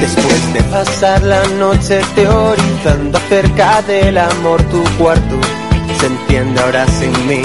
[0.00, 5.36] Después de pasar la noche teorizando acerca del amor, tu cuarto
[6.00, 7.42] se entiende ahora sin mí.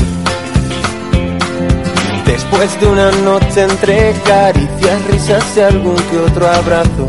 [2.26, 7.08] Después de una noche entre caricias, risas y algún que otro abrazo.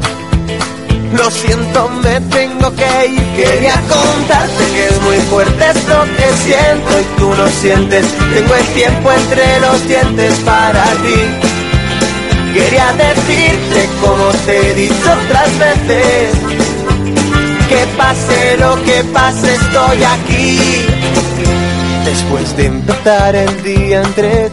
[1.17, 3.23] Lo siento, me tengo que ir.
[3.37, 8.07] Quería contarte que es muy fuerte esto que siento y tú no sientes.
[8.35, 11.51] Tengo el tiempo entre los dientes para ti.
[12.55, 16.33] Quería decirte como te he dicho otras veces.
[17.69, 20.59] Que pase lo que pase, estoy aquí.
[22.05, 24.51] Después de empezar el día entre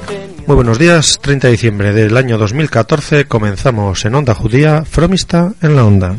[0.48, 5.76] muy buenos días, 30 de diciembre del año 2014 comenzamos en Onda Judía, Fromista en
[5.76, 6.16] la Onda.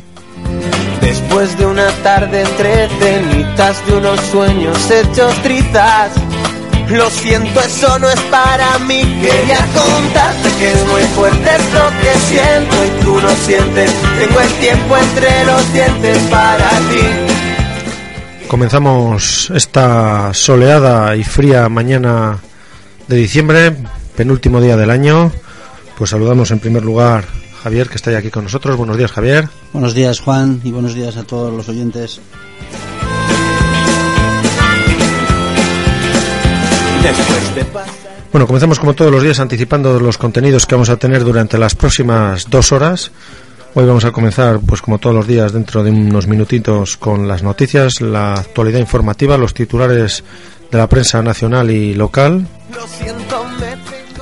[1.00, 6.12] Después de una tarde entre cenitas de unos sueños hechos trizas,
[6.90, 9.02] lo siento, eso no es para mí.
[9.20, 13.92] Quería contarte que es muy fuerte lo que siento y tú no sientes.
[14.18, 18.46] Tengo el tiempo entre los dientes para ti.
[18.48, 22.38] Comenzamos esta soleada y fría mañana
[23.06, 23.76] de diciembre
[24.16, 25.30] penúltimo día del año.
[25.98, 27.24] Pues saludamos en primer lugar
[27.68, 28.78] Javier, que está aquí con nosotros.
[28.78, 29.46] Buenos días, Javier.
[29.74, 32.18] Buenos días, Juan, y buenos días a todos los oyentes.
[38.32, 41.74] Bueno, comenzamos como todos los días anticipando los contenidos que vamos a tener durante las
[41.74, 43.10] próximas dos horas.
[43.74, 47.42] Hoy vamos a comenzar, pues como todos los días, dentro de unos minutitos con las
[47.42, 50.24] noticias, la actualidad informativa, los titulares
[50.70, 52.48] de la prensa nacional y local.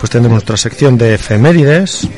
[0.01, 2.09] Pues tenemos nuestra sección de efemérides.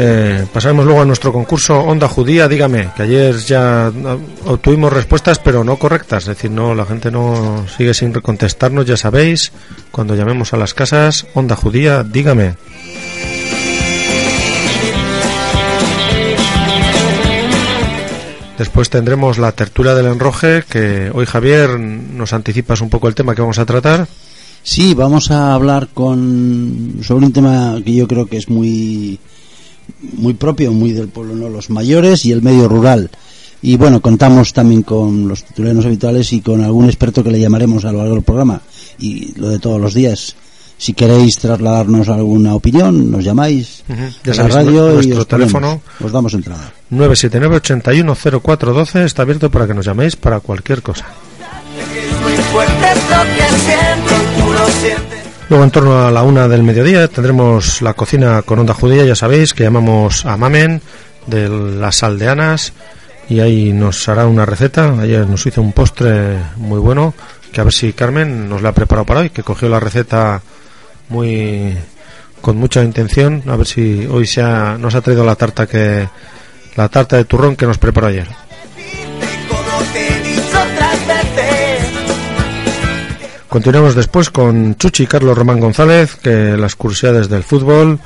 [0.00, 3.90] Eh, pasaremos luego a nuestro concurso Onda Judía, dígame, que ayer ya
[4.46, 8.96] obtuvimos respuestas pero no correctas, es decir, no la gente no sigue sin contestarnos, ya
[8.96, 9.50] sabéis,
[9.90, 12.54] cuando llamemos a las casas, Onda Judía, dígame.
[18.56, 23.34] Después tendremos la tertulia del enroje, que hoy Javier nos anticipas un poco el tema
[23.34, 24.06] que vamos a tratar.
[24.62, 29.18] Sí, vamos a hablar con sobre un tema que yo creo que es muy
[30.12, 31.48] muy propio, muy del pueblo, ¿no?
[31.48, 33.10] los mayores y el medio rural.
[33.60, 37.84] Y bueno, contamos también con los titulares habituales y con algún experto que le llamaremos
[37.84, 38.60] a lo largo del programa
[38.98, 40.36] y lo de todos los días.
[40.76, 46.12] Si queréis trasladarnos alguna opinión, nos llamáis a la radio nuestro y os teléfono os
[46.12, 46.72] damos entrada.
[46.90, 51.06] 979 81 0412 está abierto para que nos llaméis para cualquier cosa.
[55.48, 59.14] Luego en torno a la una del mediodía tendremos la cocina con onda judía, ya
[59.14, 60.82] sabéis, que llamamos a Mamen
[61.26, 62.74] de las aldeanas
[63.30, 65.00] y ahí nos hará una receta.
[65.00, 67.14] Ayer nos hizo un postre muy bueno
[67.50, 70.42] que a ver si Carmen nos la ha preparado para hoy, que cogió la receta
[71.08, 71.74] muy
[72.42, 76.08] con mucha intención, a ver si hoy se nos ha traído la tarta que
[76.76, 78.28] la tarta de turrón que nos preparó ayer.
[83.48, 87.98] Continuamos después con Chuchi y Carlos Román González, que las curiosidades del fútbol.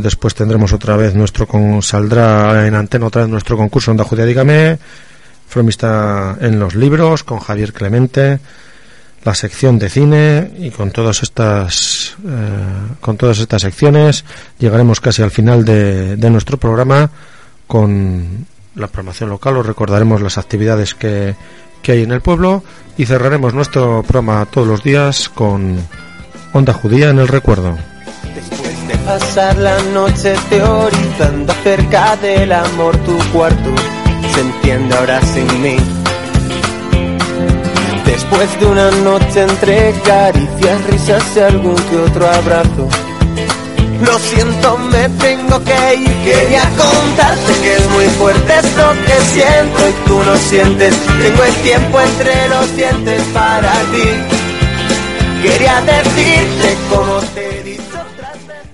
[0.00, 4.24] Después tendremos otra vez nuestro con, saldrá en antena otra vez nuestro concurso Onda Judía
[4.24, 4.78] Dígame,
[5.48, 8.38] Fromista en los libros con Javier Clemente,
[9.24, 14.24] la sección de cine y con todas estas eh, con todas estas secciones
[14.60, 17.10] llegaremos casi al final de, de nuestro programa
[17.66, 19.56] con la programación local.
[19.56, 21.34] Os recordaremos las actividades que
[21.84, 22.64] que hay en el pueblo
[22.96, 25.78] y cerraremos nuestro programa todos los días con
[26.52, 27.76] Onda Judía en el Recuerdo.
[28.34, 33.70] Después de pasar la noche teorizando acerca del amor, tu cuarto
[34.32, 35.76] se entiende ahora sin mí.
[38.06, 42.88] Después de una noche entre caricias, risas y algún que otro abrazo
[44.00, 46.24] lo siento, me tengo que ir.
[46.24, 50.94] Quería contarte que es muy fuerte esto que siento y tú no sientes.
[51.22, 54.42] Tengo el tiempo entre los dientes para ti.
[55.42, 58.64] Quería decirte como te he dicho otras veces.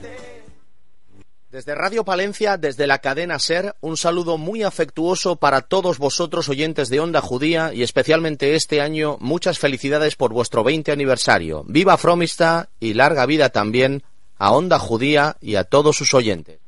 [1.50, 6.89] Desde Radio Palencia, desde la cadena Ser, un saludo muy afectuoso para todos vosotros oyentes
[6.89, 11.65] de Onda Judía y especialmente este año muchas felicidades por vuestro 20 aniversario.
[11.67, 14.05] Viva Fromista y larga vida también
[14.41, 16.59] a Onda Judía y a todos sus oyentes.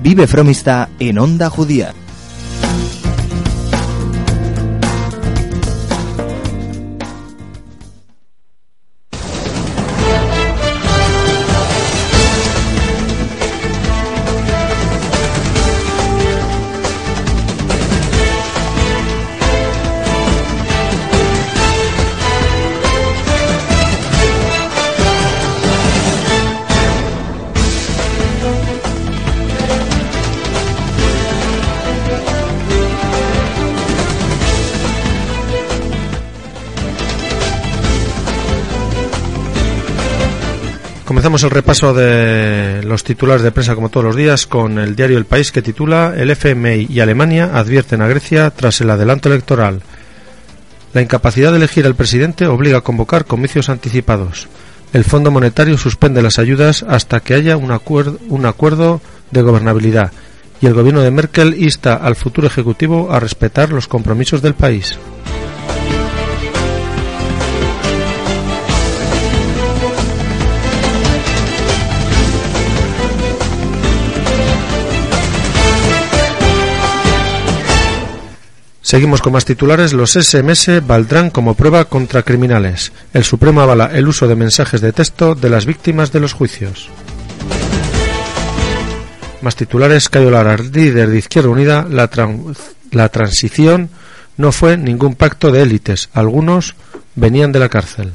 [0.00, 1.94] Vive Fromista en Onda Judía
[41.22, 45.18] Comenzamos el repaso de los titulares de prensa como todos los días con el diario
[45.18, 49.82] El País que titula El FMI y Alemania advierten a Grecia tras el adelanto electoral.
[50.92, 54.48] La incapacidad de elegir al presidente obliga a convocar comicios anticipados.
[54.92, 60.10] El Fondo Monetario suspende las ayudas hasta que haya un acuerdo, un acuerdo de gobernabilidad
[60.60, 64.98] y el gobierno de Merkel insta al futuro ejecutivo a respetar los compromisos del país.
[78.92, 79.94] Seguimos con más titulares.
[79.94, 82.92] Los SMS valdrán como prueba contra criminales.
[83.14, 86.90] El Supremo avala el uso de mensajes de texto de las víctimas de los juicios.
[89.40, 90.10] Más titulares.
[90.10, 91.86] Cayo Lara, líder de Izquierda Unida.
[91.88, 92.10] La,
[92.90, 93.88] la transición
[94.36, 96.10] no fue ningún pacto de élites.
[96.12, 96.74] Algunos
[97.14, 98.12] venían de la cárcel.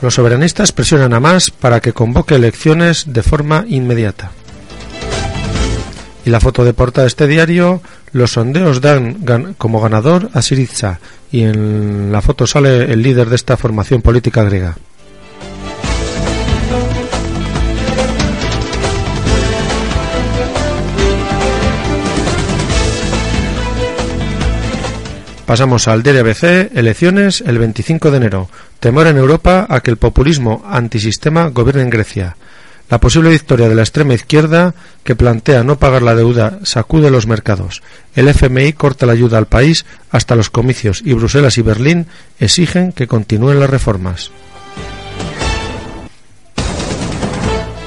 [0.00, 4.32] Los soberanistas presionan a más para que convoque elecciones de forma inmediata.
[6.24, 7.82] Y la foto de portada de este diario,
[8.12, 11.00] los sondeos dan como ganador a Siriza
[11.32, 14.76] y en la foto sale el líder de esta formación política griega.
[25.52, 28.48] Pasamos al DRBC, elecciones el 25 de enero.
[28.80, 32.36] Temor en Europa a que el populismo antisistema gobierne en Grecia.
[32.90, 37.26] La posible victoria de la extrema izquierda, que plantea no pagar la deuda, sacude los
[37.26, 37.82] mercados.
[38.14, 42.06] El FMI corta la ayuda al país hasta los comicios y Bruselas y Berlín
[42.38, 44.30] exigen que continúen las reformas.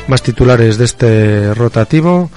[0.07, 2.29] Más titulares de este rotativo.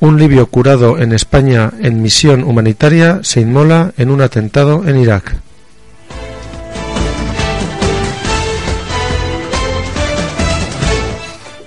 [0.00, 5.45] Un libio curado en España en misión humanitaria se inmola en un atentado en Irak.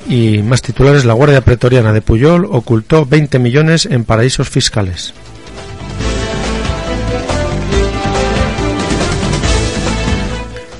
[0.10, 5.14] Y más titulares, la Guardia Pretoriana de Puyol ocultó 20 millones en paraísos fiscales.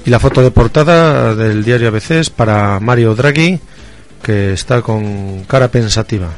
[0.04, 3.60] Y la foto de portada del diario ABC es para Mario Draghi,
[4.24, 6.30] que está con cara pensativa.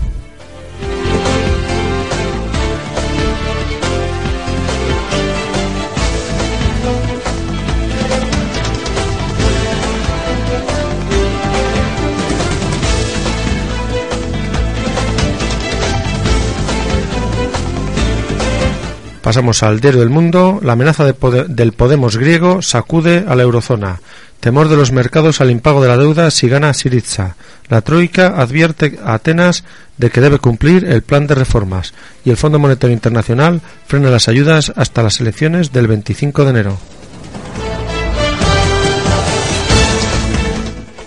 [19.32, 20.60] Pasamos al diario del mundo.
[20.62, 24.02] La amenaza del Podemos griego sacude a la eurozona.
[24.42, 27.38] Temor de los mercados al impago de la deuda si gana Siriza.
[27.70, 29.64] La Troika advierte a Atenas
[29.96, 31.94] de que debe cumplir el plan de reformas
[32.26, 36.78] y el Fondo Monetario Internacional frena las ayudas hasta las elecciones del 25 de enero.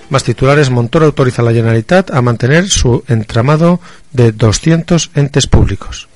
[0.08, 3.80] Más titulares, Montoro autoriza a la Generalitat a mantener su entramado
[4.12, 6.08] de 200 entes públicos.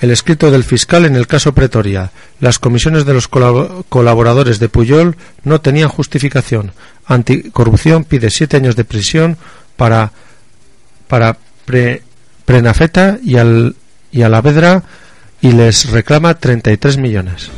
[0.00, 2.10] El escrito del fiscal en el caso Pretoria.
[2.40, 6.72] Las comisiones de los colaboradores de Puyol no tenían justificación.
[7.06, 9.38] Anticorrupción pide siete años de prisión
[9.76, 10.12] para,
[11.08, 11.38] para
[12.44, 13.76] Prenafeta y, al,
[14.12, 14.82] y a la Vedra
[15.40, 17.50] y les reclama 33 millones.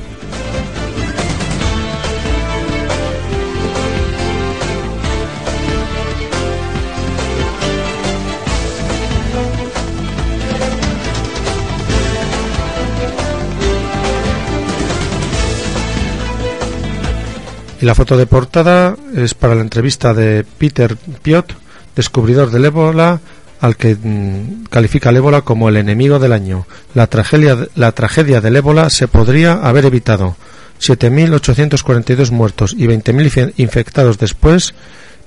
[17.80, 21.54] Y la foto de portada es para la entrevista de Peter Piot,
[21.94, 23.20] descubridor del ébola,
[23.61, 26.66] al que mm, califica el ébola como el enemigo del año.
[26.94, 30.37] La tragedia, la tragedia del ébola se podría haber evitado.
[30.80, 34.75] 7.842 muertos y 20.000 infectados después,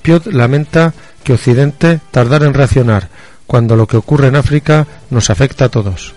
[0.01, 0.93] Piot lamenta
[1.23, 3.09] que Occidente tardara en reaccionar,
[3.47, 6.15] cuando lo que ocurre en África nos afecta a todos.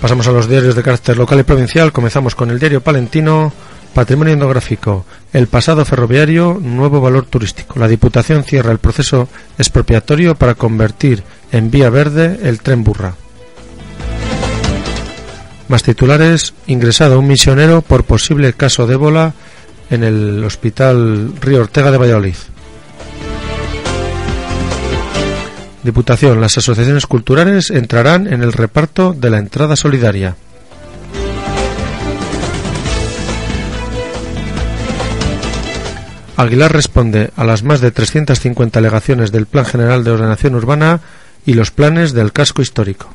[0.00, 1.92] Pasamos a los diarios de carácter local y provincial.
[1.92, 3.52] Comenzamos con el diario palentino,
[3.94, 5.04] Patrimonio Etnográfico.
[5.32, 7.80] El pasado ferroviario, nuevo valor turístico.
[7.80, 9.28] La Diputación cierra el proceso
[9.58, 13.14] expropiatorio para convertir en vía verde el tren burra.
[15.66, 19.34] Más titulares, ingresado un misionero por posible caso de ébola
[19.90, 22.36] en el Hospital Río Ortega de Valladolid.
[25.82, 30.36] Diputación, las asociaciones culturales entrarán en el reparto de la entrada solidaria.
[36.36, 41.00] Aguilar responde a las más de 350 alegaciones del Plan General de Ordenación Urbana
[41.44, 43.08] y los planes del casco histórico.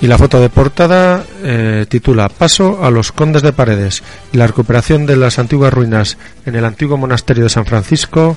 [0.00, 4.46] Y la foto de portada eh, titula Paso a los condes de Paredes y la
[4.46, 8.36] recuperación de las antiguas ruinas en el antiguo monasterio de San Francisco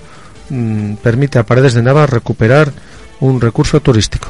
[0.49, 2.71] mm, permite a Paredes de Nava recuperar
[3.19, 4.29] un recurso turístico.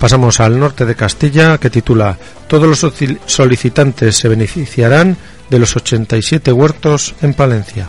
[0.00, 2.16] Pasamos al norte de Castilla, que titula
[2.48, 2.94] Todos los
[3.26, 5.16] solicitantes se beneficiarán
[5.50, 7.88] de los 87 huertos en Palencia.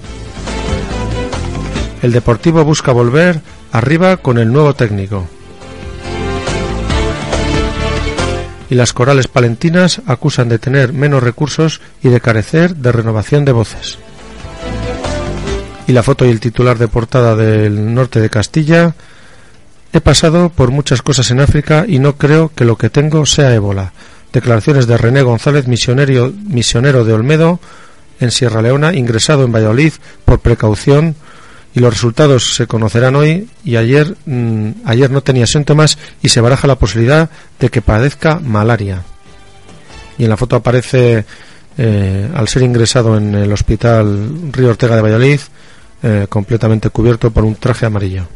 [2.01, 3.39] El Deportivo busca volver
[3.71, 5.27] arriba con el nuevo técnico.
[8.69, 13.51] Y las corales palentinas acusan de tener menos recursos y de carecer de renovación de
[13.51, 13.99] voces.
[15.87, 18.95] Y la foto y el titular de portada del norte de Castilla.
[19.93, 23.53] He pasado por muchas cosas en África y no creo que lo que tengo sea
[23.53, 23.91] ébola.
[24.33, 27.59] Declaraciones de René González, misionero, misionero de Olmedo,
[28.19, 29.93] en Sierra Leona, ingresado en Valladolid
[30.25, 31.15] por precaución
[31.73, 36.41] y los resultados se conocerán hoy y ayer, mm, ayer no tenía síntomas y se
[36.41, 39.03] baraja la posibilidad de que padezca malaria.
[40.17, 41.25] Y en la foto aparece,
[41.77, 45.39] eh, al ser ingresado en el hospital Río Ortega de Valladolid,
[46.03, 48.27] eh, completamente cubierto por un traje amarillo.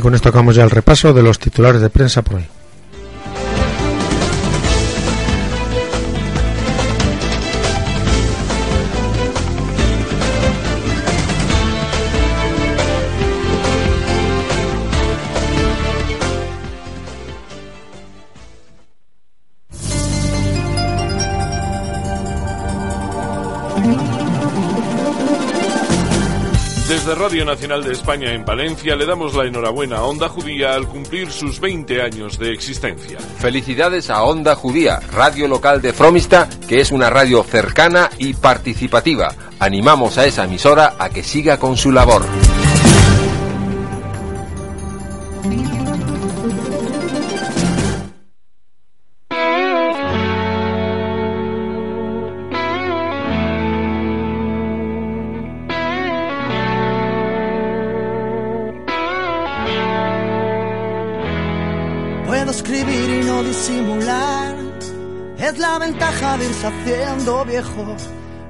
[0.00, 2.46] Y con esto acabamos ya el repaso de los titulares de prensa por hoy.
[27.06, 31.32] Radio Nacional de España en Palencia le damos la enhorabuena a Onda Judía al cumplir
[31.32, 33.18] sus 20 años de existencia.
[33.38, 39.34] Felicidades a Onda Judía, radio local de Fromista, que es una radio cercana y participativa.
[39.58, 42.22] Animamos a esa emisora a que siga con su labor.
[65.78, 67.96] Ventaja de irse haciendo viejo.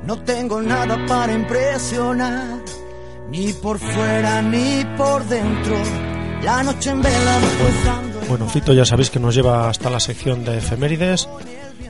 [0.06, 2.58] No tengo nada para impresionar,
[3.30, 5.76] ni por fuera ni por dentro.
[6.42, 7.38] La noche en vela
[8.28, 11.28] Bueno, Fito ya sabéis que nos lleva hasta la sección de efemérides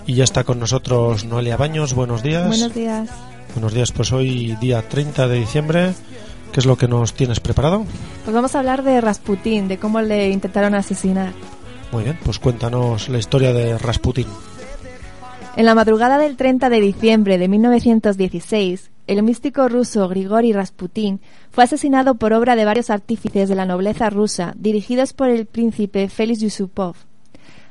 [0.06, 1.94] y ya está con nosotros Noelia Baños.
[1.94, 2.48] Buenos días.
[2.48, 3.08] Buenos días.
[3.54, 5.94] Buenos días, pues hoy día 30 de diciembre.
[6.52, 7.84] ¿Qué es lo que nos tienes preparado?
[8.24, 11.32] Pues vamos a hablar de Rasputín, de cómo le intentaron asesinar.
[11.92, 14.26] Muy bien, pues cuéntanos la historia de Rasputín.
[15.56, 21.64] En la madrugada del 30 de diciembre de 1916, el místico ruso Grigori Rasputin fue
[21.64, 26.40] asesinado por obra de varios artífices de la nobleza rusa, dirigidos por el príncipe Félix
[26.40, 26.94] Yusupov.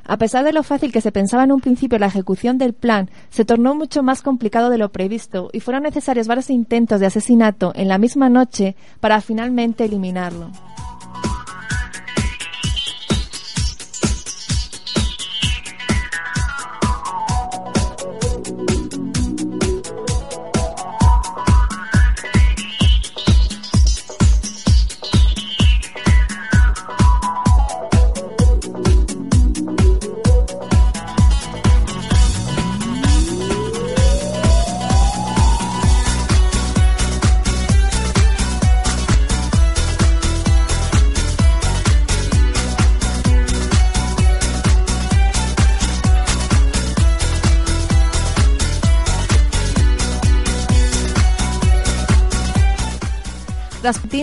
[0.03, 3.09] A pesar de lo fácil que se pensaba en un principio la ejecución del plan,
[3.29, 7.71] se tornó mucho más complicado de lo previsto y fueron necesarios varios intentos de asesinato
[7.75, 10.51] en la misma noche para finalmente eliminarlo.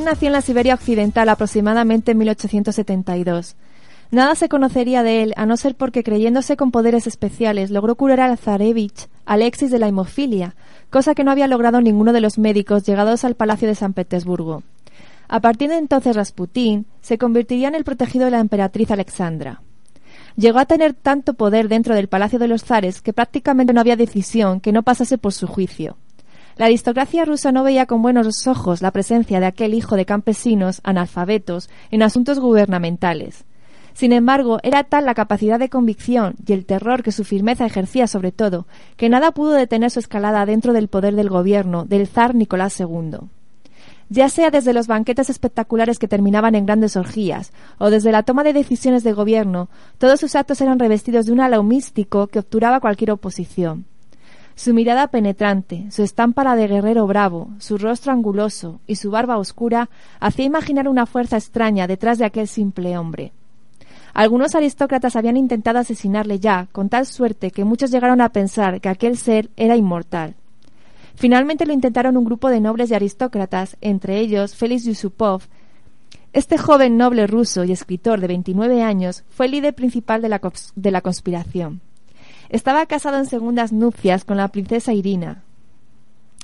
[0.07, 3.57] Nació en la Siberia Occidental aproximadamente en 1872.
[4.13, 8.21] Nada se conocería de él, a no ser porque creyéndose con poderes especiales logró curar
[8.21, 10.55] al zarevich Alexis de la hemofilia,
[10.91, 14.63] cosa que no había logrado ninguno de los médicos llegados al Palacio de San Petersburgo.
[15.27, 19.61] A partir de entonces Rasputín se convertiría en el protegido de la emperatriz Alexandra.
[20.37, 23.97] Llegó a tener tanto poder dentro del Palacio de los Zares que prácticamente no había
[23.97, 25.97] decisión que no pasase por su juicio.
[26.57, 30.81] La aristocracia rusa no veía con buenos ojos la presencia de aquel hijo de campesinos
[30.85, 33.45] analfabetos en asuntos gubernamentales.
[33.93, 38.07] Sin embargo, era tal la capacidad de convicción y el terror que su firmeza ejercía
[38.07, 42.35] sobre todo, que nada pudo detener su escalada dentro del poder del gobierno del zar
[42.35, 43.19] Nicolás II.
[44.09, 48.45] Ya sea desde los banquetes espectaculares que terminaban en grandes orgías, o desde la toma
[48.45, 52.81] de decisiones de gobierno, todos sus actos eran revestidos de un halo místico que obturaba
[52.81, 53.85] cualquier oposición.
[54.57, 59.37] Su mirada penetrante, su estampa la de guerrero bravo, su rostro anguloso y su barba
[59.37, 63.33] oscura hacía imaginar una fuerza extraña detrás de aquel simple hombre.
[64.15, 68.89] Algunos aristócratas habían intentado asesinarle ya, con tal suerte que muchos llegaron a pensar que
[68.89, 70.37] aquel ser era inmortal.
[71.17, 75.43] Finalmente lo intentaron un grupo de nobles y aristócratas, entre ellos Félix Yusupov.
[76.33, 80.41] Este joven noble ruso y escritor de 29 años fue el líder principal de la,
[80.75, 81.83] de la conspiración.
[82.49, 85.43] Estaba casado en segundas nupcias con la princesa Irina.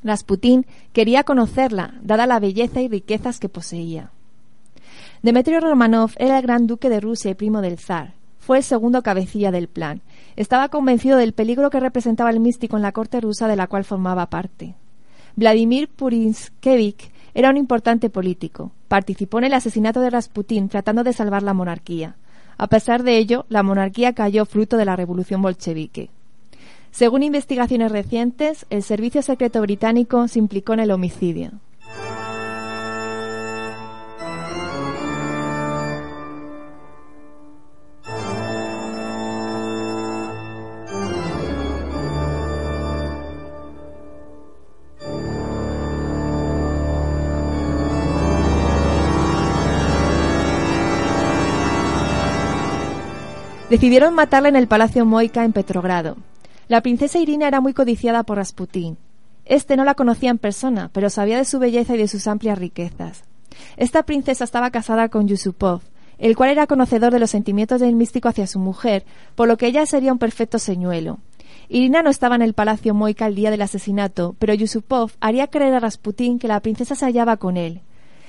[0.04, 4.11] Rasputín quería conocerla, dada la belleza y riquezas que poseía.
[5.23, 8.14] Demetrio Romanov era el gran duque de Rusia y primo del zar.
[8.38, 10.02] Fue el segundo cabecilla del plan.
[10.35, 13.85] Estaba convencido del peligro que representaba el místico en la corte rusa de la cual
[13.85, 14.75] formaba parte.
[15.37, 18.73] Vladimir Purinskevich era un importante político.
[18.88, 22.16] Participó en el asesinato de Rasputín tratando de salvar la monarquía.
[22.62, 26.11] A pesar de ello, la monarquía cayó fruto de la revolución bolchevique.
[26.92, 31.50] Según investigaciones recientes, el Servicio Secreto Británico se implicó en el homicidio.
[53.73, 56.19] Decidieron matarla en el Palacio Moika en Petrogrado.
[56.69, 58.99] La princesa Irina era muy codiciada por Rasputín.
[59.47, 62.58] Este no la conocía en persona, pero sabía de su belleza y de sus amplias
[62.58, 63.25] riquezas.
[63.78, 65.80] Esta princesa estaba casada con Yusupov,
[66.19, 69.06] el cual era conocedor de los sentimientos del místico hacia su mujer,
[69.37, 71.21] por lo que ella sería un perfecto señuelo.
[71.71, 75.73] Irina no estaba en el palacio Moika el día del asesinato, pero Yusupov haría creer
[75.73, 77.80] a Rasputín que la princesa se hallaba con él.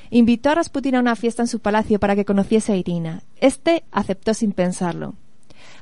[0.10, 3.23] Invitó a Rasputín a una fiesta en su palacio para que conociese a Irina.
[3.41, 5.15] Este aceptó sin pensarlo.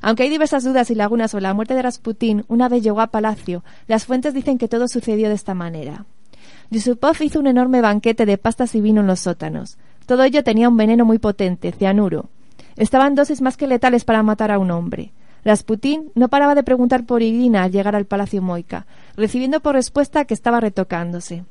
[0.02, 3.06] Aunque hay diversas dudas y lagunas sobre la muerte de Rasputín una vez llegó a
[3.06, 6.04] palacio, las fuentes dicen que todo sucedió de esta manera.
[6.70, 9.78] Yusupov hizo un enorme banquete de pastas y vino en los sótanos.
[10.06, 12.30] Todo ello tenía un veneno muy potente, cianuro.
[12.76, 15.12] Estaban dosis más que letales para matar a un hombre.
[15.44, 18.86] Rasputín no paraba de preguntar por Irina al llegar al palacio Moika,
[19.16, 21.44] recibiendo por respuesta que estaba retocándose.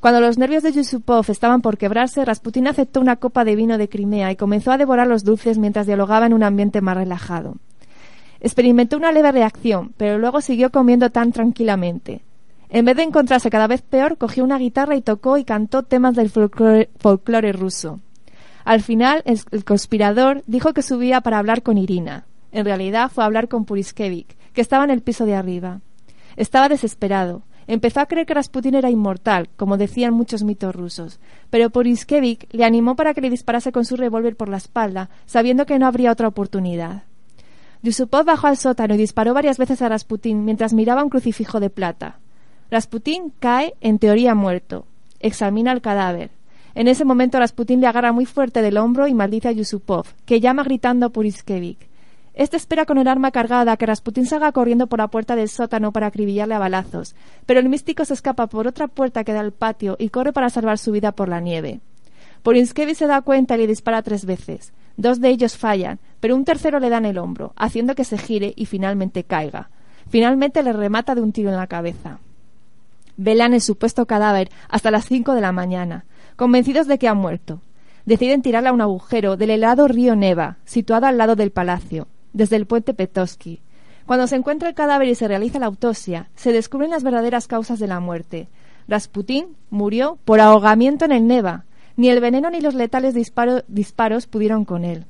[0.00, 3.88] Cuando los nervios de Yusupov estaban por quebrarse, Rasputín aceptó una copa de vino de
[3.88, 7.56] Crimea y comenzó a devorar los dulces mientras dialogaba en un ambiente más relajado.
[8.44, 12.20] Experimentó una leve reacción, pero luego siguió comiendo tan tranquilamente.
[12.68, 16.14] En vez de encontrarse cada vez peor, cogió una guitarra y tocó y cantó temas
[16.14, 18.00] del folclore, ruso.
[18.66, 22.26] Al final, el, conspirador dijo que subía para hablar con Irina.
[22.52, 25.80] En realidad fue a hablar con Puriskevich, que estaba en el piso de arriba.
[26.36, 27.44] Estaba desesperado.
[27.66, 32.66] Empezó a creer que Rasputin era inmortal, como decían muchos mitos rusos, pero Puriskevich le
[32.66, 36.12] animó para que le disparase con su revólver por la espalda, sabiendo que no habría
[36.12, 37.04] otra oportunidad.
[37.84, 41.68] Yusupov bajó al sótano y disparó varias veces a Rasputín mientras miraba un crucifijo de
[41.68, 42.18] plata.
[42.70, 44.86] Rasputín cae, en teoría muerto.
[45.20, 46.30] Examina el cadáver.
[46.74, 50.40] En ese momento Rasputín le agarra muy fuerte del hombro y maldice a Yusupov, que
[50.40, 51.90] llama gritando a Puriskevich.
[52.32, 55.92] Este espera con el arma cargada que Rasputín salga corriendo por la puerta del sótano
[55.92, 59.52] para acribillarle a balazos, pero el místico se escapa por otra puerta que da al
[59.52, 61.80] patio y corre para salvar su vida por la nieve.
[62.42, 64.72] Puriskevich se da cuenta y le dispara tres veces.
[64.96, 68.18] Dos de ellos fallan, pero un tercero le da en el hombro, haciendo que se
[68.18, 69.70] gire y finalmente caiga.
[70.08, 72.18] Finalmente le remata de un tiro en la cabeza.
[73.16, 76.04] Velan el supuesto cadáver hasta las cinco de la mañana,
[76.36, 77.60] convencidos de que ha muerto.
[78.06, 82.56] Deciden tirarle a un agujero del helado río Neva, situado al lado del palacio, desde
[82.56, 83.60] el puente Petoski.
[84.06, 87.78] Cuando se encuentra el cadáver y se realiza la autopsia, se descubren las verdaderas causas
[87.78, 88.48] de la muerte.
[88.86, 91.64] Rasputín murió por ahogamiento en el Neva,
[91.96, 95.06] ni el veneno ni los letales disparos pudieron con él.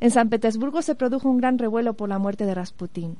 [0.00, 3.16] En San Petersburgo se produjo un gran revuelo por la muerte de Rasputín.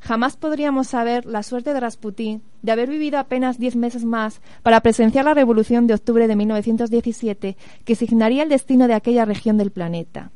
[0.00, 4.80] Jamás podríamos saber la suerte de Rasputín de haber vivido apenas diez meses más para
[4.80, 9.72] presenciar la revolución de octubre de 1917 que signaría el destino de aquella región del
[9.72, 10.30] planeta.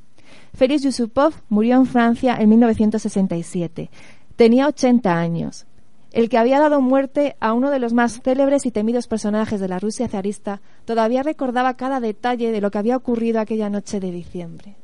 [0.55, 3.91] Félix Yusupov murió en Francia en 1967.
[4.37, 5.67] Tenía 80 años
[6.13, 9.69] el que había dado muerte a uno de los más célebres y temidos personajes de
[9.69, 14.11] la Rusia zarista, todavía recordaba cada detalle de lo que había ocurrido aquella noche de
[14.11, 14.77] diciembre.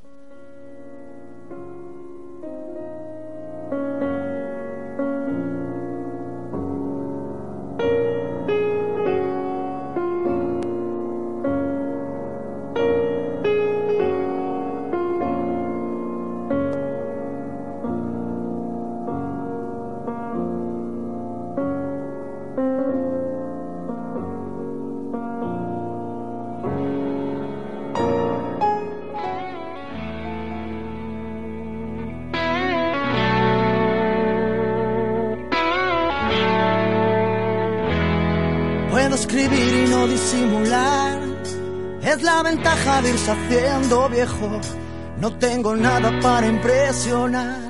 [42.17, 44.61] Es la ventaja de irse haciendo viejo.
[45.21, 47.67] No tengo nada para impresionar.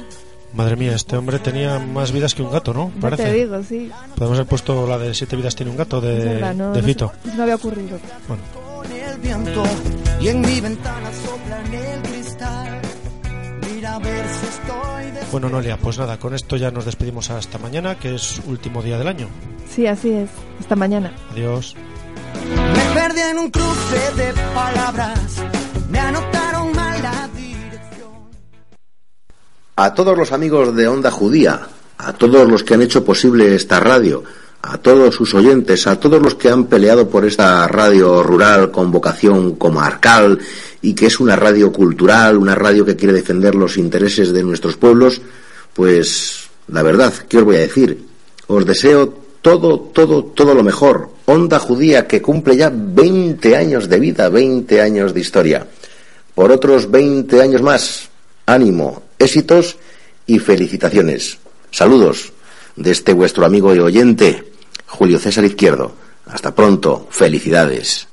[0.52, 2.90] Madre mía, este hombre tenía más vidas que un gato, ¿no?
[2.94, 3.24] Ya Parece.
[3.24, 3.90] te digo, sí.
[4.16, 6.80] Podemos haber puesto la de siete vidas tiene un gato de, Es verdad, no, de
[6.80, 7.12] no Fito.
[7.22, 7.98] se- no me había ocurrido.
[8.28, 9.62] Bueno, Con el viento
[10.20, 12.80] y en mi ventana sopla en el cristal.
[13.74, 17.58] Mira a ver si estoy bueno, Noelia, pues nada, con esto ya nos despedimos hasta
[17.58, 19.28] mañana, que es último día del año.
[19.68, 20.30] Sí, así es.
[20.60, 21.12] Hasta mañana.
[21.32, 21.74] Adiós.
[29.76, 33.78] A todos los amigos de Onda Judía, a todos los que han hecho posible esta
[33.80, 34.24] radio,
[34.62, 38.90] a todos sus oyentes, a todos los que han peleado por esta radio rural con
[38.90, 40.38] vocación comarcal
[40.80, 44.78] y que es una radio cultural, una radio que quiere defender los intereses de nuestros
[44.78, 45.20] pueblos,
[45.74, 48.06] pues la verdad, ¿qué os voy a decir?
[48.46, 51.10] Os deseo todo, todo, todo lo mejor.
[51.26, 55.68] Onda Judía que cumple ya 20 años de vida, 20 años de historia.
[56.34, 58.08] Por otros 20 años más,
[58.44, 59.76] ánimo, éxitos
[60.26, 61.38] y felicitaciones.
[61.70, 62.32] Saludos
[62.74, 64.50] de este vuestro amigo y oyente,
[64.84, 65.92] Julio César Izquierdo.
[66.26, 68.08] Hasta pronto, felicidades.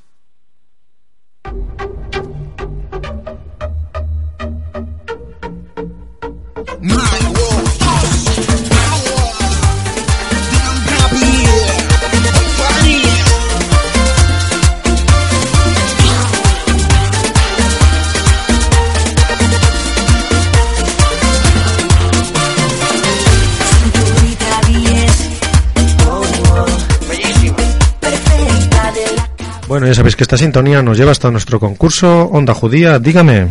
[29.74, 33.48] Bueno, ya sabéis que esta sintonía nos lleva hasta nuestro concurso Onda Judía, dígame.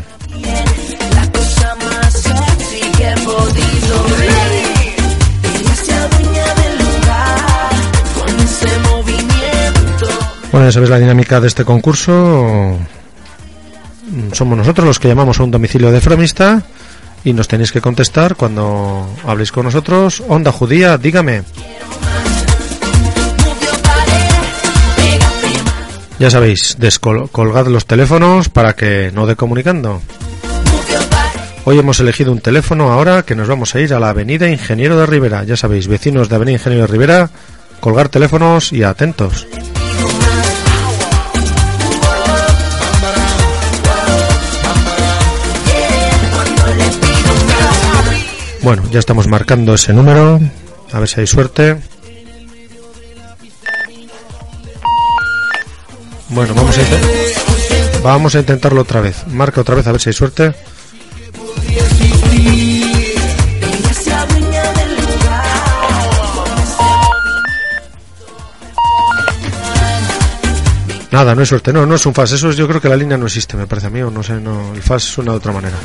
[10.53, 12.79] Bueno, ya sabéis la dinámica de este concurso.
[14.07, 16.63] Mm, Somos nosotros los que llamamos a un domicilio de Fromista
[17.25, 20.23] y nos tenéis que contestar cuando habléis con nosotros.
[20.29, 21.43] Onda Judía, dígame.
[26.23, 30.01] Ya sabéis, descolgad los teléfonos para que no de comunicando.
[31.65, 34.97] Hoy hemos elegido un teléfono ahora que nos vamos a ir a la Avenida Ingeniero
[34.97, 35.43] de Rivera.
[35.43, 37.31] Ya sabéis, vecinos de Avenida Ingeniero de Rivera,
[37.81, 39.49] colgar teléfonos y atentos.
[48.63, 50.39] Bueno, ya estamos marcando ese número.
[50.93, 51.79] A ver si hay suerte.
[56.35, 56.83] Bueno, vamos a,
[58.03, 59.27] vamos a intentarlo otra vez.
[59.29, 60.55] Marca otra vez a ver si hay suerte.
[71.11, 71.71] Nada, no hay suerte.
[71.71, 72.33] No, no es un fast.
[72.33, 74.01] Eso es, yo creo que la línea no existe, me parece a mí.
[74.01, 75.77] O no sé, no, el fast suena de otra manera.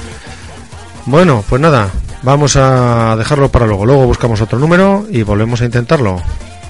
[1.05, 1.89] Bueno, pues nada.
[2.23, 3.85] Vamos a dejarlo para luego.
[3.85, 6.21] Luego buscamos otro número y volvemos a intentarlo.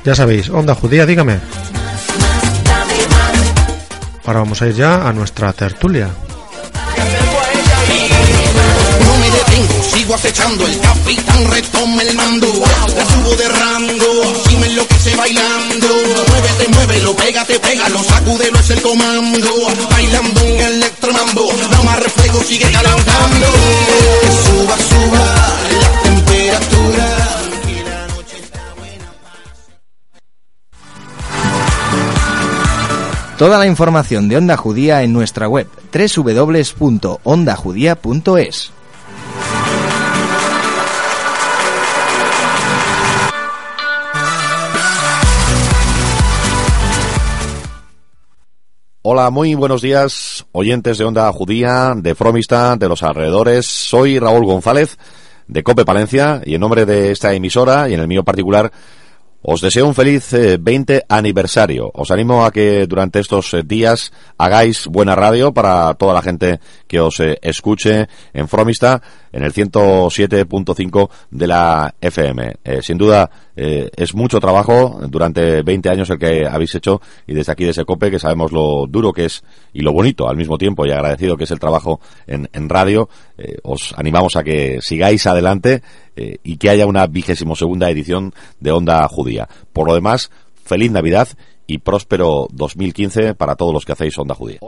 [0.03, 1.39] Ya sabéis, Onda Judía, dígame.
[4.27, 6.09] Ahora vamos a ir ya a nuestra tertulia.
[9.05, 12.47] No me detengo, sigo acechando, el capitán retoma el mando,
[12.93, 15.87] la subo de rango, si me enloquece bailando,
[16.27, 19.49] muévete, muévelo, pégate, pégalo, sacúdelo, es el comando,
[19.89, 21.49] bailando un electromambo,
[21.85, 23.47] más reflejo, sigue calentando,
[33.37, 38.71] Toda la información de Onda Judía en nuestra web www.ondajudía.es.
[49.03, 53.67] Hola, muy buenos días, oyentes de Onda Judía, de Fromista, de los alrededores.
[53.67, 54.97] Soy Raúl González,
[55.47, 58.71] de Cope Palencia, y en nombre de esta emisora y en el mío particular,
[59.49, 61.87] os deseo un feliz eh, 20 aniversario.
[61.95, 66.59] Os animo a que durante estos eh, días hagáis buena radio para toda la gente
[66.87, 72.55] que os eh, escuche en Fromista en el 107.5 de la FM.
[72.63, 77.33] Eh, sin duda eh, es mucho trabajo durante 20 años el que habéis hecho y
[77.33, 80.57] desde aquí desde COPE que sabemos lo duro que es y lo bonito al mismo
[80.57, 83.09] tiempo y agradecido que es el trabajo en, en radio,
[83.63, 85.83] os animamos a que sigáis adelante
[86.15, 89.47] y que haya una vigésimo segunda edición de Onda Judía.
[89.73, 90.31] Por lo demás,
[90.63, 91.27] feliz Navidad
[91.67, 94.59] y próspero 2015 para todos los que hacéis Onda Judía.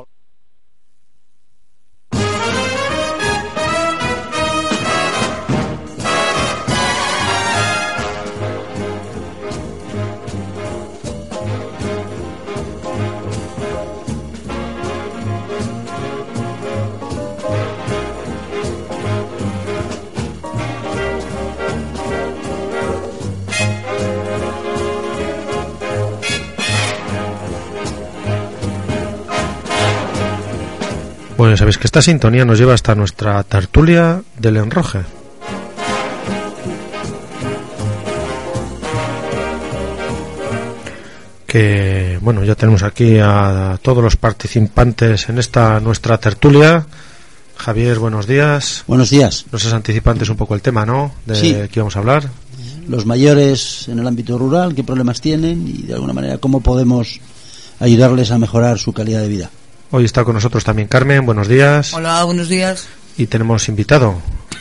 [31.39, 34.99] Sabéis que esta sintonía nos lleva hasta nuestra tertulia del enroje.
[41.47, 46.85] Que bueno, ya tenemos aquí a todos los participantes en esta nuestra tertulia.
[47.55, 48.83] Javier, buenos días.
[48.87, 49.45] Buenos días.
[49.51, 51.11] Nos es anticipantes un poco el tema, ¿no?
[51.25, 51.53] De Sí.
[51.71, 52.29] que íbamos a hablar.
[52.87, 57.19] Los mayores en el ámbito rural, qué problemas tienen y de alguna manera cómo podemos
[57.79, 59.49] ayudarles a mejorar su calidad de vida.
[59.91, 61.93] Hoy está con nosotros también Carmen, buenos días.
[61.93, 62.87] Hola, buenos días.
[63.17, 64.15] Y tenemos invitado.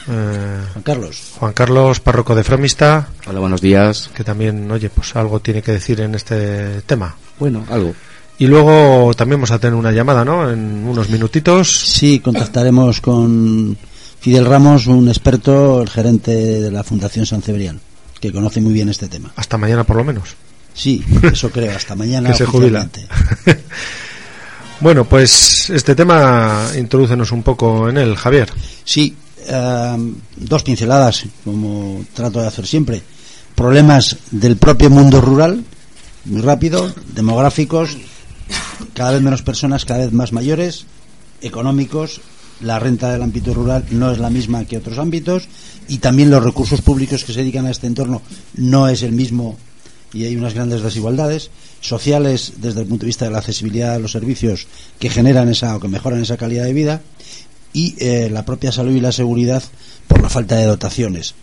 [0.08, 1.22] eh, Juan Carlos.
[1.38, 3.08] Juan Carlos, párroco de Fromista.
[3.26, 4.10] Hola, buenos días.
[4.14, 7.14] Que también, oye, pues algo tiene que decir en este tema.
[7.38, 7.94] Bueno, algo.
[8.38, 10.50] Y luego también vamos a tener una llamada, ¿no?
[10.50, 11.70] En unos minutitos.
[11.72, 13.76] Sí, contactaremos con
[14.20, 17.80] Fidel Ramos, un experto, el gerente de la Fundación San Cebrián,
[18.20, 19.32] que conoce muy bien este tema.
[19.36, 20.36] Hasta mañana por lo menos.
[20.72, 22.28] Sí, eso creo, hasta mañana.
[22.30, 22.88] que se jubila.
[24.80, 28.48] bueno, pues este tema, introdúcenos un poco en él, Javier.
[28.84, 29.14] Sí,
[29.46, 33.02] eh, dos pinceladas, como trato de hacer siempre.
[33.54, 35.64] Problemas del propio mundo rural,
[36.24, 37.96] muy rápido, demográficos,
[38.94, 40.86] cada vez menos personas, cada vez más mayores,
[41.40, 42.20] económicos,
[42.60, 45.48] la renta del ámbito rural no es la misma que otros ámbitos
[45.86, 48.22] y también los recursos públicos que se dedican a este entorno
[48.54, 49.56] no es el mismo
[50.12, 54.00] y hay unas grandes desigualdades sociales desde el punto de vista de la accesibilidad de
[54.00, 54.66] los servicios
[54.98, 57.02] que generan esa o que mejoran esa calidad de vida
[57.72, 59.62] y eh, la propia salud y la seguridad
[60.06, 61.34] por la falta de dotaciones.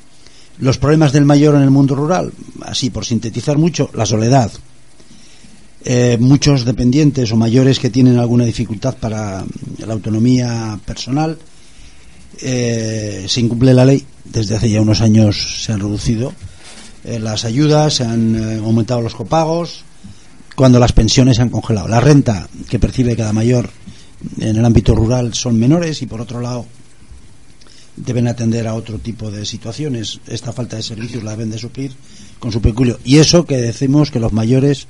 [0.59, 4.51] Los problemas del mayor en el mundo rural, así por sintetizar mucho, la soledad.
[5.83, 11.37] Eh, muchos dependientes o mayores que tienen alguna dificultad para mm, la autonomía personal.
[12.41, 14.03] Eh, se incumple la ley.
[14.23, 16.33] Desde hace ya unos años se han reducido
[17.05, 19.83] eh, las ayudas, se han eh, aumentado los copagos,
[20.55, 21.87] cuando las pensiones se han congelado.
[21.87, 23.69] La renta que percibe cada mayor
[24.39, 26.65] en el ámbito rural son menores y por otro lado
[27.95, 30.19] deben atender a otro tipo de situaciones.
[30.27, 31.93] Esta falta de servicios la deben de suplir
[32.39, 32.99] con su peculio.
[33.03, 34.87] Y eso que decimos que los mayores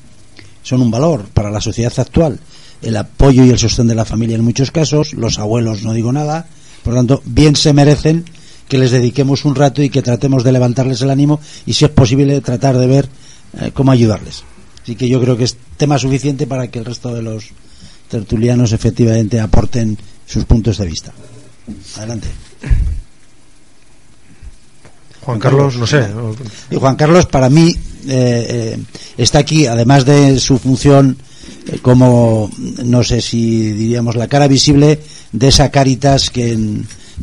[0.63, 2.39] son un valor para la sociedad actual.
[2.81, 6.11] El apoyo y el sostén de la familia en muchos casos, los abuelos no digo
[6.11, 6.47] nada,
[6.83, 8.25] por lo tanto, bien se merecen
[8.67, 11.91] que les dediquemos un rato y que tratemos de levantarles el ánimo y si es
[11.91, 13.09] posible tratar de ver
[13.59, 14.43] eh, cómo ayudarles.
[14.83, 17.49] Así que yo creo que es tema suficiente para que el resto de los
[18.09, 21.11] tertulianos efectivamente aporten sus puntos de vista.
[21.97, 22.27] Adelante.
[25.21, 26.05] Juan Carlos, no sé.
[26.69, 27.75] Y Juan Carlos, para mí,
[28.07, 28.79] eh, eh,
[29.17, 31.17] está aquí, además de su función
[31.67, 32.51] eh, como,
[32.83, 34.99] no sé si diríamos, la cara visible
[35.31, 36.55] de esa Caritas que,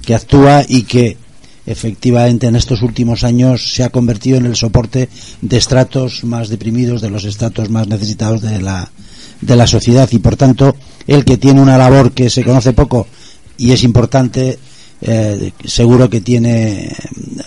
[0.04, 1.16] que actúa y que
[1.66, 5.08] efectivamente en estos últimos años se ha convertido en el soporte
[5.40, 8.90] de estratos más deprimidos, de los estratos más necesitados de la,
[9.40, 10.08] de la sociedad.
[10.10, 13.06] Y por tanto el que tiene una labor que se conoce poco
[13.56, 14.58] y es importante
[15.00, 16.94] eh, seguro que tiene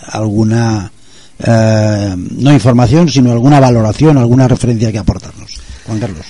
[0.08, 0.90] alguna
[1.38, 5.60] eh, no información sino alguna valoración alguna referencia que aportarnos.
[5.86, 6.26] Juan Carlos.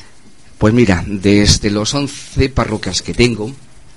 [0.59, 3.53] Pues mira, desde los 11 parroquias que tengo,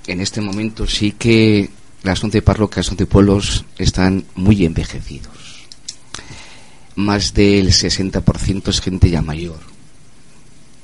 [0.06, 1.70] en este momento sí que
[2.02, 5.66] las 11 parroquias, 11 pueblos están muy envejecidos.
[6.96, 9.60] Más del 60% es gente ya mayor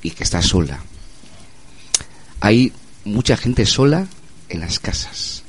[0.01, 0.79] y que está sola.
[2.39, 2.71] Hay
[3.03, 4.07] mucha gente sola
[4.49, 5.43] en las casas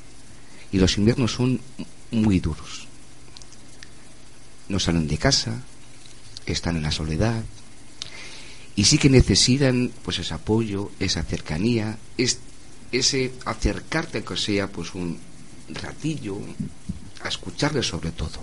[0.72, 1.60] y los inviernos son
[2.10, 2.86] muy duros.
[4.68, 5.62] No salen de casa,
[6.46, 7.42] están en la soledad
[8.74, 12.38] y sí que necesitan pues ese apoyo, esa cercanía, es,
[12.92, 15.18] ese acercarte que sea pues un
[15.74, 16.38] ratillo
[17.22, 18.38] a escucharles sobre todo,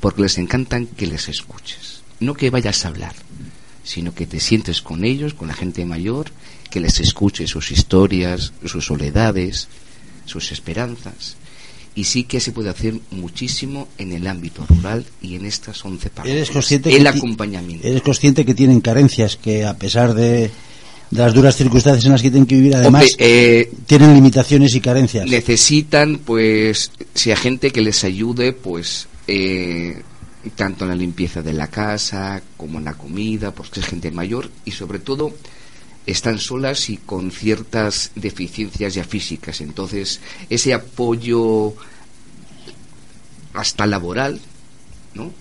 [0.00, 3.14] porque les encantan que les escuches, no que vayas a hablar,
[3.84, 6.30] sino que te sientes con ellos, con la gente mayor,
[6.70, 9.68] que les escuches sus historias, sus soledades,
[10.26, 11.36] sus esperanzas.
[11.94, 16.10] Y sí que se puede hacer muchísimo en el ámbito rural y en estas 11
[16.10, 16.36] parroquias.
[16.36, 17.86] ¿Eres consciente el que acompañamiento.
[17.86, 20.52] eres consciente que tienen carencias que a pesar de,
[21.10, 24.74] de las duras circunstancias en las que tienen que vivir además Hombre, eh, tienen limitaciones
[24.74, 25.26] y carencias.
[25.26, 30.02] Necesitan pues si hay gente que les ayude pues eh,
[30.54, 34.50] tanto en la limpieza de la casa como en la comida porque es gente mayor
[34.64, 35.34] y sobre todo
[36.06, 39.60] están solas y con ciertas deficiencias ya físicas.
[39.60, 41.74] Entonces ese apoyo
[43.52, 44.40] hasta laboral
[45.14, 45.32] no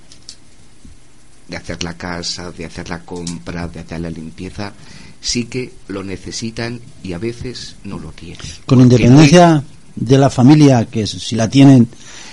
[1.47, 4.73] de hacer la casa de hacer la compra de hacer la limpieza
[5.21, 9.63] sí que lo necesitan y a veces no lo tienen con independencia
[9.95, 11.87] de la familia que si la tienen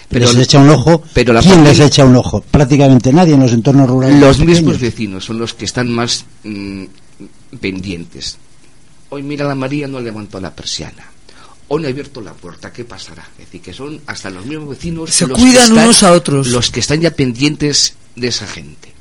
[0.08, 2.40] Pero les echa un ojo pero la ¿quién les echa un ojo?
[2.42, 4.60] prácticamente nadie en los entornos rurales Los pequeños.
[4.62, 6.84] mismos vecinos son los que están más mm,
[7.60, 8.38] pendientes.
[9.10, 11.04] Hoy mira la María no levantó la persiana.
[11.68, 13.22] hoy no he abierto la puerta, ¿qué pasará?
[13.38, 16.12] Es decir, que son hasta los mismos vecinos Se los cuidan que están- unos a
[16.12, 16.46] otros.
[16.48, 18.92] Los que están ya pendientes de esa gente.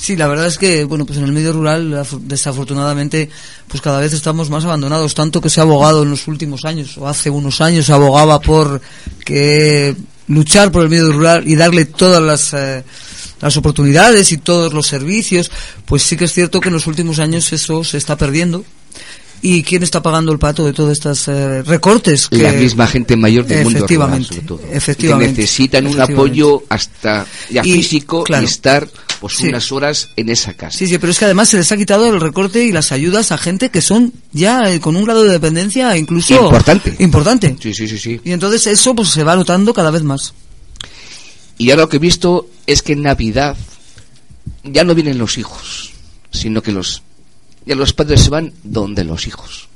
[0.00, 3.28] Sí, la verdad es que, bueno, pues en el medio rural, af- desafortunadamente,
[3.66, 6.96] pues cada vez estamos más abandonados, tanto que se ha abogado en los últimos años,
[6.98, 8.80] o hace unos años se abogaba por
[9.24, 9.96] que
[10.28, 12.84] luchar por el medio rural y darle todas las, eh,
[13.40, 15.50] las oportunidades y todos los servicios,
[15.84, 18.64] pues sí que es cierto que en los últimos años eso se está perdiendo.
[19.40, 22.28] ¿Y quién está pagando el pato de todos estos eh, recortes?
[22.28, 24.60] Que, la misma gente mayor del mundo rural, Efectivamente, sobre todo.
[24.72, 28.42] efectivamente, que necesitan un apoyo hasta ya Y, físico claro.
[28.42, 28.88] y estar
[29.20, 29.48] pues Sí.
[29.48, 30.76] unas horas en esa casa.
[30.78, 33.32] Sí, sí, pero es que además se les ha quitado el recorte y las ayudas
[33.32, 36.94] a gente que son ya eh, con un grado de dependencia incluso Importante.
[37.00, 37.56] importante.
[37.60, 38.20] Sí, sí, sí, sí.
[38.24, 40.34] Y entonces eso pues se va notando cada vez más.
[41.58, 43.56] Y ahora lo que he visto es que en Navidad
[44.62, 45.92] ya no vienen los hijos,
[46.30, 47.02] sino que los
[47.68, 49.68] ya los padres se van donde los hijos.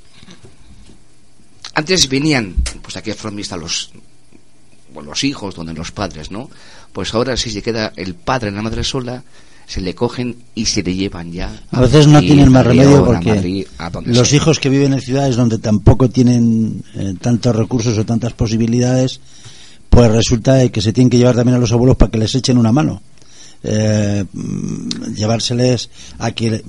[1.74, 3.90] Antes venían, pues aquí a Fromista los
[4.94, 6.50] bueno, los hijos donde los padres, ¿no?
[6.92, 9.22] Pues ahora si se queda el padre y la madre sola,
[9.66, 11.62] se le cogen y se le llevan ya.
[11.70, 13.66] A veces no tienen más remedio porque Madrid,
[14.06, 14.36] los sea.
[14.36, 19.20] hijos que viven en ciudades donde tampoco tienen eh, tantos recursos o tantas posibilidades,
[19.90, 22.56] pues resulta que se tienen que llevar también a los abuelos para que les echen
[22.56, 23.02] una mano.
[23.64, 24.24] Eh,
[25.14, 26.64] llevárseles a que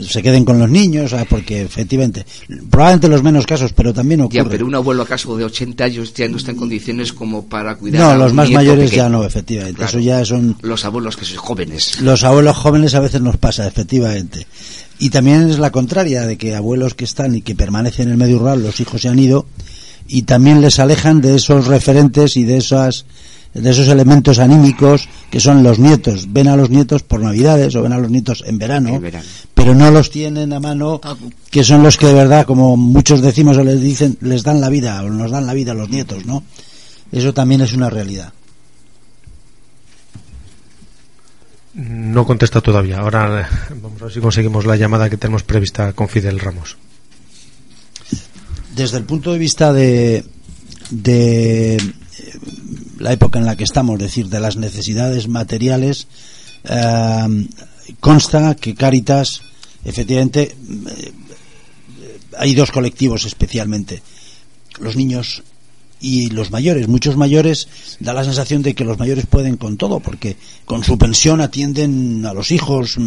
[0.00, 2.26] se queden con los niños, ah, porque efectivamente,
[2.70, 4.42] probablemente los menos casos, pero también ocurre.
[4.42, 7.76] Ya, pero un abuelo acaso de 80 años ya no está en condiciones como para
[7.76, 9.04] cuidar no, a los más mayores pequeño.
[9.04, 9.76] ya no, efectivamente.
[9.76, 9.90] Claro.
[9.90, 12.00] Eso ya son Los abuelos que son jóvenes.
[12.00, 14.46] Los abuelos jóvenes a veces nos pasa, efectivamente.
[14.98, 18.18] Y también es la contraria, de que abuelos que están y que permanecen en el
[18.18, 19.46] medio rural, los hijos se han ido,
[20.08, 23.06] y también les alejan de esos referentes y de esas
[23.54, 26.32] de esos elementos anímicos que son los nietos.
[26.32, 29.00] Ven a los nietos por Navidades o ven a los nietos en verano,
[29.54, 31.00] pero no los tienen a mano,
[31.50, 34.68] que son los que de verdad, como muchos decimos o les dicen, les dan la
[34.68, 36.42] vida, o nos dan la vida a los nietos, ¿no?
[37.10, 38.32] Eso también es una realidad.
[41.74, 42.98] No contesta todavía.
[42.98, 46.76] Ahora eh, vamos a ver si conseguimos la llamada que tenemos prevista con Fidel Ramos.
[48.76, 50.24] desde el punto de vista de,
[50.90, 51.78] de
[53.02, 56.06] la época en la que estamos, es decir, de las necesidades materiales,
[56.64, 57.48] eh,
[57.98, 59.42] consta que Cáritas,
[59.84, 61.12] efectivamente, eh,
[62.38, 64.02] hay dos colectivos especialmente,
[64.78, 65.42] los niños
[66.00, 66.86] y los mayores.
[66.86, 67.66] Muchos mayores
[67.98, 72.24] da la sensación de que los mayores pueden con todo, porque con su pensión atienden
[72.24, 72.98] a los hijos.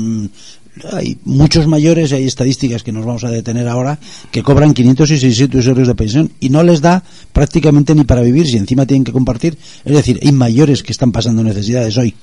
[0.92, 3.98] Hay muchos mayores, hay estadísticas que nos vamos a detener ahora,
[4.32, 8.22] que cobran 500 y 600 euros de pensión y no les da prácticamente ni para
[8.22, 9.58] vivir, si encima tienen que compartir.
[9.86, 12.14] Es decir, hay mayores que están pasando necesidades hoy.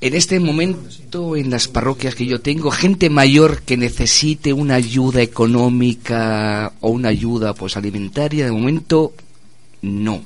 [0.00, 5.22] En este momento, en las parroquias que yo tengo, gente mayor que necesite una ayuda
[5.22, 9.14] económica o una ayuda pues alimentaria, de momento
[9.80, 10.22] no.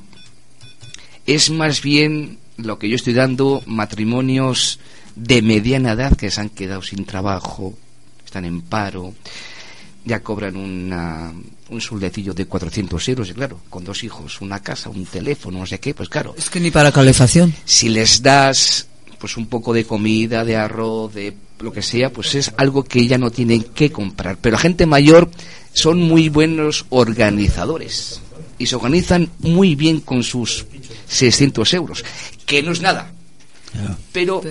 [1.25, 4.79] Es más bien lo que yo estoy dando matrimonios
[5.19, 7.73] de mediana edad que se han quedado sin trabajo,
[8.25, 9.13] están en paro,
[10.05, 11.33] ya cobran una,
[11.69, 15.65] un sueldecillo de 400 euros, y claro, con dos hijos, una casa, un teléfono, no
[15.65, 17.53] sé qué, pues claro, Es que ni para calefacción.
[17.65, 18.87] si les das
[19.19, 23.05] pues un poco de comida, de arroz, de lo que sea, pues es algo que
[23.05, 24.37] ya no tienen que comprar.
[24.37, 25.29] Pero la gente mayor
[25.73, 28.21] son muy buenos organizadores
[28.57, 30.65] y se organizan muy bien con sus
[31.09, 32.05] 600 euros,
[32.45, 33.11] que no es nada,
[34.13, 34.41] pero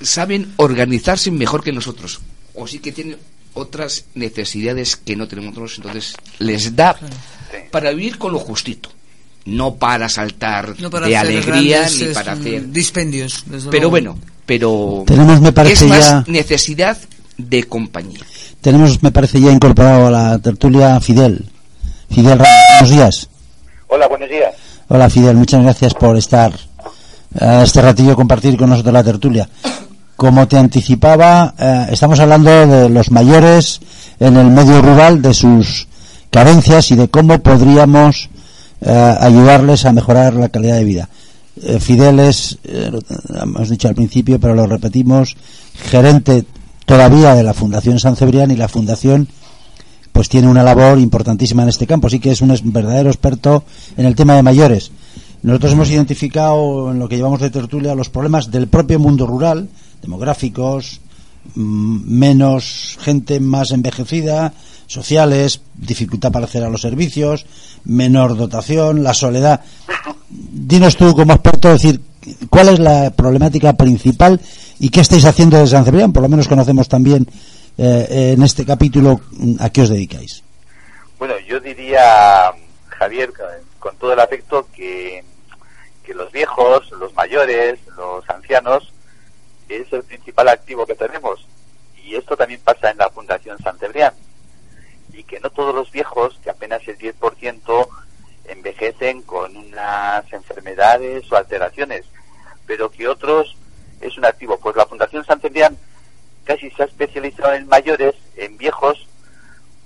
[0.00, 2.20] saben organizarse mejor que nosotros,
[2.54, 3.16] o sí que tienen
[3.54, 6.96] otras necesidades que no tenemos nosotros, entonces les da
[7.70, 8.90] para vivir con lo justito,
[9.46, 13.44] no para saltar No para de alegría grandes, ni para hacer dispendios.
[13.46, 13.90] desde pero luego.
[13.90, 16.98] bueno, pero Tenemos, me parece, es más ya- necesidad
[17.38, 18.20] de compañía.
[18.60, 21.48] Tenemos, me parece, ya incorporado a la tertulia Fidel.
[22.10, 22.48] Fidel Ramos,
[22.80, 23.28] buenos días.
[23.88, 24.54] Hola, buenos días.
[24.88, 26.52] Hola Fidel, muchas gracias por estar
[27.40, 29.48] eh, este ratillo compartir con nosotros la tertulia.
[30.16, 33.80] Como te anticipaba, eh, estamos hablando de los mayores
[34.18, 35.88] en el medio rural, de sus
[36.30, 38.30] carencias y de cómo podríamos
[38.80, 41.08] eh, ayudarles a mejorar la calidad de vida.
[41.62, 42.90] Eh, Fidel es, eh,
[43.42, 45.36] hemos dicho al principio, pero lo repetimos,
[45.90, 46.44] gerente
[46.84, 49.28] todavía de la Fundación San Cebrián y la Fundación
[50.12, 52.08] pues tiene una labor importantísima en este campo.
[52.08, 53.64] Sí que es un verdadero experto
[53.96, 54.90] en el tema de mayores.
[55.42, 59.68] Nosotros hemos identificado en lo que llevamos de tertulia los problemas del propio mundo rural,
[60.02, 61.00] demográficos,
[61.54, 64.52] mm, menos gente más envejecida,
[64.86, 67.46] sociales, dificultad para acceder a los servicios,
[67.84, 69.60] menor dotación, la soledad.
[70.28, 72.00] Dinos tú como experto, decir,
[72.50, 74.40] ¿cuál es la problemática principal
[74.78, 76.12] y qué estáis haciendo desde San Cebrián?
[76.12, 77.26] Por lo menos conocemos también
[77.78, 80.42] eh, en este capítulo mm, a qué os dedicáis.
[81.18, 82.52] Bueno, yo diría,
[82.88, 83.32] Javier,
[83.78, 85.24] con todo el afecto, que,
[86.04, 88.92] que los viejos, los mayores, los ancianos,
[89.68, 91.46] es el principal activo que tenemos.
[92.02, 94.14] Y esto también pasa en la Fundación San Cebrián.
[95.12, 97.88] Y que no todos los viejos, que apenas el 10%,
[98.44, 102.04] envejecen con unas enfermedades o alteraciones,
[102.66, 103.56] pero que otros
[104.00, 104.58] es un activo.
[104.58, 105.76] Pues la Fundación San Cebrián
[106.44, 109.06] casi se ha especializado en mayores, en viejos,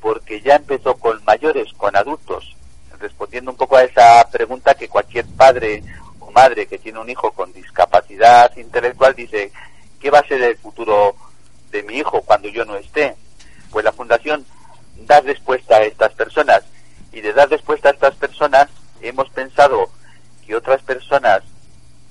[0.00, 2.56] porque ya empezó con mayores, con adultos,
[2.98, 5.82] respondiendo un poco a esa pregunta que cualquier padre
[6.18, 9.52] o madre que tiene un hijo con discapacidad intelectual dice,
[10.00, 11.14] ¿qué va a ser el futuro
[11.70, 13.14] de mi hijo cuando yo no esté?
[13.70, 14.44] Pues la Fundación
[15.06, 16.64] da respuesta a estas personas.
[17.12, 18.68] Y de dar respuesta a estas personas
[19.00, 19.90] hemos pensado
[20.46, 21.42] que otras personas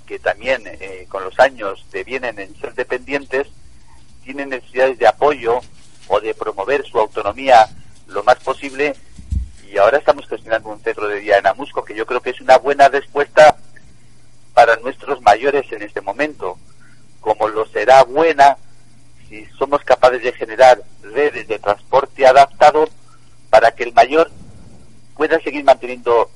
[0.06, 3.48] que también eh, con los años devienen en ser dependientes
[4.24, 5.60] tienen necesidades de apoyo
[6.08, 7.68] o de promover su autonomía
[8.08, 8.96] lo más posible.
[9.72, 12.42] Y ahora estamos gestionando un centro de día en Amusco que yo creo que es
[12.42, 13.56] una buena respuesta
[14.54, 16.58] para nuestros mayores en este momento,
[17.22, 18.58] como lo será buena
[19.28, 22.88] si somos capaces de generar redes de transporte adaptado
[23.50, 24.30] para que el mayor
[25.16, 26.30] pueda seguir manteniendo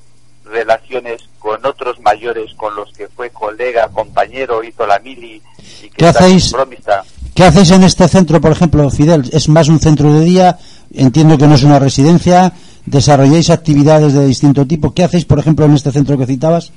[0.44, 5.40] relaciones con otros mayores con los que fue colega, compañero, hizo la mili
[5.82, 6.52] y que ¿Qué está hacéis?
[6.52, 7.02] bromista.
[7.34, 9.28] ¿Qué hacéis en este centro, por ejemplo, Fidel?
[9.32, 10.58] ¿Es más un centro de día?
[10.92, 12.52] Entiendo que no es una residencia.
[12.86, 14.92] ¿Desarrolláis actividades de distinto tipo?
[14.94, 16.70] ¿Qué hacéis, por ejemplo, en este centro que citabas?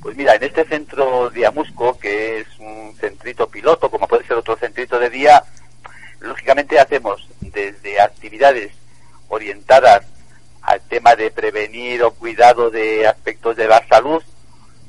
[0.00, 4.36] Pues mira, en este centro de Amusco, que es un centrito piloto, como puede ser
[4.36, 5.42] otro centrito de día,
[6.20, 8.72] lógicamente hacemos desde actividades
[9.28, 10.04] orientadas
[10.62, 14.22] al tema de prevenir o cuidado de aspectos de la salud,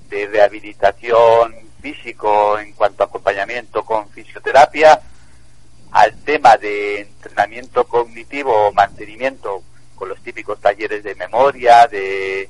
[0.09, 4.99] de rehabilitación físico en cuanto a acompañamiento con fisioterapia,
[5.91, 9.63] al tema de entrenamiento cognitivo o mantenimiento
[9.95, 12.49] con los típicos talleres de memoria, de,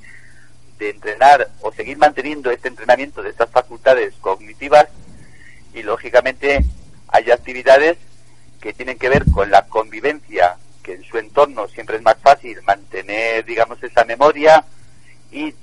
[0.78, 4.88] de entrenar o seguir manteniendo este entrenamiento de estas facultades cognitivas
[5.74, 6.64] y lógicamente
[7.08, 7.98] hay actividades
[8.62, 12.62] que tienen que ver con la convivencia, que en su entorno siempre es más fácil
[12.64, 14.64] mantener, digamos, esa memoria
[15.32, 15.54] y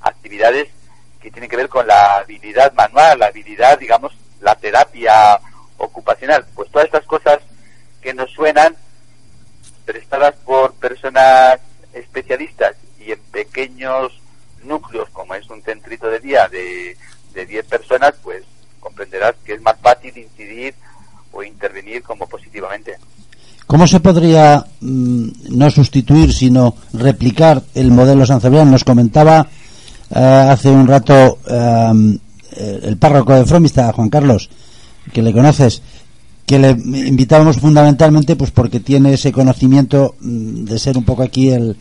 [0.00, 0.68] actividades
[1.20, 5.40] que tienen que ver con la habilidad manual, la habilidad, digamos, la terapia
[5.78, 6.44] ocupacional.
[6.54, 7.38] Pues todas estas cosas
[8.00, 8.76] que nos suenan
[9.84, 11.60] prestadas por personas
[11.92, 14.21] especialistas y en pequeños
[14.64, 16.96] núcleos, como es un centrito de día de,
[17.34, 18.44] de 10 personas, pues
[18.80, 20.74] comprenderás que es más fácil incidir
[21.32, 22.96] o intervenir como positivamente.
[23.66, 28.70] ¿Cómo se podría mm, no sustituir, sino replicar el modelo San Cebrián?
[28.70, 29.46] Nos comentaba
[30.14, 32.20] eh, hace un rato eh,
[32.82, 34.50] el párroco de Fromista, Juan Carlos,
[35.12, 35.80] que le conoces,
[36.44, 41.50] que le invitábamos fundamentalmente pues porque tiene ese conocimiento mm, de ser un poco aquí
[41.50, 41.76] el,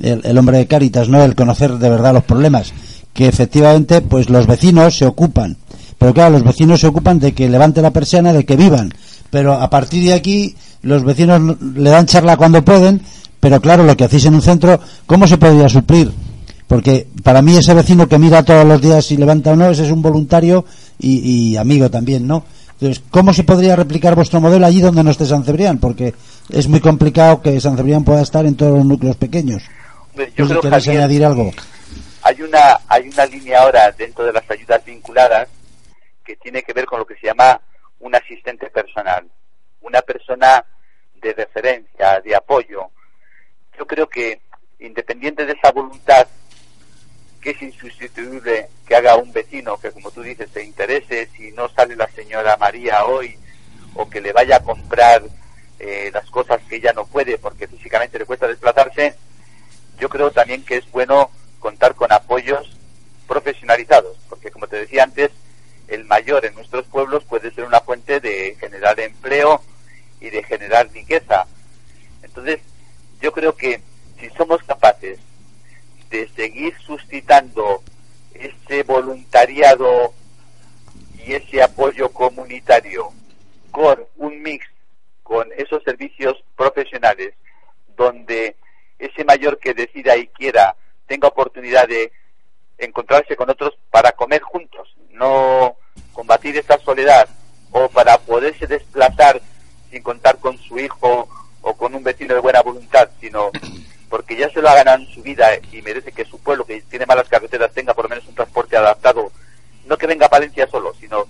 [0.00, 1.22] el, hombre de Cáritas, ¿no?
[1.22, 2.72] El conocer de verdad los problemas.
[3.12, 5.56] Que efectivamente, pues los vecinos se ocupan.
[5.98, 8.92] Pero claro, los vecinos se ocupan de que levante la persiana, de que vivan.
[9.30, 13.02] Pero a partir de aquí, los vecinos le dan charla cuando pueden.
[13.40, 16.12] Pero claro, lo que hacéis en un centro, ¿cómo se podría suplir?
[16.66, 19.84] Porque para mí ese vecino que mira todos los días si levanta o no, ese
[19.84, 20.64] es un voluntario
[20.98, 21.18] y,
[21.50, 22.44] y amigo también, ¿no?
[22.82, 25.78] Entonces, ¿cómo se podría replicar vuestro modelo allí donde no esté San Cebrián?
[25.78, 26.14] Porque
[26.50, 29.62] es muy complicado que San Cebrián pueda estar en todos los núcleos pequeños.
[30.36, 31.50] Yo creo, Javier, añadir algo.
[32.22, 35.48] hay una hay una línea ahora dentro de las ayudas vinculadas
[36.24, 37.60] que tiene que ver con lo que se llama
[38.00, 39.28] un asistente personal,
[39.80, 40.64] una persona
[41.20, 42.90] de referencia, de apoyo.
[43.78, 44.40] Yo creo que
[44.80, 46.26] independiente de esa voluntad
[47.40, 51.68] que es insustituible que haga un vecino que como tú dices se interese si no
[51.68, 53.36] sale la señora María hoy
[53.94, 55.22] o que le vaya a comprar
[55.78, 59.16] eh, las cosas que ella no puede porque físicamente le cuesta desplazarse,
[59.98, 62.76] yo creo también que es bueno contar con apoyos
[63.26, 65.30] profesionalizados, porque como te decía antes,
[65.88, 69.62] el mayor en nuestros pueblos puede ser una fuente de generar empleo
[70.20, 71.46] y de generar riqueza.
[72.22, 72.60] Entonces,
[73.20, 73.80] yo creo que
[74.18, 75.18] si somos capaces
[76.10, 77.82] de seguir suscitando
[78.34, 80.12] ese voluntariado
[81.24, 83.12] y ese apoyo comunitario
[83.70, 84.66] con un mix
[85.22, 87.34] con esos servicios profesionales
[87.96, 88.56] donde
[89.02, 90.76] ese mayor que decida y quiera
[91.06, 92.12] tenga oportunidad de
[92.78, 95.76] encontrarse con otros para comer juntos, no
[96.12, 97.28] combatir esta soledad
[97.70, 99.40] o para poderse desplazar
[99.90, 101.28] sin contar con su hijo
[101.60, 103.50] o con un vecino de buena voluntad, sino
[104.08, 106.80] porque ya se lo ha ganado en su vida y merece que su pueblo, que
[106.82, 109.32] tiene malas carreteras, tenga por lo menos un transporte adaptado,
[109.84, 111.26] no que venga a Palencia solo, sino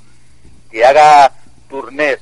[0.71, 1.33] que haga
[1.69, 2.19] turnés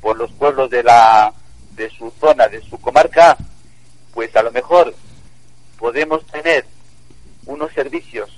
[0.00, 1.32] por los pueblos de la
[1.70, 3.36] de su zona, de su comarca,
[4.14, 4.94] pues a lo mejor
[7.72, 8.28] servicios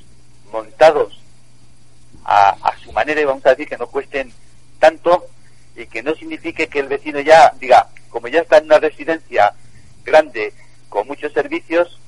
[0.52, 1.18] montados
[2.24, 4.32] a, a su manera y vamos a decir que no cuesten
[4.78, 5.26] tanto
[5.76, 9.52] y que no signifique que el vecino ya diga, como ya está en una residencia
[10.04, 10.52] grande
[10.88, 11.98] con muchos servicios,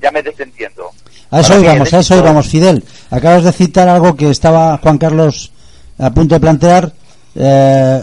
[0.00, 0.90] ya me desentiendo.
[1.30, 2.84] A eso íbamos, a eso íbamos, Fidel.
[3.10, 5.52] Acabas de citar algo que estaba Juan Carlos
[5.98, 6.92] a punto de plantear.
[7.34, 8.02] eh,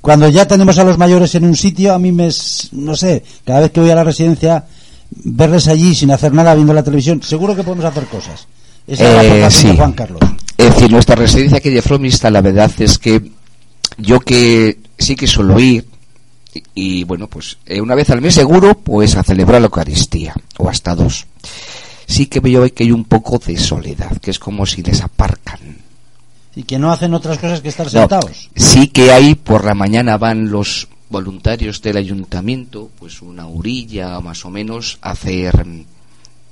[0.00, 2.28] cuando ya tenemos a los mayores en un sitio, a mí me,
[2.72, 4.64] no sé, cada vez que voy a la residencia,
[5.10, 8.46] verles allí sin hacer nada viendo la televisión, seguro que podemos hacer cosas.
[8.86, 9.76] Esa es la Eh, de.
[9.76, 10.20] Juan Carlos.
[10.56, 13.30] Es decir, nuestra residencia aquí de Fromista, la verdad es que
[13.96, 15.86] yo que sí que suelo ir,
[16.54, 20.34] y, y, bueno, pues eh, una vez al mes seguro, pues a celebrar la Eucaristía,
[20.56, 21.26] o hasta dos.
[22.06, 25.87] Sí que veo que hay un poco de soledad, que es como si les aparcan.
[26.58, 28.50] Y que no hacen otras cosas que estar No, sentados.
[28.56, 34.44] sí que hay, por la mañana van los voluntarios del ayuntamiento, pues una orilla más
[34.44, 35.64] o menos, a hacer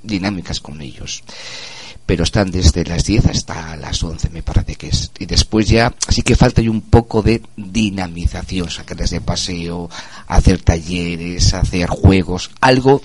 [0.03, 1.23] dinámicas con ellos.
[2.05, 5.11] Pero están desde las 10 hasta las 11, me parece que es.
[5.19, 9.89] Y después ya sí que falta un poco de dinamización, sacarles de paseo,
[10.27, 13.01] hacer talleres, hacer juegos, algo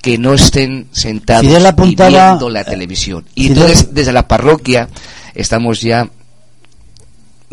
[0.00, 3.24] que no estén sentados apuntaba- viendo la televisión.
[3.34, 4.88] Y Fidel- entonces desde la parroquia
[5.34, 6.08] estamos ya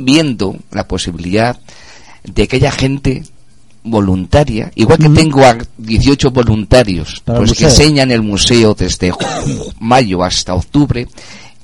[0.03, 1.59] viendo la posibilidad
[2.23, 3.23] de que haya gente
[3.83, 9.11] voluntaria, igual que tengo a 18 voluntarios Para pues que enseñan el museo desde
[9.79, 11.07] mayo hasta octubre,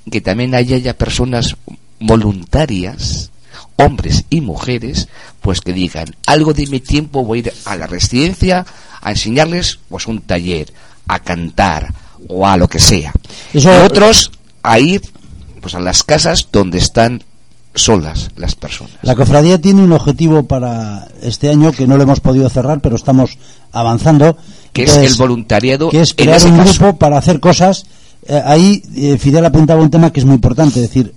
[0.09, 1.55] que también haya, haya personas
[1.99, 3.29] voluntarias,
[3.75, 5.07] hombres y mujeres,
[5.41, 8.65] pues que digan, algo de mi tiempo voy a ir a la residencia
[9.01, 10.73] a enseñarles pues un taller,
[11.07, 11.93] a cantar
[12.27, 13.13] o a lo que sea.
[13.53, 14.31] Eso- y otros
[14.63, 15.01] a ir
[15.61, 17.23] pues a las casas donde están
[17.77, 18.93] solas las personas.
[19.01, 22.95] La cofradía tiene un objetivo para este año que no lo hemos podido cerrar, pero
[22.95, 23.37] estamos
[23.71, 24.37] avanzando.
[24.73, 26.79] Que es el voluntariado Que es crear un caso.
[26.79, 27.85] grupo para hacer cosas.
[28.27, 31.13] Eh, ahí eh, Fidel apuntaba un tema que es muy importante, es decir,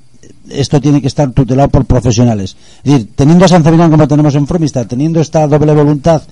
[0.49, 2.57] esto tiene que estar tutelado por profesionales.
[2.85, 6.23] Es decir, teniendo a San Cebrián como tenemos en Fromista, teniendo esta doble voluntad,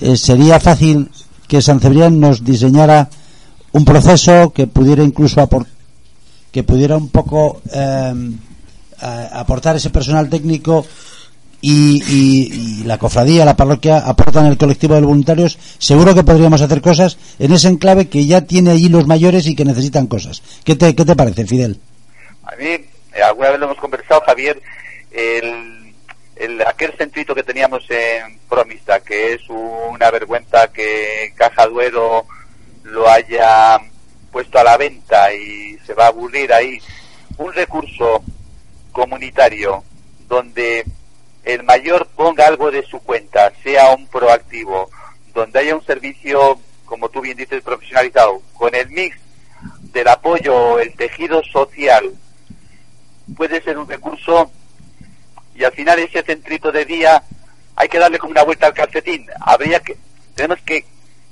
[0.00, 1.10] eh, sería fácil
[1.46, 3.08] que San Cebrián nos diseñara
[3.72, 5.78] un proceso que pudiera incluso aportar
[6.50, 8.14] que pudiera un poco eh,
[9.00, 10.86] aportar ese personal técnico
[11.60, 16.80] y, y- la cofradía, la parroquia aportan el colectivo de voluntarios, seguro que podríamos hacer
[16.80, 20.42] cosas en ese enclave que ya tiene allí los mayores y que necesitan cosas.
[20.64, 21.80] ¿Qué te, qué te parece, Fidel?
[22.44, 22.86] A mí, eh,
[23.26, 24.62] alguna vez lo hemos conversado, Javier,
[25.10, 25.92] el,
[26.36, 32.24] el- aquel centrito que teníamos en Promista, que es una vergüenza que Caja Duero
[32.84, 33.78] lo haya
[34.30, 36.78] puesto a la venta y se va a aburrir ahí,
[37.38, 38.22] un recurso
[38.98, 39.84] comunitario
[40.26, 40.84] donde
[41.44, 44.90] el mayor ponga algo de su cuenta, sea un proactivo,
[45.32, 49.16] donde haya un servicio, como tú bien dices, profesionalizado, con el mix
[49.92, 52.12] del apoyo, el tejido social,
[53.36, 54.50] puede ser un recurso
[55.54, 57.22] y al final ese centrito de día
[57.76, 59.26] hay que darle como una vuelta al calcetín.
[59.40, 59.96] Habría que,
[60.34, 60.84] tenemos que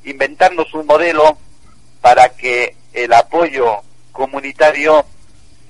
[0.05, 1.37] inventarnos un modelo
[2.01, 5.05] para que el apoyo comunitario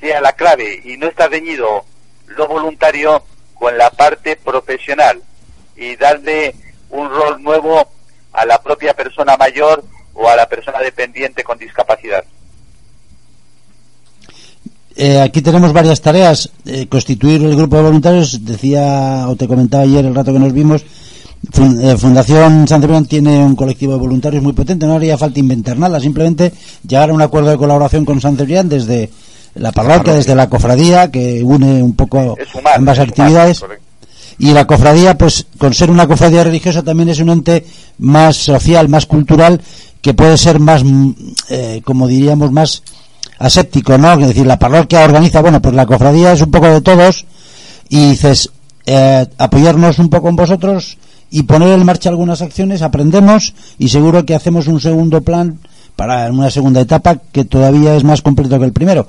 [0.00, 1.84] sea la clave y no está reñido
[2.26, 3.22] lo voluntario
[3.54, 5.22] con la parte profesional
[5.76, 6.54] y darle
[6.90, 7.88] un rol nuevo
[8.32, 9.84] a la propia persona mayor
[10.14, 12.24] o a la persona dependiente con discapacidad.
[14.98, 16.50] Eh, aquí tenemos varias tareas.
[16.64, 20.52] Eh, constituir el grupo de voluntarios, decía o te comentaba ayer el rato que nos
[20.52, 20.84] vimos.
[21.52, 25.78] Eh, Fundación San Cebrián tiene un colectivo de voluntarios muy potente, no haría falta inventar
[25.78, 26.52] nada, simplemente
[26.86, 29.10] llegar a un acuerdo de colaboración con San Cebrián desde
[29.56, 32.36] la parroquia, desde la cofradía, que une un poco
[32.74, 33.64] ambas actividades.
[34.38, 37.64] y la cofradía, pues con ser una cofradía religiosa también es un ente
[37.98, 39.60] más social, más cultural,
[40.02, 41.10] que puede ser más, mm,
[41.48, 42.82] eh, como diríamos, más
[43.38, 44.12] aséptico, ¿no?
[44.14, 47.24] Es decir, la parroquia organiza, bueno, pues la cofradía es un poco de todos
[47.88, 48.50] y dices,
[48.84, 50.98] eh, apoyarnos un poco en vosotros
[51.30, 55.58] y poner en marcha algunas acciones, aprendemos y seguro que hacemos un segundo plan
[55.96, 59.08] para una segunda etapa que todavía es más completo que el primero.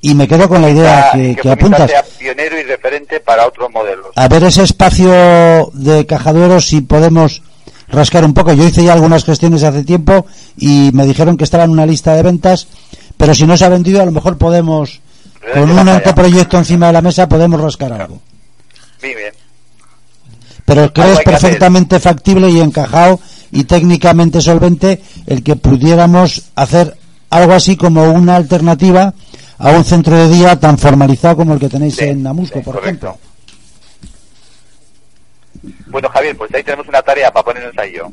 [0.00, 1.90] Y me quedo con la idea que, que Promista apuntas.
[1.90, 4.06] sea pionero y referente para otros modelos.
[4.14, 7.42] A ver ese espacio de Cajaduero si podemos
[7.88, 8.52] rascar un poco.
[8.52, 10.26] Yo hice ya algunas gestiones hace tiempo
[10.56, 12.68] y me dijeron que estaba en una lista de ventas,
[13.16, 15.00] pero si no se ha vendido a lo mejor podemos,
[15.52, 18.20] con un anteproyecto encima de la mesa, podemos rascar algo.
[19.02, 19.32] Muy bien.
[20.64, 21.40] Pero creo es que hacer.
[21.40, 23.18] perfectamente factible y encajado
[23.50, 26.96] y técnicamente solvente el que pudiéramos hacer
[27.30, 29.14] algo así como una alternativa
[29.58, 33.18] a un centro de día tan formalizado como el que tenéis en Namusco, por ejemplo.
[35.88, 38.08] Bueno, Javier, pues ahí tenemos una tarea para ponernos a ello.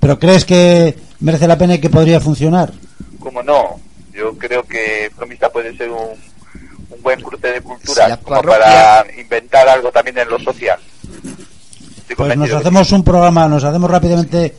[0.00, 2.72] ¿Pero crees que merece la pena y que podría funcionar?
[3.18, 3.80] Como no,
[4.12, 6.10] Yo creo que Fromista puede ser un,
[6.90, 10.78] un buen cruce de culturas Si la como para inventar algo también en lo social.
[11.98, 14.54] Estoy Pues nos que hacemos un programa, nos hacemos rápidamente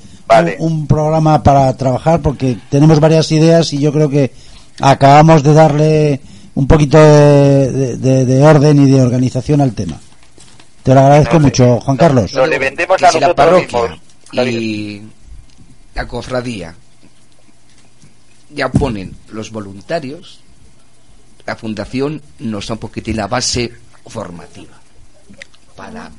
[0.60, 4.32] un, un programa para trabajar porque tenemos varias ideas y yo creo que
[4.80, 6.22] acabamos de darle
[6.56, 10.00] un poquito de, de- de- de orden y de organización al tema.
[10.84, 12.34] Te lo agradezco mucho, Juan Carlos.
[12.34, 13.80] No, le vendemos a si la parroquia
[14.32, 14.48] mismos.
[14.48, 15.02] y
[15.96, 16.76] la cofradía
[18.50, 20.40] ya ponen los voluntarios,
[21.46, 23.72] la fundación nos da un poquitín la base
[24.08, 24.74] formativa
[25.76, 26.12] para,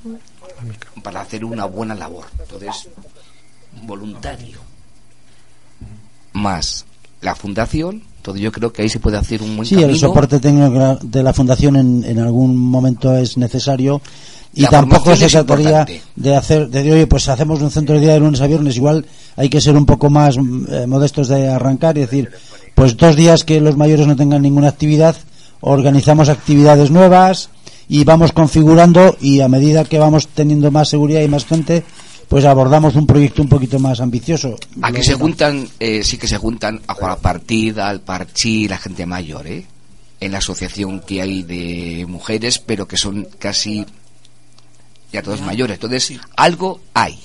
[1.03, 2.25] para hacer una buena labor.
[2.41, 2.89] Entonces,
[3.83, 4.59] voluntario
[6.33, 6.87] más
[7.21, 9.93] la fundación, todo yo creo que ahí se puede hacer un buen Sí, camino.
[9.93, 14.01] el soporte técnico de la fundación en, en algún momento es necesario
[14.55, 15.85] y La tampoco se trataría
[16.17, 19.05] de hacer, de oye, pues hacemos un centro de día de lunes a viernes, igual
[19.37, 22.31] hay que ser un poco más eh, modestos de arrancar y decir,
[22.75, 25.17] pues dos días que los mayores no tengan ninguna actividad,
[25.61, 27.51] organizamos actividades nuevas
[27.89, 31.83] y vamos configurando y a medida que vamos teniendo más seguridad y más gente,
[32.29, 34.57] pues abordamos un proyecto un poquito más ambicioso.
[34.83, 38.67] A que se juntan, eh, sí que se juntan a jugar a partida, al parchí,
[38.69, 39.67] la gente mayor, ¿eh?
[40.21, 43.85] En la asociación que hay de mujeres, pero que son casi
[45.13, 45.75] ya todos mayores.
[45.77, 47.19] Entonces, algo hay.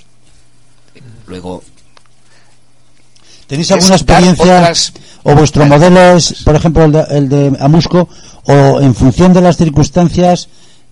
[1.28, 1.64] Luego,
[3.47, 4.93] ¿Tenéis alguna experiencia otras-
[5.24, 8.08] o vuestro modelo es, por ejemplo, el de, el de Amusco
[8.45, 10.50] o en función de las circunstancias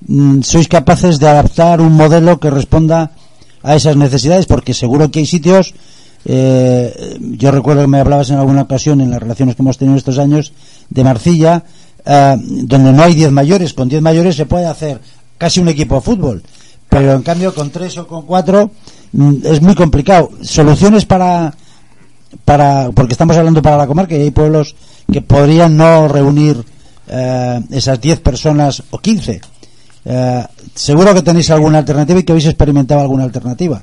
[0.07, 3.11] mm, sois capaces de adaptar un modelo que responda
[3.67, 4.45] a esas necesidades?
[4.45, 5.73] Porque seguro que hay sitios,
[6.25, 9.97] eh, yo recuerdo que me hablabas en alguna ocasión en las relaciones que hemos tenido
[9.97, 10.53] estos años
[10.89, 11.63] de Marcilla,
[12.05, 13.73] eh, donde no hay 10 mayores.
[13.73, 14.99] Con 10 mayores se puede hacer
[15.37, 16.43] casi un equipo de fútbol,
[16.89, 18.71] pero en cambio con 3 o con 4
[19.43, 20.29] es muy complicado.
[20.41, 21.53] Soluciones para
[22.45, 24.75] para porque estamos hablando para la comarca y hay pueblos
[25.11, 26.63] que podrían no reunir
[27.07, 29.41] eh, esas 10 personas o 15.
[30.09, 33.81] Eh, seguro que tenéis alguna alternativa y que habéis experimentado alguna alternativa.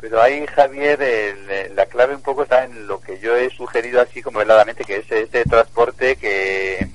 [0.00, 4.00] Pero ahí, Javier, el- la clave un poco está en lo que yo he sugerido
[4.00, 6.88] así como veladamente, que es este transporte que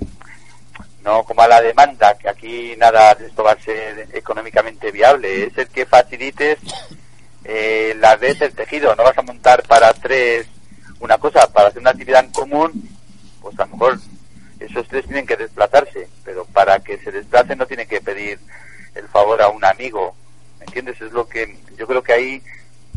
[1.03, 5.45] no como a la demanda, que aquí nada de esto va a ser económicamente viable,
[5.45, 6.57] es el que facilites
[7.43, 10.47] eh, la red del tejido, no vas a montar para tres
[10.99, 12.89] una cosa, para hacer una actividad en común,
[13.39, 13.99] pues a lo mejor
[14.59, 18.39] esos tres tienen que desplazarse, pero para que se desplacen no tienen que pedir
[18.95, 20.15] el favor a un amigo,
[20.59, 20.99] ¿me entiendes?
[21.01, 22.41] Es lo que yo creo que ahí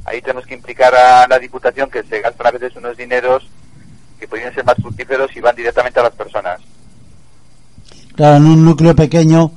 [0.05, 3.47] ahí tenemos que implicar a la Diputación que se gastan a veces unos dineros
[4.19, 6.61] que podrían ser más fructíferos y van directamente a las personas.
[8.15, 9.53] Claro, en un núcleo pequeño,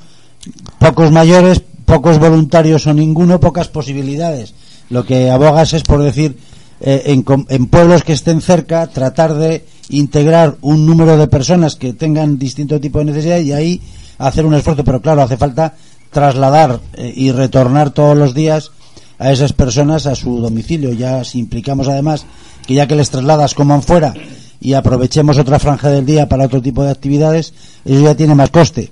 [0.78, 4.54] pocos mayores, pocos voluntarios o ninguno, pocas posibilidades.
[4.89, 6.38] Lo que abogas es por decir,
[6.80, 11.94] eh, en, en pueblos que estén cerca, tratar de integrar un número de personas que
[11.94, 13.82] tengan distinto tipo de necesidad y ahí
[14.20, 14.84] hacer un esfuerzo.
[14.84, 15.74] Pero claro, hace falta
[16.12, 18.72] trasladar eh, y retornar todos los días
[19.18, 20.93] a esas personas a su domicilio.
[20.93, 22.26] Ya si implicamos además
[22.66, 24.14] que ya que les trasladas coman fuera
[24.59, 27.53] y aprovechemos otra franja del día para otro tipo de actividades,
[27.86, 28.91] eso ya tiene más coste.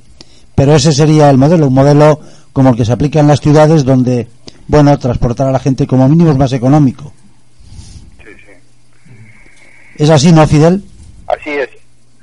[0.56, 2.20] Pero ese sería el modelo, un modelo
[2.54, 4.28] como el que se aplica en las ciudades donde,
[4.68, 7.14] bueno, transportar a la gente como mínimo es más económico.
[9.96, 10.84] ¿Es así, no, Fidel?
[11.28, 11.79] Así es.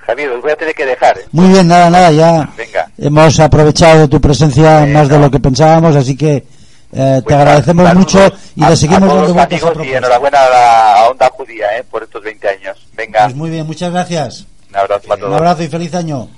[0.06, 1.18] Javier, os voy a tener que dejar.
[1.18, 1.22] ¿eh?
[1.32, 2.90] Muy bien, nada, nada, ya Venga.
[2.98, 6.44] hemos aprovechado de tu presencia más de lo que pensábamos, así que
[6.92, 10.50] eh, te agradecemos mucho y a, le seguimos dando los vueltas a y enhorabuena a
[10.50, 11.84] la Onda Judía ¿eh?
[11.90, 12.76] por estos 20 años.
[12.96, 14.46] Venga, Pues muy bien, muchas gracias.
[14.70, 15.30] un abrazo para todos.
[15.32, 16.28] Un abrazo y feliz año.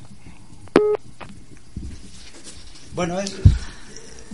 [2.95, 3.33] Bueno, es,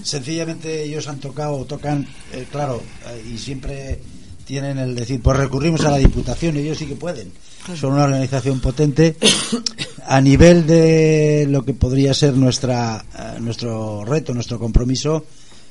[0.02, 2.82] sencillamente ellos han tocado, tocan, eh, claro,
[3.30, 4.00] y siempre
[4.46, 7.32] tienen el decir, pues recurrimos a la Diputación, ellos sí que pueden.
[7.72, 9.16] Son una organización potente.
[10.06, 15.24] A nivel de lo que podría ser nuestra eh, nuestro reto, nuestro compromiso,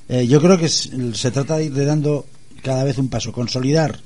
[0.10, 2.26] eh, yo creo que se trata de ir dando
[2.64, 4.00] cada vez un paso, consolidar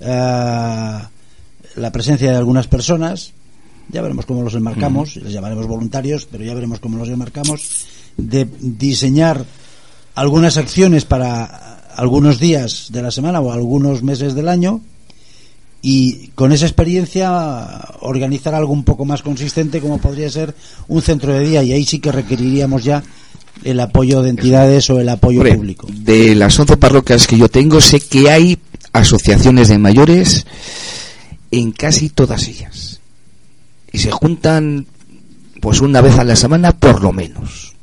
[0.00, 0.98] eh,
[1.76, 3.32] la presencia de algunas personas,
[3.88, 7.86] ya veremos cómo los enmarcamos, les llamaremos voluntarios, pero ya veremos cómo los enmarcamos,
[8.16, 9.44] de diseñar
[10.16, 14.80] algunas acciones para algunos días de la semana o algunos meses del año
[15.88, 20.52] y con esa experiencia organizar algo un poco más consistente como podría ser
[20.88, 23.04] un centro de día y ahí sí que requeriríamos ya
[23.62, 25.86] el apoyo de entidades o el apoyo Hombre, público.
[25.88, 28.58] de las 11 parroquias que yo tengo, sé que hay
[28.92, 30.44] asociaciones de mayores
[31.52, 32.98] en casi todas ellas.
[33.92, 34.86] Y se juntan
[35.60, 37.74] pues una vez a la semana por lo menos,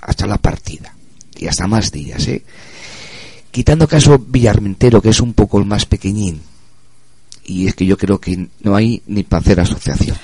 [0.00, 0.96] hasta la partida.
[1.36, 2.42] Y hasta más días, ¿eh?
[3.50, 6.40] Quitando caso Villarmentero, que es un poco el más pequeñín.
[7.44, 10.16] Y es que yo creo que no hay ni para hacer asociación.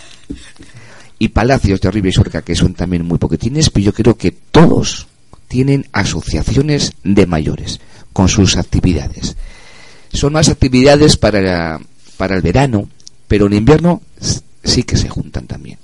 [1.19, 4.31] y Palacios de Arriba y Sorca, que son también muy poquitines, pero yo creo que
[4.31, 5.09] todos
[5.49, 7.81] tienen asociaciones de mayores
[8.13, 9.37] con sus actividades.
[10.13, 11.81] Son más actividades para,
[12.17, 12.89] para el verano,
[13.27, 14.03] pero en invierno
[14.63, 15.79] sí que se juntan también.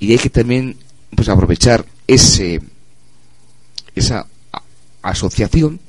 [0.00, 0.76] Y hay que también
[1.14, 2.60] pues aprovechar ese
[3.94, 4.26] esa
[5.02, 5.80] asociación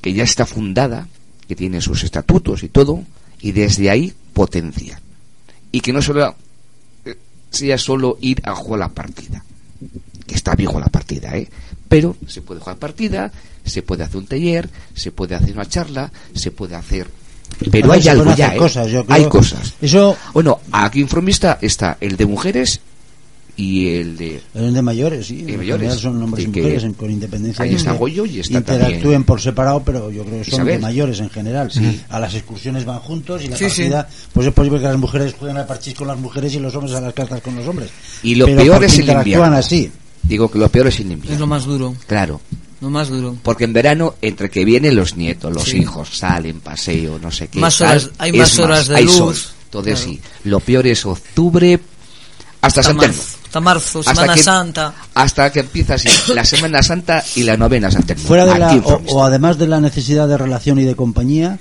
[0.00, 1.08] que ya está fundada,
[1.46, 3.02] que tiene sus estatutos y todo,
[3.40, 5.00] y desde ahí potencia.
[5.72, 6.34] Y que no solo
[7.04, 7.16] eh,
[7.50, 9.44] sea solo ir a jugar la partida,
[10.26, 11.48] que está bien jugar la partida, ¿eh?
[11.88, 13.32] Pero se puede jugar partida,
[13.64, 17.08] se puede hacer un taller, se puede hacer una charla, se puede hacer...
[17.70, 18.58] Pero hay algo ya, ¿eh?
[18.58, 19.74] cosas, yo creo- Hay cosas.
[19.80, 20.16] Eso...
[20.34, 22.80] Bueno, aquí en Fromista está el de mujeres
[23.58, 24.40] y el de...
[24.54, 25.42] El de mayores, sí.
[25.42, 25.80] de en mayores.
[25.80, 27.64] general son hombres y De mujeres en- con independencia.
[27.64, 30.78] Ahí está Goyo y está interactúen también por separado, pero yo creo que son de
[30.78, 31.70] mayores en general.
[31.72, 32.00] Sí.
[32.08, 35.34] A las excursiones van juntos y la Sí, partida, pues es posible que las mujeres
[35.36, 37.90] jueguen al parchís con las mujeres y los hombres a las cartas con los hombres.
[38.22, 39.44] Y lo Pero peor es el invierno.
[39.56, 39.90] así.
[40.22, 41.32] Digo que lo peor es el invierno.
[41.34, 41.96] Es lo más duro.
[42.06, 42.40] Claro.
[42.80, 43.36] Lo más duro.
[43.42, 45.78] Porque en verano, entre que vienen los nietos, los Sí.
[45.78, 47.58] hijos, salen, paseo, no sé qué.
[47.58, 49.14] Más tal, horas- hay más horas de hay luz.
[49.16, 49.34] sol.
[49.64, 50.12] Entonces Claro.
[50.12, 51.80] sí, lo peor es octubre
[52.60, 53.14] hasta, San Telmo.
[53.16, 54.94] marzo, hasta marzo, Hasta Semana que- Santa.
[55.14, 58.22] Hasta que empieza así, la Semana Santa y la novena San Telmo.
[58.24, 58.74] Fuera de la,
[59.06, 61.58] o, además de la necesidad de relación y de compañía,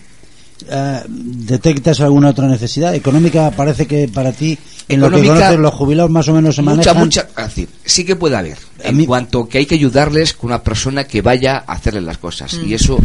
[0.69, 2.93] eh, ¿detectas alguna otra necesidad?
[2.93, 4.57] Económica parece que para ti,
[4.89, 6.97] en lo que conoces, los jubilados más o menos se mucha, manejan.
[6.97, 8.57] mucha, es decir, sí que puede haber.
[8.83, 12.53] En cuanto que hay que ayudarles con una persona que vaya a hacerles las cosas.
[12.53, 12.67] Mm.
[12.67, 12.99] Y eso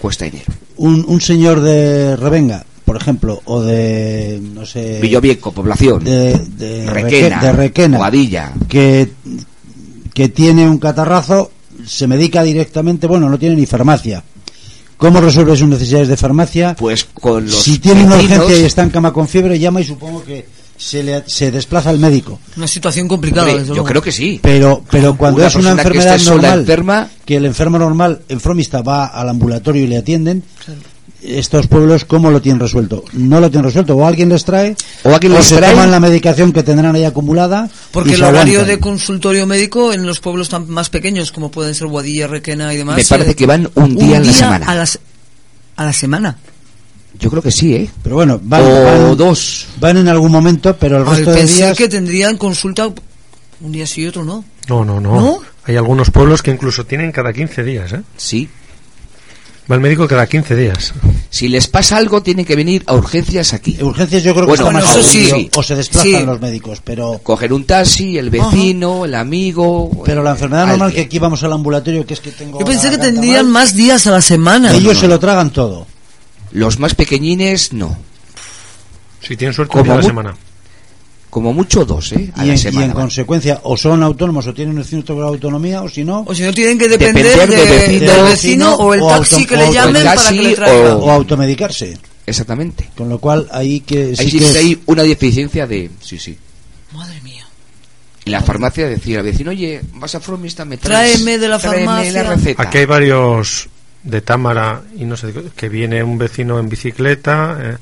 [0.00, 0.46] cuesta dinero.
[0.76, 4.98] un, un señor de Revenga, por ejemplo, o de, no sé...
[5.02, 6.02] Villovieco, población.
[6.02, 8.52] de, de Requena, Reque- de Requena, Boadilla.
[8.66, 9.10] que,
[10.14, 11.50] que tiene un catarrazo,
[11.86, 14.24] se medica directamente, bueno, no tiene ni farmacia.
[14.96, 16.74] ¿Cómo resuelve sus necesidades de farmacia?
[16.76, 19.84] Pues con los si tiene una urgencia y está en cama con fiebre, llama y
[19.84, 22.40] supongo que se, le, se desplaza al médico.
[22.56, 23.42] Una situación complicada.
[23.48, 23.88] Hombre, desde yo luego.
[23.88, 24.40] creo que sí.
[24.42, 28.22] Pero, pero cuando Una es una que enfermedad sola, normal, enferma- que el enfermo normal
[28.28, 30.42] en Fromista va al ambulatorio y le atienden,
[31.36, 33.04] estos pueblos, ¿cómo lo tienen resuelto?
[33.12, 33.94] No lo tienen resuelto.
[33.96, 34.74] O alguien les trae,
[35.04, 35.72] O alguien les se trae.
[35.72, 37.68] toman la medicación que tendrán ahí acumulada.
[37.90, 38.66] Porque el horario aguantan.
[38.66, 42.78] de consultorio médico en los pueblos tan más pequeños como pueden ser Boadilla, Requena y
[42.78, 42.96] demás.
[42.96, 44.66] Me parece eh, que van un día a la semana.
[44.66, 44.84] A
[45.76, 46.38] a la semana.
[47.20, 47.90] Yo creo que sí, ¿eh?
[48.02, 49.66] Pero bueno, van, O van- dos.
[49.80, 51.76] van en algún momento, pero el Ay, resto de pensé días...
[51.78, 52.88] que tendrían consulta
[53.60, 54.44] un día sí y otro no.
[54.68, 55.38] No, no, no, ¿No?
[55.64, 58.02] Hay algunos pueblos que incluso tienen cada 15 días, ¿eh?
[58.16, 58.48] Sí.
[59.70, 60.94] Va el médico cada 15 días.
[61.28, 63.76] Si les pasa algo, tienen que venir a urgencias aquí.
[63.82, 65.50] Urgencias yo creo que Bueno, está más eso sí.
[65.54, 66.24] o se desplazan Sí.
[66.24, 69.90] los médicos, pero Coger un taxi, el vecino, el amigo.
[70.06, 72.88] pero la enfermedad normal que aquí vamos al ambulatorio, que es que tengo Yo pensé
[72.90, 74.72] que tendrían mal, más días a la semana.
[74.74, 75.86] ellos no, se lo tragan todo.
[76.52, 77.94] Los más pequeñines, no.
[79.20, 80.34] Si tienen suerte, a la semana.
[81.30, 82.30] Como mucho dos, ¿eh?
[82.36, 82.86] A Y la en, y semana.
[82.86, 83.02] en van.
[83.02, 86.34] consecuencia, o son autónomos o tienen un cierto grado de autonomía, o si no, O
[86.34, 88.12] si no, tienen que depender, Depender de de- vecino.
[88.12, 90.96] del vecino o el o taxi auto- que le llamen para que le traiga.
[90.96, 91.98] o automedicarse.
[92.26, 92.90] Exactamente.
[92.96, 95.90] Con lo cual, ahí que sí Ahí sí que que es- hay una deficiencia de...
[96.00, 96.36] Sí, sí.
[96.92, 97.46] Madre mía.
[98.24, 101.12] Y la farmacia decía al vecino, oye, vas a Fromista, me traes...
[101.14, 102.12] Tráeme de la tráeme farmacia".
[102.22, 102.62] la receta.
[102.62, 103.68] Aquí hay varios
[104.02, 107.58] de Támara y no sé, que viene un vecino en bicicleta.
[107.60, 107.76] eh,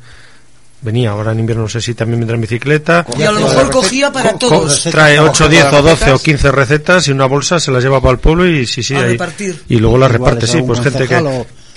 [0.87, 3.05] venía ahora en invierno, no sé si también vendrá en bicicleta.
[3.19, 4.85] Y a lo mejor cogía para Co- todos.
[4.85, 6.23] trae 8, 10 o 12 o recetas.
[6.23, 9.01] 15 recetas y una bolsa se las lleva para el pueblo y sí, sí, A
[9.01, 9.63] ahí- repartir.
[9.69, 11.21] y luego las reparte, es sí, pues gente que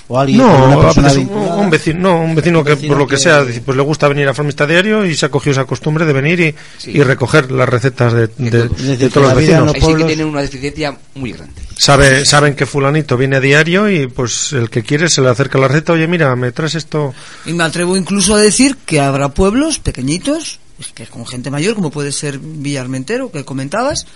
[0.10, 2.98] o, alguien no, una a persona veces un, vecino, no, un vecino que vecino por
[2.98, 5.30] lo que que- sea, dice, pues le gusta venir a Formista diario y se ha
[5.30, 6.92] cogido esa costumbre de venir y, Sí.
[6.96, 8.82] y recoger las recetas de, de- todos.
[8.82, 9.66] De los vecinos.
[9.66, 11.54] los sí que tienen una deficiencia muy grande.
[11.78, 15.58] Sabe, saben que fulanito viene a diario y pues el que quiere se le acerca
[15.60, 17.14] la receta, oye mira, me traes esto.
[17.46, 21.76] Y me atrevo incluso a decir que habrá pueblos pequeñitos, pues, que con gente mayor,
[21.76, 24.08] como puede ser Villarmentero, que comentabas,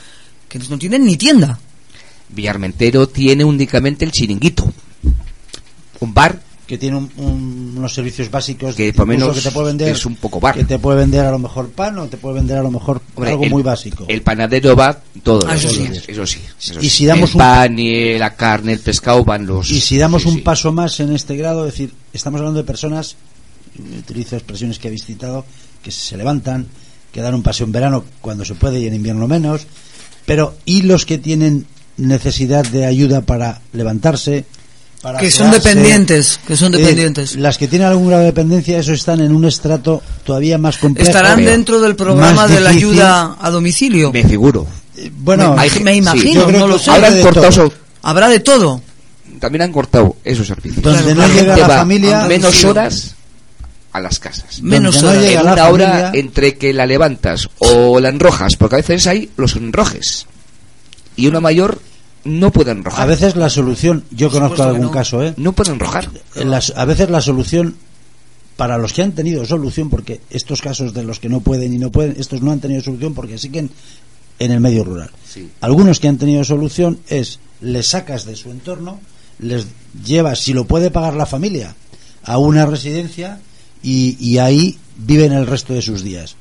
[0.49, 1.59] que no tienen ni tienda.
[2.29, 4.73] Villarmentero tiene únicamente el chiringuito.
[5.99, 9.67] Un bar que tiene un- un- unos servicios básicos Que por menos que te puede
[9.67, 10.55] vender es un poco bar.
[10.55, 13.01] que te puede vender a lo mejor pan o te puede vender a lo mejor
[13.15, 15.89] Hombre, algo el- muy básico El panadero va todos Ah, eso sí.
[16.07, 16.39] eso sí.
[16.59, 16.89] eso Y sí.
[16.89, 19.69] si damos el un- pan, y la carne, el pescado van los...
[19.71, 20.41] y si damos sí, un sí.
[20.41, 23.17] paso más en este grado es decir estamos hablando de personas
[23.99, 25.45] utilizo expresiones que habéis citado
[25.83, 26.67] que se levantan
[27.11, 29.67] que dan un paseo en verano cuando se puede y en invierno menos
[30.25, 31.65] pero y los que tienen
[31.97, 34.45] necesidad de ayuda para levantarse
[35.03, 37.35] para Que son dependientes, que son eh, dependientes.
[37.35, 41.09] las que tienen algún grado de dependencia eso están en un estrato todavía más complejo
[41.11, 44.11] Estarán Pero- dentro del programa de la ayuda a domicilio.
[44.11, 44.65] Me figuro.
[44.97, 46.89] Eh, bueno me, me imagino, creo no lo sé.
[47.21, 48.81] Cortado, Habrá de todo.
[49.39, 50.81] también han cortado esos servicios.
[50.81, 51.33] Donde Claro, no claro.
[51.53, 53.15] llega la familia menos horas
[53.91, 54.61] a las casas.
[54.61, 58.55] Menos Donde no en la una hora familia- entre que la levantas o la enrojas,
[58.55, 60.25] porque a veces hay los enrojes.
[61.17, 61.79] Y una mayor
[62.23, 63.01] no puede enrojar.
[63.03, 65.33] A veces la solución, yo conozco algún caso, ¿eh?
[65.37, 66.09] No puede enrojar.
[66.35, 67.75] Las- a veces la solución,
[68.57, 71.77] para los que han tenido solución, porque estos casos de los que no pueden y
[71.77, 73.69] no pueden, estos no han tenido solución porque siguen
[74.39, 75.09] en el medio rural.
[75.27, 75.49] Sí.
[75.61, 78.99] Algunos que han tenido solución es, les sacas de su entorno,
[79.39, 79.65] les
[80.05, 81.75] llevas, si lo puede pagar la familia,
[82.23, 83.39] a una residencia
[83.81, 86.35] y, y ahí viven el resto de sus días.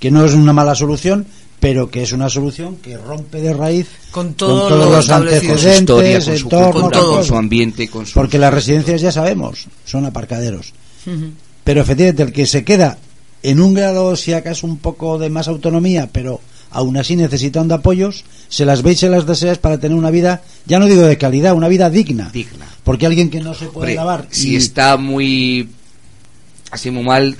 [0.00, 1.26] Que no es una mala solución,
[1.60, 5.06] pero que es una solución que rompe de raíz Con todo todos lo los.
[5.08, 7.24] Con su historia, antecedentes, con su entorno, con con todo.
[7.24, 8.12] su ambiente, con su...
[8.14, 10.72] Porque las residencias ya sabemos, son aparcaderos.
[11.06, 11.30] Ujú.
[11.64, 12.98] Pero efectivamente, el que se queda
[13.42, 16.40] en un grado, si acaso un poco de más autonomía, pero
[16.70, 20.42] aún así necesitando apoyos, se las ve y se las deseas para tener una vida,
[20.66, 22.30] ya no digo de calidad, una vida digna.
[22.32, 22.66] Digna.
[22.84, 24.28] Porque alguien que no se puede Hombre, lavar.
[24.30, 25.70] si y está muy...
[26.70, 27.36] así muy mal...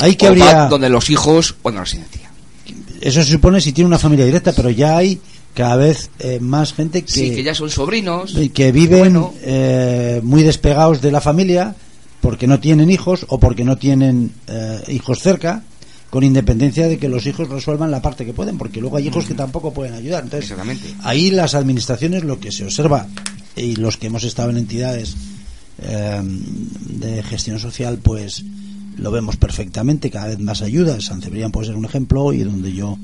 [0.00, 2.27] Ahí que va habría- donde los hijos o la residencia.
[3.00, 5.20] Eso se supone si tiene una familia directa, pero ya hay
[5.54, 8.34] cada vez eh, más gente que, Sí, que ya son sobrinos.
[8.36, 11.74] y que viven eh, muy despegados de la familia
[12.20, 15.62] porque no tienen hijos o porque no tienen eh, hijos cerca
[16.10, 19.24] con independencia de que los hijos resuelvan la parte que pueden porque luego hay hijos
[19.26, 20.94] que tampoco pueden ayudar entonces Exactamente.
[21.02, 23.06] ahí las administraciones lo que se observa
[23.56, 25.16] y los que hemos estado en entidades
[25.82, 28.42] eh, de gestión social pues
[28.98, 32.72] lo vemos perfectamente cada vez más ayudas San Cebrián puede ser un ejemplo y donde
[32.72, 32.98] yo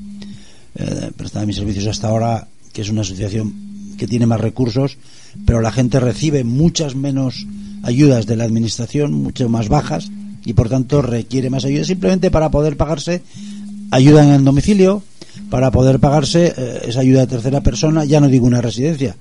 [0.76, 3.54] eh, prestaba mis servicios hasta ahora, que es una asociación
[3.96, 4.98] que tiene más recursos,
[5.46, 7.46] pero la gente recibe muchas menos
[7.84, 10.10] ayudas de la administración, mucho más bajas,
[10.44, 11.84] y por tanto requiere más ayuda.
[11.84, 13.22] Simplemente para poder pagarse
[13.90, 15.02] ayuda en el domicilio,
[15.48, 19.16] para poder pagarse eh, esa ayuda de tercera persona, ya no digo una residencia,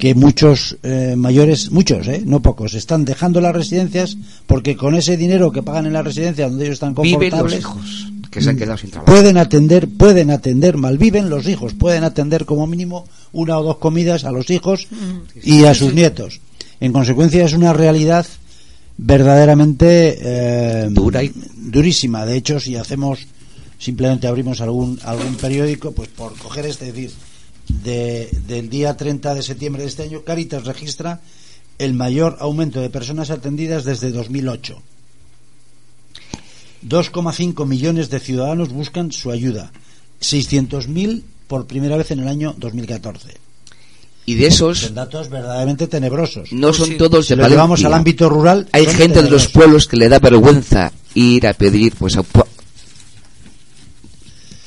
[0.00, 5.16] que muchos eh, mayores, muchos, eh, no pocos, están dejando las residencias porque con ese
[5.16, 8.50] dinero que pagan en la residencia donde ellos están Viven confortables, los hijos que se
[8.50, 9.12] han quedado sin trabajo.
[9.12, 14.24] pueden atender, pueden atender, malviven los hijos, pueden atender como mínimo una o dos comidas
[14.24, 14.86] a los hijos
[15.42, 16.40] y a sus nietos.
[16.80, 18.24] En consecuencia es una realidad
[18.96, 22.24] verdaderamente eh, Dura y- durísima.
[22.26, 23.26] De hecho, si hacemos
[23.78, 27.10] simplemente abrimos algún algún periódico, pues por coger este, es decir,
[27.84, 31.20] de, del día 30 de septiembre de este año, Caritas registra
[31.78, 34.82] el mayor aumento de personas atendidas desde 2008.
[36.86, 39.70] 2,5 millones de ciudadanos buscan su ayuda.
[40.20, 43.36] 600.000 por primera vez en el año 2014.
[44.26, 46.52] Y de esos Son datos verdaderamente tenebrosos.
[46.52, 47.86] no son todos Si de lo llevamos Palencia.
[47.88, 48.68] al ámbito rural.
[48.72, 52.46] Hay gente de los pueblos que le da vergüenza ir a pedir pues a, pu-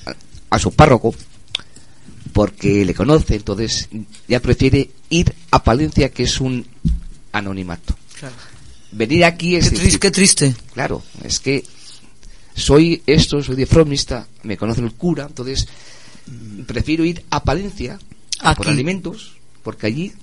[0.08, 0.16] a-
[0.50, 1.14] a su párroco
[2.34, 3.88] porque le conoce, entonces
[4.28, 6.66] ya prefiere ir a Palencia que es un
[7.32, 7.96] anonimato.
[8.20, 8.36] Claro.
[8.92, 10.56] Venir aquí es Qué, decir, tris- qué triste.
[10.74, 11.64] Claro, es que
[12.56, 15.68] soy esto, soy de Fromista, me conoce el cura, entonces
[16.68, 18.00] prefiero ir a Palencia
[18.40, 20.14] a por alimentos, porque allí,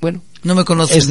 [0.00, 1.10] bueno, No me conoces.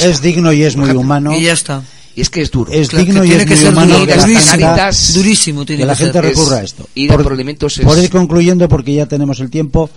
[0.00, 1.36] Es, digno y es muy humano.
[1.36, 1.82] Y ya está.
[2.16, 2.70] Y es que es duro.
[2.72, 4.40] Es Claro, digno que y tiene es que muy ser humano que durísimo.
[4.40, 6.12] gente- Caritas- Durísimo tiene que la que ser.
[6.12, 6.88] gente Es- recurra a esto.
[6.94, 9.90] ir a por alimentos es- por ir concluyendo, porque ya tenemos el tiempo,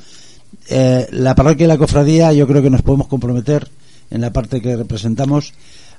[0.70, 3.68] eh, la parroquia y la cofradía, yo creo que nos podemos comprometer
[4.09, 5.53] en la parte que representamos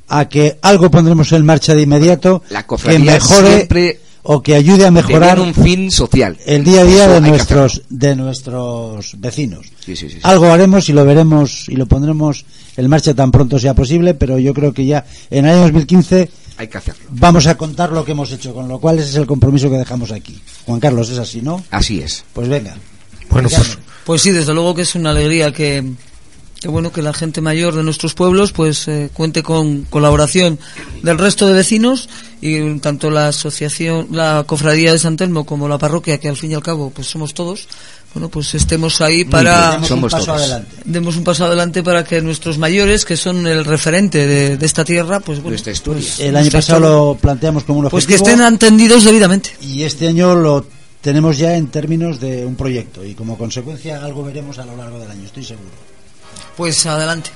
[0.08, 4.54] a que algo pondremos en marcha de inmediato La que cofradía mejore siempre o que
[4.54, 6.36] ayude a mejorar un fin social.
[6.46, 9.66] el día a día Eso de nuestros de nuestros vecinos.
[9.84, 10.20] Sí, sí, sí, sí.
[10.22, 12.44] Algo haremos y lo veremos y lo pondremos
[12.76, 16.30] en marcha tan pronto sea posible, pero yo creo que ya en el año 2015
[16.58, 17.04] Hay que hacerlo.
[17.10, 19.76] vamos a contar lo que hemos hecho, con lo cual ese es el compromiso que
[19.78, 20.40] dejamos aquí.
[20.66, 21.62] Juan Carlos, es así, ¿no?
[21.70, 22.24] Así es.
[22.32, 22.76] Pues venga.
[23.30, 25.84] Bueno, pues Pues sí, desde luego que es una alegría que,
[26.60, 30.58] que bueno que la gente mayor de nuestros pueblos pues eh, cuente con colaboración
[31.04, 32.08] del resto de vecinos
[32.40, 36.50] y tanto la asociación, la cofradía de San Telmo como la parroquia que al fin
[36.50, 37.68] y al cabo pues somos todos,
[38.12, 40.76] bueno pues estemos ahí para Demos un paso adelante.
[40.84, 44.84] demos un paso adelante para que nuestros mayores que son el referente de, de esta
[44.84, 46.02] tierra pues bueno Nuestra historia.
[46.02, 49.50] pues, El año pasado historia, lo planteamos como un pues que objetivo estén atendidos debidamente.
[49.60, 50.66] y este año lo
[51.00, 54.98] tenemos ya en términos de un proyecto y como consecuencia algo veremos a lo largo
[54.98, 55.70] del año, estoy seguro.
[56.58, 57.30] Pues adelante.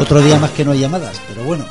[0.00, 1.64] Otro día más que no hay llamadas, pero bueno,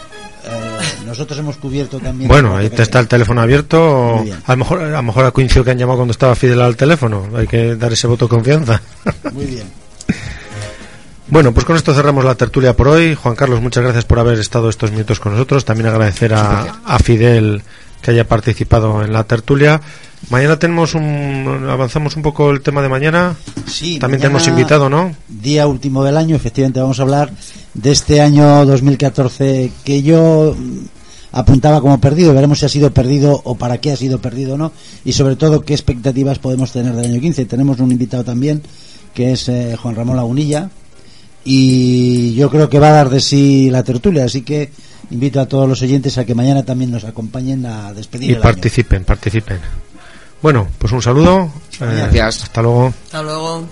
[0.43, 2.27] eh, nosotros hemos cubierto también.
[2.27, 4.15] Bueno, ahí te está el teléfono abierto.
[4.17, 4.37] Muy bien.
[4.45, 6.75] A lo mejor, a lo mejor ha coincidido que han llamado cuando estaba Fidel al
[6.75, 7.29] teléfono.
[7.37, 8.81] Hay que dar ese voto de confianza.
[9.31, 9.63] Muy bien.
[11.25, 13.15] Bueno, pues con esto cerramos la tertulia por hoy.
[13.15, 15.65] Juan Carlos, muchas gracias por haber estado estos minutos con nosotros.
[15.65, 17.63] También agradecer a, a Fidel
[18.03, 19.81] que haya participado en la tertulia.
[20.29, 23.35] Mañana tenemos un, avanzamos un poco el tema de mañana.
[23.65, 25.15] Sí, También tenemos invitado, ¿no?
[25.27, 27.31] Día último del año, efectivamente vamos a hablar
[27.73, 30.85] de este año 2014 que yo mm,
[31.31, 32.33] apuntaba como perdido.
[32.33, 34.73] Veremos si ha sido perdido o para qué ha sido perdido o no.
[35.05, 37.45] Y sobre todo, qué expectativas podemos tener del año 15.
[37.45, 38.61] Tenemos un invitado también,
[39.13, 40.69] que es eh, Juan Ramón Lagunilla.
[41.45, 44.25] Y yo creo que va a dar de sí la tertulia.
[44.25, 44.71] Así que
[45.11, 48.37] invito a todos los oyentes a que mañana también nos acompañen a despedir Y el
[48.37, 48.43] año.
[48.43, 49.59] participen, participen.
[50.41, 51.51] Bueno, pues un saludo.
[51.79, 52.43] eh, Gracias.
[52.43, 52.93] hasta luego.
[53.05, 53.67] Hasta luego.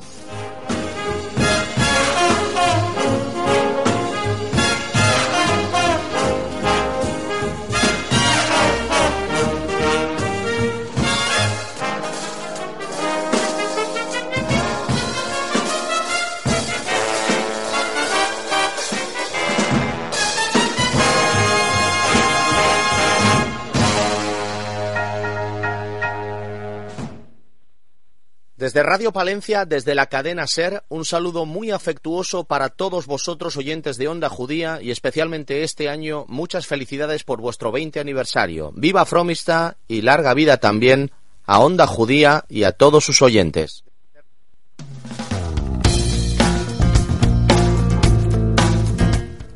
[28.62, 33.97] Desde Radio Palencia, desde la cadena Ser, un saludo muy afectuoso para todos vosotros oyentes
[33.97, 38.72] de Onda Judía y especialmente este año muchas felicidades por vuestro 20 aniversario.
[38.76, 41.09] Viva Fromista y larga vida también
[41.43, 43.84] a Onda Judía y a todos sus oyentes.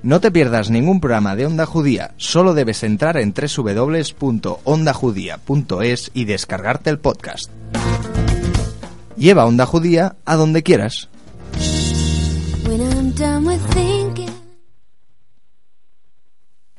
[0.02, 6.90] No te pierdas ningún programa de Onda Judía, solo debes entrar en www.ondajudía.es y descargarte
[6.90, 7.52] el podcast.
[9.18, 11.10] Lleva Onda Judía a donde quieras.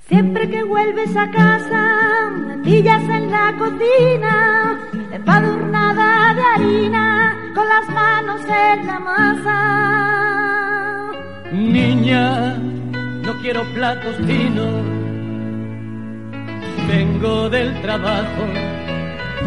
[0.09, 4.79] Siempre que vuelves a casa, me pillas en la cocina,
[5.11, 9.57] empadurnada de harina, con las manos en la masa.
[11.53, 14.85] Niña, no quiero platos finos.
[16.87, 18.47] Vengo del trabajo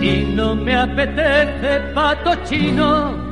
[0.02, 3.30] y no me apetece pato chino.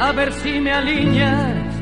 [0.00, 1.74] A ver si me alineas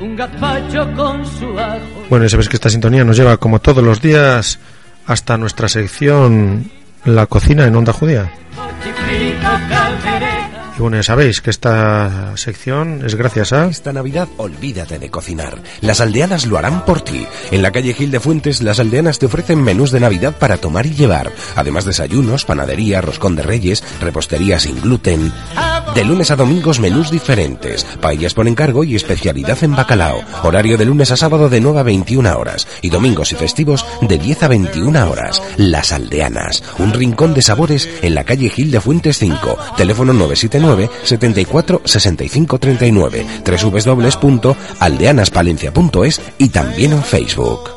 [0.00, 2.04] un gazpacho con su ajo.
[2.10, 4.58] Bueno, y sabes que esta sintonía nos lleva como todos los días
[5.06, 6.70] hasta nuestra sección
[7.04, 8.30] La cocina en Onda Judía.
[10.76, 13.66] Y bueno, sabéis que esta sección es gracias a...
[13.66, 15.62] Esta Navidad olvídate de cocinar.
[15.80, 17.26] Las aldeanas lo harán por ti.
[17.50, 20.84] En la calle Gil de Fuentes, las aldeanas te ofrecen menús de Navidad para tomar
[20.84, 21.32] y llevar.
[21.54, 25.32] Además desayunos, panadería, roscón de reyes, repostería sin gluten.
[25.96, 27.82] De lunes a domingos menús diferentes.
[28.02, 30.20] Paellas por encargo y especialidad en bacalao.
[30.42, 32.68] Horario de lunes a sábado de 9 a 21 horas.
[32.82, 35.40] Y domingos y festivos de 10 a 21 horas.
[35.56, 36.62] Las aldeanas.
[36.78, 39.56] Un rincón de sabores en la calle Gil de Fuentes 5.
[39.78, 43.26] Teléfono 979 74 65 39.
[43.46, 47.70] www.aldeanaspalencia.es y también en Facebook.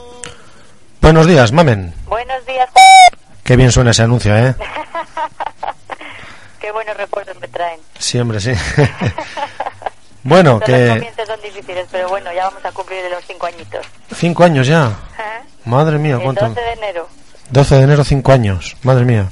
[0.99, 1.93] Buenos días, mamen.
[2.09, 2.67] Buenos días.
[3.45, 4.55] Qué bien suena ese anuncio, ¿eh?
[6.59, 7.79] Qué buenos recuerdos me traen.
[7.97, 8.51] Sí, hombre, sí.
[10.23, 13.45] bueno, Los que comienzos son difíciles, pero bueno, ya vamos a cumplir de los cinco
[13.47, 13.85] añitos.
[14.15, 14.85] cinco años ya.
[14.87, 15.41] Ajá.
[15.65, 16.47] Madre mía, El ¿cuánto?
[16.47, 17.07] 12 de enero.
[17.51, 18.75] 12 de enero, cinco años.
[18.83, 19.29] Madre mía.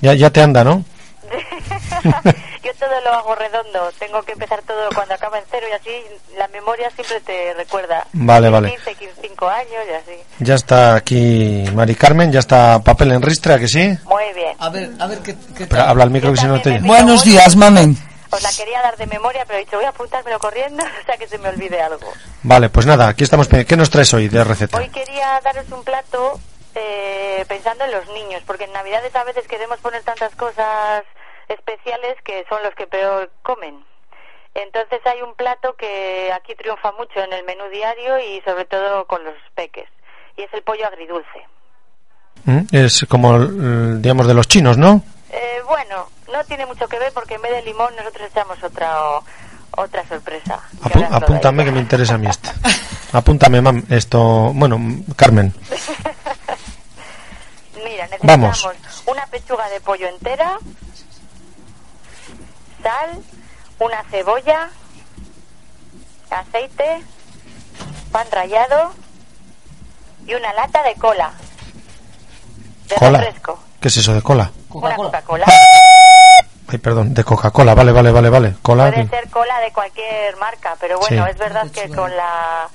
[0.00, 0.84] Ya, ya te anda, ¿no?
[2.66, 3.92] Yo todo lo hago redondo.
[3.96, 5.90] Tengo que empezar todo cuando acaba en cero y así
[6.36, 8.04] la memoria siempre te recuerda.
[8.12, 8.70] Vale, vale.
[8.70, 10.22] 15, 15, 5 años y así.
[10.40, 13.96] Ya está aquí Mari Carmen, ya está papel en ristra, que sí.
[14.04, 14.56] Muy bien.
[14.58, 16.80] A ver, a ver qué, qué Pero habla al micro que si no te.
[16.80, 17.96] Buenos días, mamen.
[18.30, 21.16] Os la quería dar de memoria, pero he dicho, voy a apuntármelo corriendo, o sea
[21.16, 22.12] que se me olvide algo.
[22.42, 23.46] Vale, pues nada, aquí estamos.
[23.46, 24.76] ¿Qué nos traes hoy de receta?
[24.76, 26.40] Hoy quería daros un plato
[26.74, 31.04] eh, pensando en los niños, porque en Navidades a veces queremos poner tantas cosas
[31.48, 33.84] especiales que son los que peor comen.
[34.54, 39.06] Entonces hay un plato que aquí triunfa mucho en el menú diario y sobre todo
[39.06, 39.88] con los peques,
[40.36, 41.46] y es el pollo agridulce.
[42.44, 42.60] ¿Mm?
[42.72, 45.02] Es como, el, digamos, de los chinos, ¿no?
[45.30, 49.10] Eh, bueno, no tiene mucho que ver porque en vez de limón nosotros echamos otra
[49.10, 49.24] o-
[49.72, 50.60] otra sorpresa.
[50.82, 52.48] Apu- apúntame que me interesa a mí este.
[53.12, 53.84] Apúntame, mam.
[53.90, 54.78] Esto, bueno,
[55.16, 55.52] Carmen.
[57.84, 58.64] Mira, Vamos.
[58.64, 60.58] necesitamos una pechuga de pollo entera,
[62.86, 63.20] sal,
[63.80, 64.70] una cebolla,
[66.30, 67.02] aceite,
[68.12, 68.92] pan rallado
[70.24, 71.32] y una lata de cola.
[72.88, 73.18] De Cola.
[73.18, 73.58] refresco.
[73.80, 74.52] ¿Qué es eso de cola?
[74.70, 75.46] Una Coca-Cola.
[76.68, 77.74] Ay, perdón, de Coca-Cola.
[77.74, 78.54] Vale, vale, vale, vale.
[78.62, 78.92] Cola.
[78.92, 81.30] Puede ser cola de cualquier marca, pero bueno, Sí.
[81.32, 82.68] es verdad que con la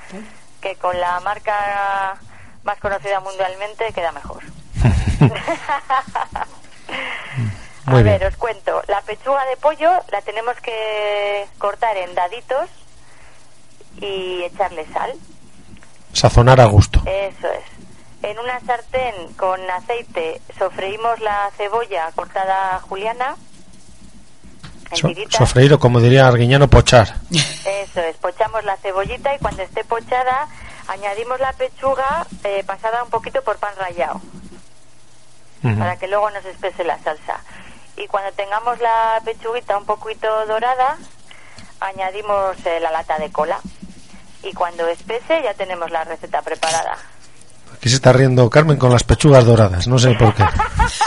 [0.59, 2.17] que con la marca
[2.63, 4.43] más conocida mundialmente queda mejor.
[7.91, 8.19] Muy a bien.
[8.19, 8.81] ver, os cuento.
[8.87, 12.69] La pechuga de pollo la tenemos que cortar en daditos
[13.97, 15.13] y echarle sal.
[16.13, 17.01] Sazonar a gusto.
[17.05, 17.63] Eso es.
[18.23, 23.35] En una sartén con aceite sofreímos la cebolla cortada juliana
[24.93, 27.15] So- sofreír o como diría Arguiñano, pochar.
[27.31, 30.47] Eso es, pochamos la cebollita y cuando esté pochada
[30.87, 34.19] Añadimos la pechuga eh, pasada un poquito por pan rallado
[35.79, 37.39] para que luego nos espese la salsa.
[38.03, 40.97] Y cuando tengamos la pechuguita un poquito dorada,
[41.79, 43.59] añadimos eh, la lata de cola.
[44.43, 46.97] Y cuando espese ya tenemos la receta preparada.
[47.75, 50.43] Aquí se está riendo Carmen con las pechugas doradas, no sé por qué.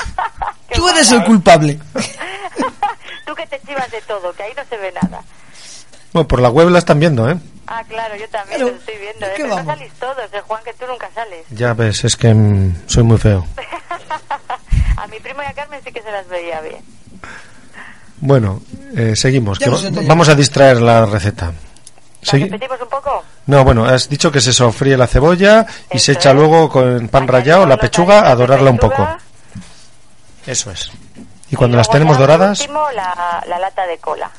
[0.74, 1.80] Tú eres el culpable.
[3.26, 5.22] Tú que te chivas de todo, que ahí no se ve nada.
[6.12, 7.36] Bueno, por la web la están viendo, ¿eh?
[7.66, 9.26] Ah, claro, yo también lo estoy viendo.
[9.26, 9.32] ¿eh?
[9.36, 9.74] qué Pero no vamos?
[9.78, 10.62] salís todos, ¿eh, Juan?
[10.62, 11.44] Que tú nunca sales.
[11.50, 13.44] Ya ves, es que mm, soy muy feo.
[15.14, 16.82] Mi primo y a Carmen sí que se las veía bien.
[18.16, 18.60] Bueno,
[18.96, 19.58] eh, seguimos.
[19.58, 21.46] Que va- vamos a distraer la receta.
[21.46, 21.52] ¿La
[22.32, 23.22] Segui- repetimos un poco?
[23.46, 27.28] No, bueno, has dicho que se sofríe la cebolla y se echa luego con pan
[27.28, 29.06] rallado la pechuga a dorarla un poco.
[30.46, 30.90] Eso es.
[31.50, 34.30] Y cuando las tenemos doradas, último, la, la lata de cola.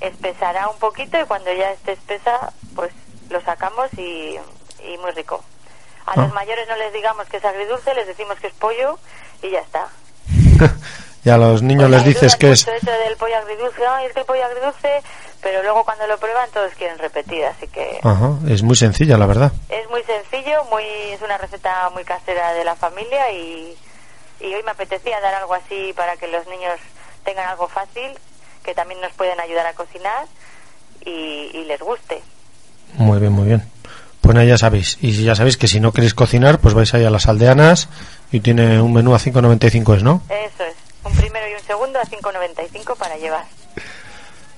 [0.00, 2.90] Espesará un poquito y cuando ya esté espesa, pues
[3.30, 4.34] lo sacamos y,
[4.84, 5.42] y muy rico.
[6.06, 6.22] A Ah.
[6.22, 8.98] los mayores no les digamos que es agridulce, les decimos que es pollo
[9.42, 9.88] y ya está.
[11.24, 12.66] y a los niños les dices que es...
[12.66, 15.02] Eso del pollo agridulce, ay, es que el pollo agridulce,
[15.42, 19.26] pero luego cuando lo prueban todos quieren repetir, así que Ajá, es muy sencilla, la
[19.26, 19.52] verdad.
[19.68, 23.76] es muy sencillo, muy es una receta muy casera de la familia y,
[24.40, 26.78] y hoy me apetecía dar algo así para que los niños
[27.24, 28.12] tengan algo fácil,
[28.64, 30.26] que también nos pueden ayudar a cocinar
[31.04, 32.22] y, y les guste.
[32.94, 33.62] Muy bien, muy bien.
[34.20, 34.98] Pues nada, ya sabéis.
[35.00, 37.88] Y ya sabéis que si no queréis cocinar, pues vais ahí a las aldeanas
[38.30, 40.22] y tiene un menú a 5.95 es, ¿no?
[40.28, 40.74] Eso es,
[41.04, 43.44] un primero y un segundo a 5.95 para llevar.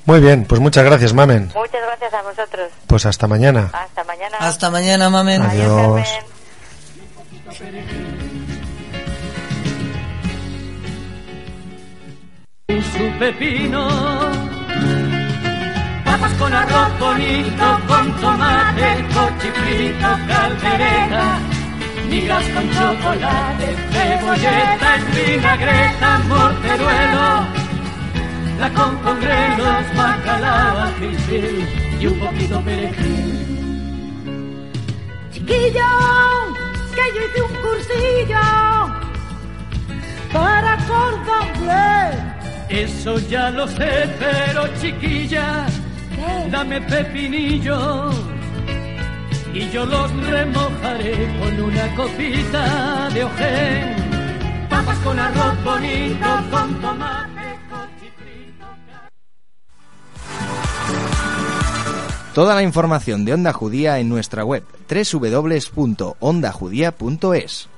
[0.07, 1.53] Muy bien, pues muchas gracias, Mamen.
[1.55, 2.71] Muchas gracias a vosotros.
[2.87, 3.71] Pues hasta mañana.
[3.73, 4.37] Hasta mañana.
[4.39, 5.43] Hasta mañana, mamen.
[5.43, 6.09] Adiós.
[13.01, 13.89] su pepino.
[16.05, 21.50] Papas con arroz bonito, con tomate, cochifrito, caldereta.
[22.11, 27.29] Migas con chocolate, cebolleta, en vinagreta, morteruelo.
[28.59, 30.91] La con con grelos, bacalao,
[32.01, 33.47] y un poquito perejil.
[35.33, 35.91] Chiquillo,
[36.97, 38.47] que yo hice un cursillo
[40.33, 41.49] para cordón
[42.69, 45.67] Eso ya lo sé, pero chiquilla,
[46.51, 48.40] dame pepinillos
[49.55, 53.97] y yo los remojaré con una copita de ojén.
[54.69, 57.31] Papas con arroz bonito, con tomate.
[62.35, 67.70] Toda la información de Onda Judía en nuestra web www.ondajudía.es.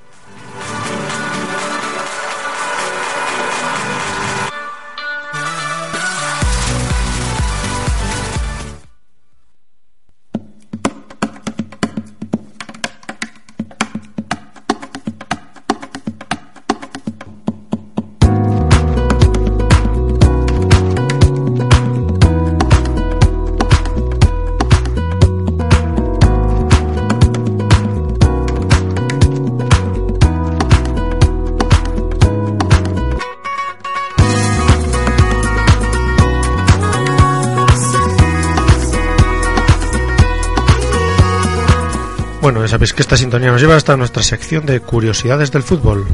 [42.63, 46.07] ya sabéis que esta sintonía nos lleva hasta nuestra sección de curiosidades del fútbol.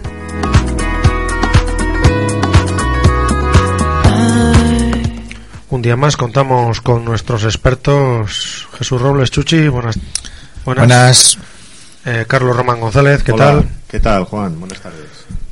[5.70, 10.00] Un día más contamos con nuestros expertos Jesús Robles Chuchi, buenas.
[10.66, 11.38] Buenas.
[12.04, 13.46] Eh, Carlos Román González, ¿qué Hola.
[13.46, 13.70] tal?
[13.88, 14.60] ¿Qué tal, Juan?
[14.60, 15.06] Buenas tardes.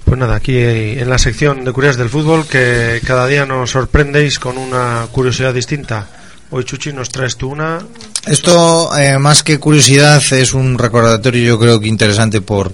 [0.04, 4.40] Pues nada, aquí en la sección de curiosidades del fútbol que cada día nos sorprendéis
[4.40, 6.08] con una curiosidad distinta.
[6.50, 7.80] Hoy Chuchi nos traes tú una
[8.26, 12.74] Esto, eh, más que curiosidad, es un recordatorio yo creo que interesante por,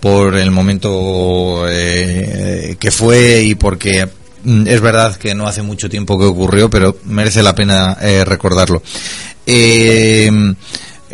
[0.00, 4.08] por el momento eh, que fue y porque
[4.44, 8.24] mm, es verdad que no hace mucho tiempo que ocurrió, pero merece la pena eh,
[8.24, 8.82] recordarlo.
[9.46, 10.30] Eh,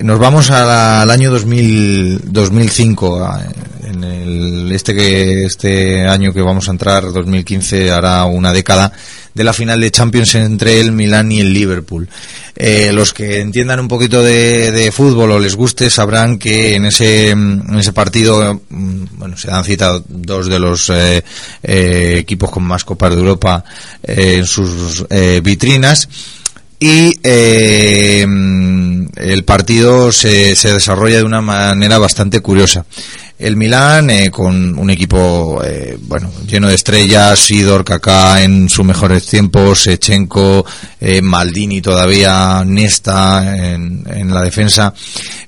[0.01, 3.45] nos vamos al año 2000, 2005, a-
[3.85, 8.91] en el, este que este año que vamos a entrar, 2015, hará una década
[9.35, 12.09] de la final de Champions entre el Milán y el Liverpool.
[12.57, 17.31] Eh, los que entiendan un poquito de, fútbol o les guste sabrán que en ese,
[17.31, 21.23] en ese partido, mm, bueno, se han citado dos de los eh,
[21.63, 23.65] eh, equipos con más copas de Europa
[24.03, 25.05] en sus
[25.43, 26.09] vitrinas
[26.79, 27.15] y
[28.27, 32.85] mm, el partido se, se desarrolla de una manera bastante curiosa.
[33.39, 38.85] el Milán eh, con un equipo eh, bueno lleno de estrellas, Sidor, Kaká en sus
[38.85, 40.65] mejores tiempos, Sechenko,
[41.01, 44.95] eh, Maldini todavía, Nesta en, en la defensa,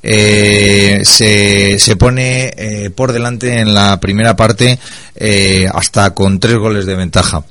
[0.03, 4.79] eh, se, se pone eh, por delante en la primera parte
[5.15, 7.45] eh, hasta con tres goles de ventaja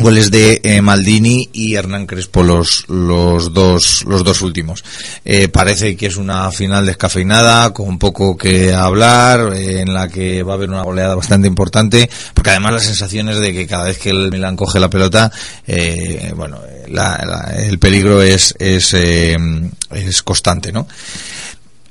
[0.00, 4.82] goles de eh, Maldini y Hernán Crespo los los dos los dos últimos.
[5.24, 10.42] Eh, parece que es una final descafeinada con poco que hablar eh, en la que
[10.42, 13.98] va a haber una goleada bastante importante porque además las sensaciones de que cada vez
[13.98, 15.30] que el Milan coge la pelota
[15.66, 16.58] eh, bueno
[16.88, 20.86] la- el peligro es es es constante no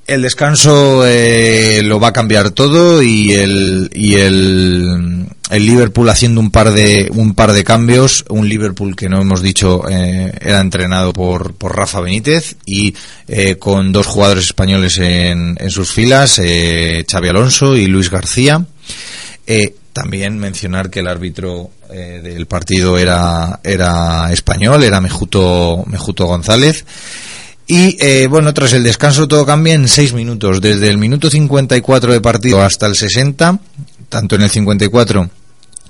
[0.09, 6.41] el descanso eh, lo va a cambiar todo y el y el, el Liverpool haciendo
[6.41, 8.25] un par de un par de cambios.
[8.29, 12.95] Un Liverpool que no hemos dicho eh, era entrenado por, por Rafa Benítez y
[13.27, 18.65] eh, con dos jugadores españoles en, en sus filas Xavi Alonso y Luis García.
[19.93, 26.85] También mencionar que el árbitro del partido era era español era Mejuto Mejuto González
[27.71, 30.59] y eh, bueno, tras el descanso todo cambia en 6 minutos.
[30.59, 33.59] Desde el minuto 54 de partido hasta el 60,
[34.09, 35.29] tanto en el 54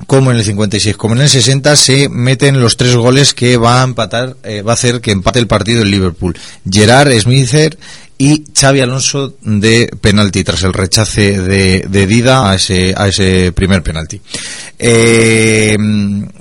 [0.05, 3.79] como en el 56 como en el 60 se meten los tres goles que va
[3.79, 6.37] a empatar, eh, va a hacer que empate el partido el Liverpool.
[6.69, 7.77] Gerard Smither
[8.17, 13.83] y Xavi Alonso de penalti tras el rechace de, Dida a ese, a ese primer
[13.83, 14.19] penalti.
[14.77, 15.77] Eh,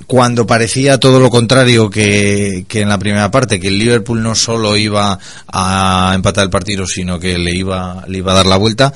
[0.09, 4.75] cuando parecía todo lo contrario que, en la primera parte, que el Liverpool no solo
[4.75, 8.93] iba a empatar el partido, sino que le iba, le iba a dar la vuelta,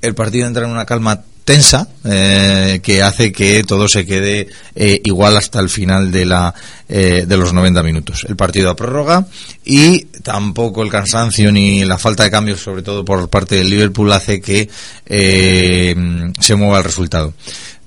[0.00, 5.00] el partido entra en una calma tensa eh, que hace que todo se quede eh,
[5.04, 6.54] igual hasta el final de la
[6.88, 8.26] eh, de los 90 minutos.
[8.28, 9.26] El partido a prórroga
[9.64, 14.10] y tampoco el cansancio ni la falta de cambios sobre todo por parte del Liverpool
[14.12, 14.68] hace que
[15.04, 15.94] eh,
[16.40, 17.32] se mueva el resultado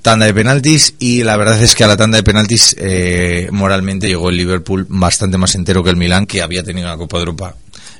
[0.01, 4.07] tanda de penaltis y la verdad es que a la tanda de penaltis eh, moralmente
[4.07, 7.21] llegó el Liverpool bastante más entero que el Milán que había tenido la Copa de
[7.21, 7.55] Europa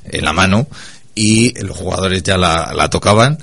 [0.06, 0.68] en la mano
[1.16, 3.38] y los jugadores ya la, la tocaban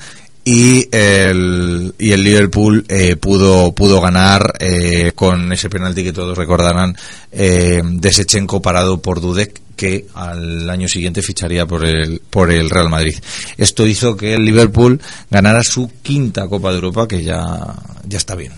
[0.48, 6.38] y el, y el Liverpool eh, pudo pudo ganar eh, con ese penalti que todos
[6.38, 6.96] recordarán
[7.32, 12.70] eh, de Sechenko parado por Dudek que al año siguiente ficharía por el por el
[12.70, 13.16] Real Madrid.
[13.56, 15.00] Esto hizo que el Liverpool
[15.32, 17.74] ganara su quinta Copa de Europa que ya
[18.06, 18.52] ya está bien.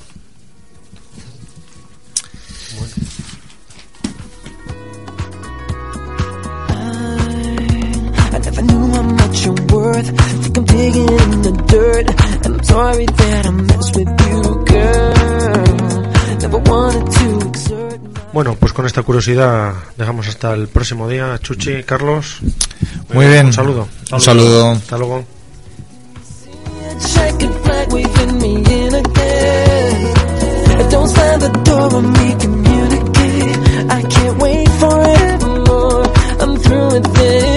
[10.79, 12.07] I'm digging in the dirt.
[12.45, 16.39] And I'm sorry that I messed with you, girl.
[16.39, 18.01] Never wanted to exert.
[18.33, 21.39] Bueno, pues con esta curiosidad dejamos hasta el próximo día.
[21.43, 22.39] Chuchi, Carlos.
[23.13, 23.47] Muy bien.
[23.47, 23.89] Un saludo.
[24.13, 24.71] Un saludo.
[24.73, 25.25] Hasta luego.
[27.01, 28.55] Checkered flag waving me
[28.87, 30.15] in again.
[30.91, 33.59] Don't slam the door on me, communicate.
[33.91, 36.07] I can't wait forevermore.
[36.41, 37.48] I'm through with this.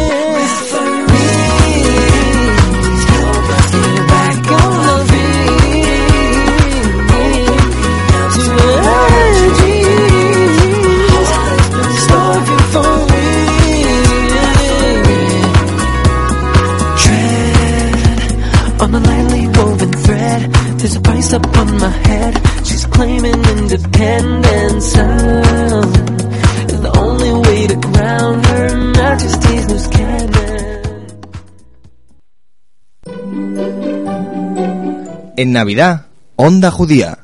[35.38, 36.06] En Navidad,
[36.36, 37.18] Onda Judía.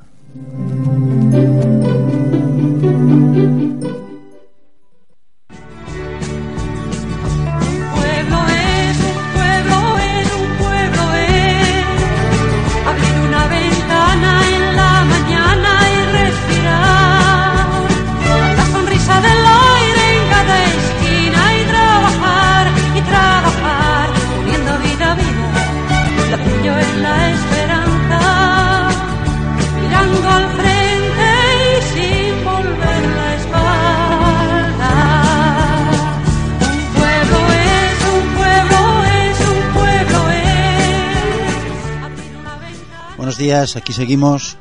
[43.58, 44.56] Días, aquí seguimos.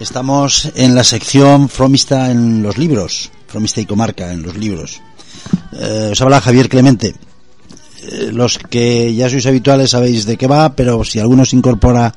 [0.00, 5.00] Estamos en la sección Fromista en los libros, Fromista y Comarca en los libros.
[5.78, 7.14] Eh, os habla Javier Clemente.
[8.02, 12.12] Eh, los que ya sois habituales sabéis de qué va, pero si alguno se incorpora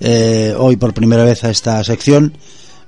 [0.00, 2.36] eh, hoy por primera vez a esta sección,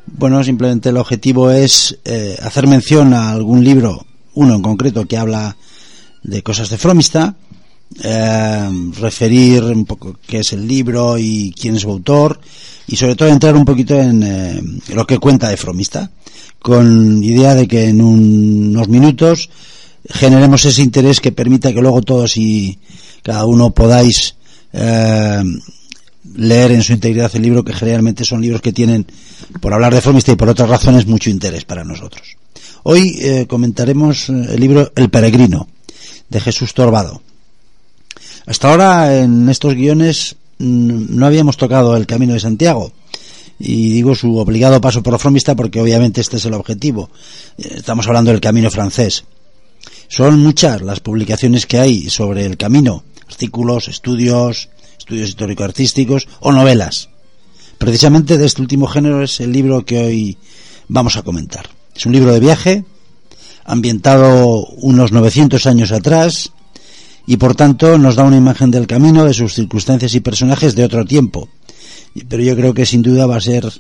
[0.07, 1.99] bueno, simplemente el objetivo es
[2.43, 4.05] hacer mención a algún libro,
[4.35, 5.57] uno en concreto que habla
[6.23, 7.37] de cosas de Fromista,
[8.03, 8.69] eh,
[9.01, 12.41] referir un poco qué es el libro y quién es su autor
[12.87, 14.63] y sobre todo entrar un poquito en eh,
[14.95, 16.11] lo que cuenta de Fromista
[16.61, 19.51] con idea de que en un- unos minutos
[20.09, 22.79] generemos ese interés que permita que luego todos y
[23.23, 24.37] cada uno podáis
[24.73, 25.43] eh,
[26.35, 29.07] leer en su integridad el libro que generalmente son libros que tienen
[29.61, 32.37] por hablar de Fromista y por otras razones mucho interés para nosotros.
[32.83, 35.69] Hoy eh, comentaremos el libro El Peregrino
[36.29, 37.23] de Jesús Torbado
[38.47, 42.93] hasta ahora en estos guiones mm, no habíamos tocado el Camino de Santiago
[43.59, 47.11] y digo su obligado paso por Fromista porque obviamente este es el objetivo.
[47.59, 49.25] Eh, Estamos hablando del camino francés.
[50.09, 54.69] Son muchas las publicaciones que hay sobre el camino, artículos, estudios,
[54.99, 57.09] estudios histórico-artísticos o novelas.
[57.79, 60.39] Precisamente de este último género es el libro que hoy
[60.89, 61.69] vamos a comentar.
[61.95, 62.85] Es un libro de viaje,
[63.65, 66.53] ambientado unos 900 años atrás,
[67.27, 70.85] y por tanto nos da una imagen del camino, de sus circunstancias y personajes de
[70.85, 71.49] otro tiempo.
[72.29, 73.71] Pero yo creo que sin duda va a ser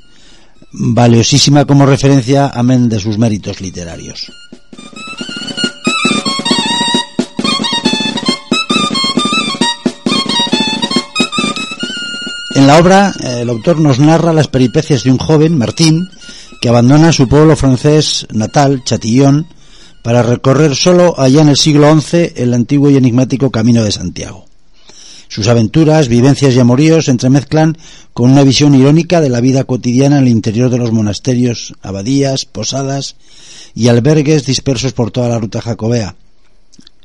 [0.72, 4.30] valiosísima como referencia, amén de sus méritos literarios.
[12.56, 16.08] En la obra, eh, el autor nos narra las peripecias de un joven, Martín,
[16.60, 19.46] que abandona su pueblo francés natal, Chatillon,
[20.06, 24.46] para recorrer solo allá en el siglo XI el antiguo y enigmático Camino de Santiago.
[25.26, 27.76] Sus aventuras, vivencias y amoríos se entremezclan
[28.12, 32.44] con una visión irónica de la vida cotidiana en el interior de los monasterios, abadías,
[32.44, 33.16] posadas
[33.74, 36.14] y albergues dispersos por toda la ruta jacobea,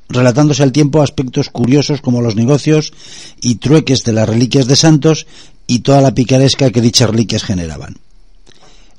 [0.07, 2.93] relatándose al tiempo aspectos curiosos como los negocios
[3.41, 5.25] y trueques de las reliquias de santos
[5.65, 7.97] y toda la picaresca que dichas reliquias generaban.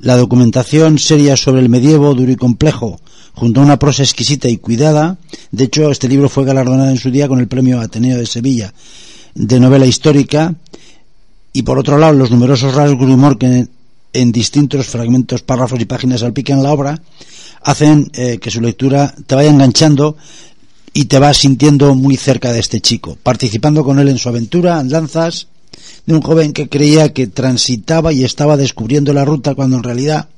[0.00, 2.98] La documentación seria sobre el medievo, duro y complejo,
[3.34, 5.18] junto a una prosa exquisita y cuidada,
[5.50, 8.72] de hecho este libro fue galardonado en su día con el premio Ateneo de Sevilla
[9.34, 10.54] de novela histórica,
[11.52, 13.66] y por otro lado los numerosos rasgos de humor que
[14.12, 17.02] en distintos fragmentos, párrafos y páginas salpican la obra,
[17.62, 20.16] hacen eh, que su lectura te vaya enganchando
[20.92, 24.78] y te vas sintiendo muy cerca de este chico, participando con él en su aventura,
[24.78, 25.48] andanzas,
[26.04, 30.28] de un joven que creía que transitaba y estaba descubriendo la ruta cuando en realidad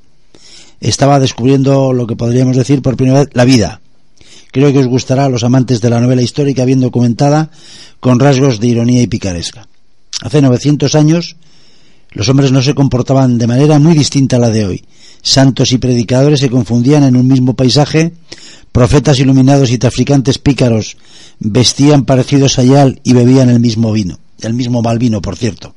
[0.79, 3.81] estaba descubriendo lo que podríamos decir por primera vez la vida.
[4.51, 7.51] Creo que os gustará a los amantes de la novela histórica bien documentada
[7.99, 9.67] con rasgos de ironía y picaresca.
[10.21, 11.35] Hace 900 años
[12.11, 14.85] los hombres no se comportaban de manera muy distinta a la de hoy.
[15.21, 18.13] Santos y predicadores se confundían en un mismo paisaje,
[18.71, 20.97] profetas iluminados y traficantes pícaros
[21.39, 25.75] vestían parecidos a Yal y bebían el mismo vino, el mismo mal vino, por cierto.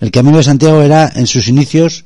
[0.00, 2.04] El camino de Santiago era, en sus inicios,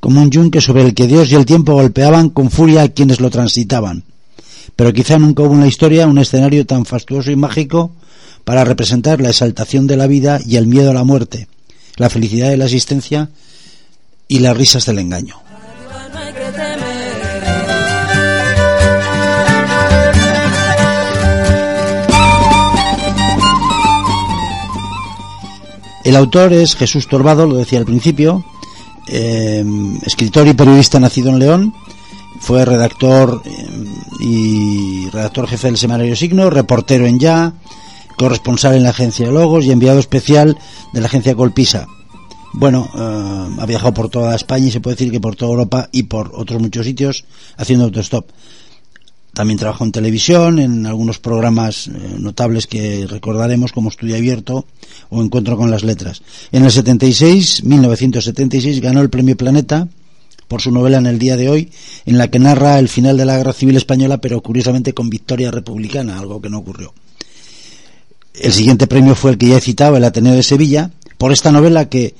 [0.00, 3.20] como un yunque sobre el que Dios y el tiempo golpeaban con furia a quienes
[3.20, 4.04] lo transitaban.
[4.76, 7.90] Pero quizá nunca hubo en la historia un escenario tan fastuoso y mágico
[8.44, 11.48] para representar la exaltación de la vida y el miedo a la muerte,
[11.96, 13.30] la felicidad de la existencia
[14.28, 15.36] y las risas del engaño.
[26.04, 28.42] El autor es Jesús Torbado, lo decía al principio,
[29.08, 29.64] eh,
[30.04, 31.74] escritor y periodista nacido en León,
[32.40, 33.66] fue redactor eh,
[34.20, 37.54] y redactor jefe del semanario Signo, reportero en Ya,
[38.16, 40.58] corresponsal en la agencia Logos y enviado especial
[40.92, 41.86] de la agencia Colpisa.
[42.52, 45.88] Bueno, eh, ha viajado por toda España y se puede decir que por toda Europa
[45.92, 47.24] y por otros muchos sitios
[47.56, 48.26] haciendo autostop.
[49.38, 54.66] También trabajó en televisión, en algunos programas eh, notables que recordaremos como Estudio Abierto
[55.10, 56.22] o Encuentro con las Letras.
[56.50, 59.86] En el 76, 1976, ganó el Premio Planeta
[60.48, 61.70] por su novela En el día de hoy,
[62.04, 65.52] en la que narra el final de la Guerra Civil Española, pero curiosamente con victoria
[65.52, 66.92] republicana, algo que no ocurrió.
[68.34, 71.52] El siguiente premio fue el que ya he citado, el Ateneo de Sevilla, por esta
[71.52, 72.16] novela que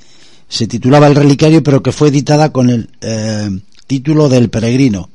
[0.49, 3.51] se titulaba El Relicario, pero que fue editada con el eh,
[3.89, 5.11] título del Peregrino,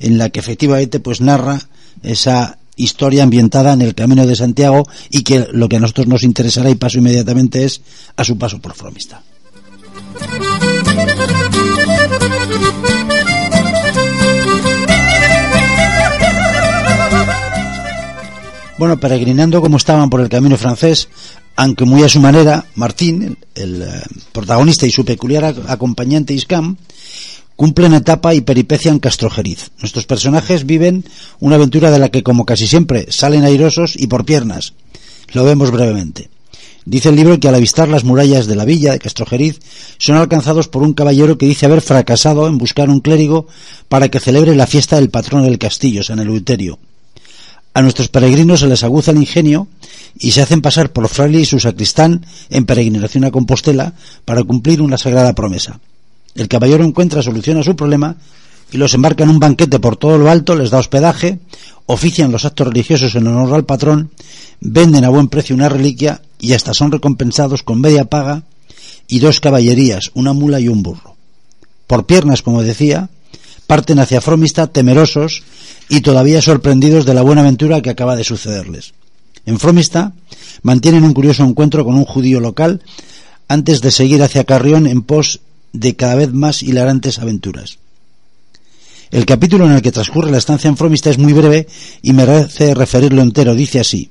[0.00, 1.60] en la que efectivamente pues narra
[2.02, 6.22] esa historia ambientada en el Camino de Santiago y que lo que a nosotros nos
[6.22, 7.82] interesará y paso inmediatamente es
[8.16, 9.22] a su paso por Fromista.
[18.78, 21.08] Bueno, peregrinando como estaban por el camino francés,
[21.56, 24.02] aunque muy a su manera, Martín, el, el, eh,
[24.32, 26.76] protagonista y su peculiar ac- acompañante Iscam,
[27.60, 29.70] cumplen etapa y peripecia en Castrojeriz.
[29.80, 31.04] Nuestros personajes viven
[31.40, 34.72] una aventura de la que, como casi siempre, salen airosos y por piernas.
[35.34, 36.30] Lo vemos brevemente.
[36.86, 39.60] Dice el libro que al avistar las murallas de la villa de Castrojeriz
[39.98, 43.46] son alcanzados por un caballero que dice haber fracasado en buscar un clérigo
[43.90, 46.78] para que celebre la fiesta del patrón del castillo, San Eleuterio.
[47.74, 49.68] A nuestros peregrinos se les aguza el ingenio
[50.18, 53.92] y se hacen pasar por fraile y su sacristán en peregrinación a Compostela
[54.24, 55.78] para cumplir una sagrada promesa.
[56.34, 58.16] El caballero encuentra solución a su problema
[58.72, 61.40] y los embarca en un banquete por todo lo alto, les da hospedaje,
[61.86, 64.10] ofician los actos religiosos en honor al patrón,
[64.60, 68.44] venden a buen precio una reliquia y hasta son recompensados con media paga
[69.08, 71.16] y dos caballerías, una mula y un burro.
[71.86, 73.10] Por piernas, como decía,
[73.66, 75.42] parten hacia Fromista temerosos
[75.88, 78.94] y todavía sorprendidos de la buena aventura que acaba de sucederles.
[79.46, 80.12] En Fromista
[80.62, 82.82] mantienen un curioso encuentro con un judío local
[83.48, 85.40] antes de seguir hacia Carrión en pos
[85.72, 87.78] de cada vez más hilarantes aventuras.
[89.10, 91.66] El capítulo en el que transcurre la estancia en Fromista es muy breve
[92.00, 93.54] y merece referirlo entero.
[93.54, 94.10] Dice así.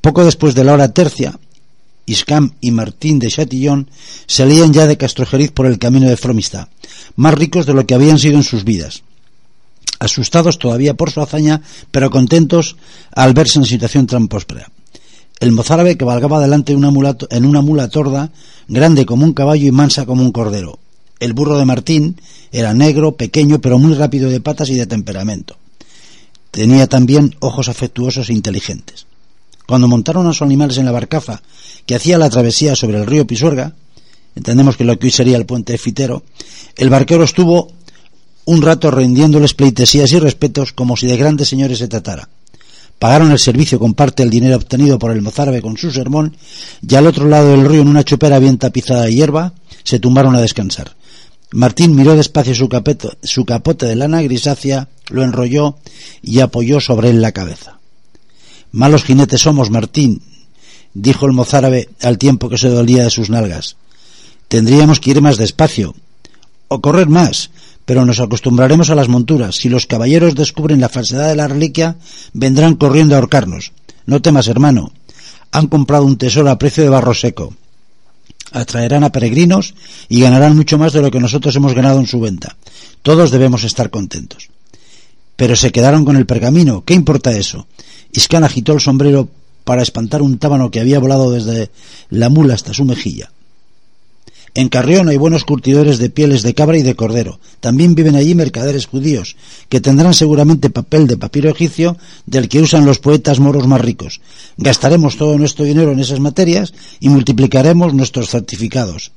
[0.00, 1.38] Poco después de la hora tercia,
[2.06, 3.90] Iscam y Martín de Chatillon
[4.26, 6.68] salían ya de Castrojeriz por el camino de Fromista,
[7.16, 9.02] más ricos de lo que habían sido en sus vidas.
[9.98, 11.60] Asustados todavía por su hazaña,
[11.90, 12.76] pero contentos
[13.10, 14.70] al verse en situación tan próspera.
[15.40, 18.30] El mozárabe cabalgaba delante en una mula torda,
[18.66, 20.78] grande como un caballo y mansa como un cordero.
[21.20, 22.20] El burro de Martín
[22.52, 25.56] era negro, pequeño, pero muy rápido de patas y de temperamento.
[26.50, 29.06] Tenía también ojos afectuosos e inteligentes.
[29.66, 31.42] Cuando montaron a sus animales en la barcaza
[31.86, 33.74] que hacía la travesía sobre el río Pisuerga,
[34.34, 36.22] entendemos que lo que hoy sería el puente Fitero,
[36.76, 37.70] el barquero estuvo
[38.46, 42.28] un rato rindiéndoles pleitesías y respetos como si de grandes señores se tratara.
[42.98, 46.36] Pagaron el servicio con parte del dinero obtenido por el mozárabe con su sermón
[46.86, 49.54] y al otro lado del río en una chopera bien tapizada de hierba
[49.84, 50.96] se tumbaron a descansar.
[51.52, 52.68] Martín miró despacio su,
[53.22, 55.78] su capote de lana grisácea, lo enrolló
[56.22, 57.78] y apoyó sobre él la cabeza.
[58.70, 60.20] Malos jinetes somos, Martín,
[60.92, 63.76] dijo el mozárabe al tiempo que se dolía de sus nalgas.
[64.48, 65.94] Tendríamos que ir más despacio,
[66.68, 67.50] o correr más,
[67.88, 69.56] pero nos acostumbraremos a las monturas.
[69.56, 71.96] Si los caballeros descubren la falsedad de la reliquia,
[72.34, 73.72] vendrán corriendo a ahorcarnos.
[74.04, 74.92] No temas, hermano.
[75.52, 77.54] Han comprado un tesoro a precio de barro seco.
[78.52, 79.72] Atraerán a peregrinos
[80.10, 82.58] y ganarán mucho más de lo que nosotros hemos ganado en su venta.
[83.00, 84.50] Todos debemos estar contentos.
[85.36, 86.84] Pero se quedaron con el pergamino.
[86.84, 87.68] ¿Qué importa eso?
[88.12, 89.30] Iscan agitó el sombrero
[89.64, 91.70] para espantar un tábano que había volado desde
[92.10, 93.30] la mula hasta su mejilla.
[94.58, 97.38] En Carrión hay buenos curtidores de pieles de cabra y de cordero.
[97.60, 99.36] También viven allí mercaderes judíos,
[99.68, 104.20] que tendrán seguramente papel de papiro egipcio del que usan los poetas moros más ricos.
[104.56, 109.12] Gastaremos todo nuestro dinero en esas materias y multiplicaremos nuestros certificados.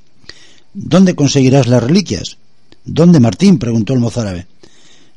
[0.75, 2.37] ¿Dónde conseguirás las reliquias?
[2.85, 3.57] ¿Dónde, Martín?
[3.57, 4.45] preguntó el mozárabe.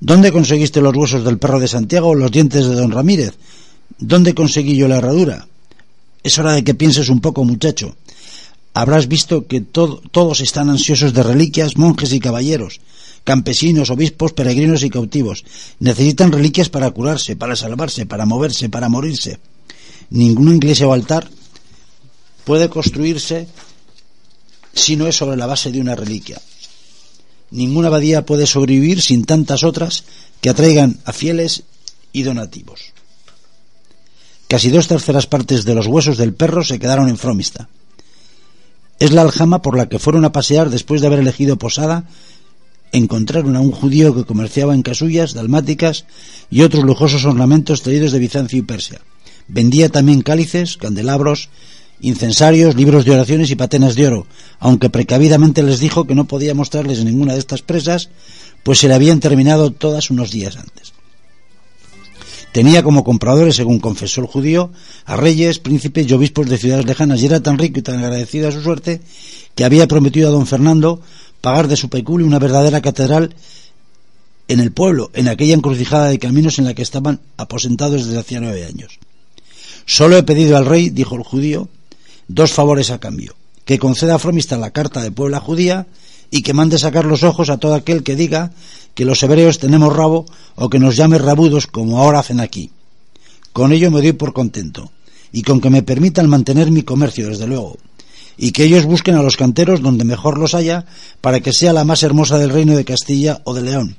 [0.01, 3.35] ¿Dónde conseguiste los huesos del perro de Santiago o los dientes de don Ramírez?
[3.99, 5.49] ¿Dónde conseguí yo la herradura?
[6.23, 7.95] Es hora de que pienses un poco, muchacho.
[8.75, 12.81] Habrás visto que todos están ansiosos de reliquias, monjes y caballeros,
[13.23, 15.45] campesinos, obispos, peregrinos y cautivos.
[15.79, 19.39] Necesitan reliquias para curarse, para salvarse, para moverse, para morirse.
[20.11, 21.31] Ninguna iglesia o altar
[22.45, 23.47] puede construirse
[24.73, 26.43] si no es sobre la base de una reliquia.
[27.53, 30.03] Ninguna abadía puede sobrevivir sin tantas otras
[30.41, 31.63] que atraigan a fieles
[32.13, 32.93] y donativos.
[34.49, 37.69] Casi dos terceras partes de los huesos del perro se quedaron en Fromista.
[38.99, 42.05] Es la aljama por la que fueron a pasear después de haber elegido posada.
[42.93, 46.05] Encontraron a un judío que comerciaba en casullas, dalmáticas
[46.51, 49.01] y otros lujosos ornamentos traídos de Bizancio y Persia.
[49.49, 51.49] Vendía también cálices, candelabros,
[52.01, 54.27] incensarios, libros de oraciones y patenas de oro,
[54.59, 58.11] aunque precavidamente les dijo que no podía mostrarles ninguna de estas presas,
[58.63, 60.94] pues se le habían terminado todas unos días antes.
[62.55, 64.71] Tenía como compradores, según confesó el judío,
[65.07, 68.47] a reyes, príncipes y obispos de ciudades lejanas y era tan rico y tan agradecido
[68.47, 69.01] a su suerte
[69.57, 71.01] que había prometido a don Fernando
[71.41, 73.35] pagar de su peculio una verdadera catedral
[74.47, 78.39] en el pueblo, en aquella encrucijada de caminos en la que estaban aposentados desde hacía
[78.39, 79.01] nueve años.
[79.85, 81.69] Solo he pedido al rey, dijo el judío,
[82.29, 85.89] dos favores a cambio, que conceda a Fromista la carta de Puebla judía
[86.31, 88.53] y que mande sacar los ojos a todo aquel que diga
[88.95, 92.71] que los hebreos tenemos rabo o que nos llame rabudos como ahora hacen aquí.
[93.53, 94.91] Con ello me doy por contento,
[95.33, 97.77] y con que me permitan mantener mi comercio, desde luego,
[98.37, 100.87] y que ellos busquen a los canteros donde mejor los haya
[101.21, 103.97] para que sea la más hermosa del reino de Castilla o de León,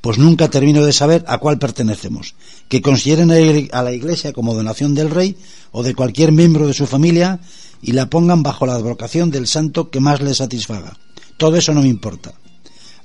[0.00, 2.34] pues nunca termino de saber a cuál pertenecemos,
[2.68, 3.30] que consideren
[3.72, 5.36] a la Iglesia como donación del rey
[5.70, 7.40] o de cualquier miembro de su familia
[7.80, 10.96] y la pongan bajo la advocación del santo que más les satisfaga.
[11.36, 12.34] Todo eso no me importa.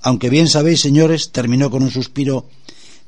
[0.07, 2.45] Aunque bien sabéis, señores, terminó con un suspiro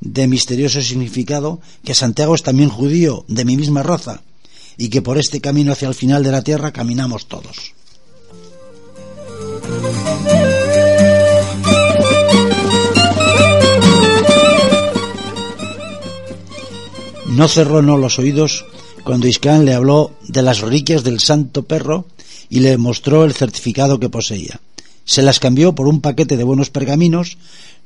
[0.00, 4.20] de misterioso significado, que Santiago es también judío, de mi misma raza,
[4.76, 7.72] y que por este camino hacia el final de la tierra caminamos todos.
[17.28, 18.66] No cerró no los oídos
[19.04, 22.04] cuando Iscán le habló de las reliquias del santo perro
[22.50, 24.60] y le mostró el certificado que poseía.
[25.10, 27.36] Se las cambió por un paquete de buenos pergaminos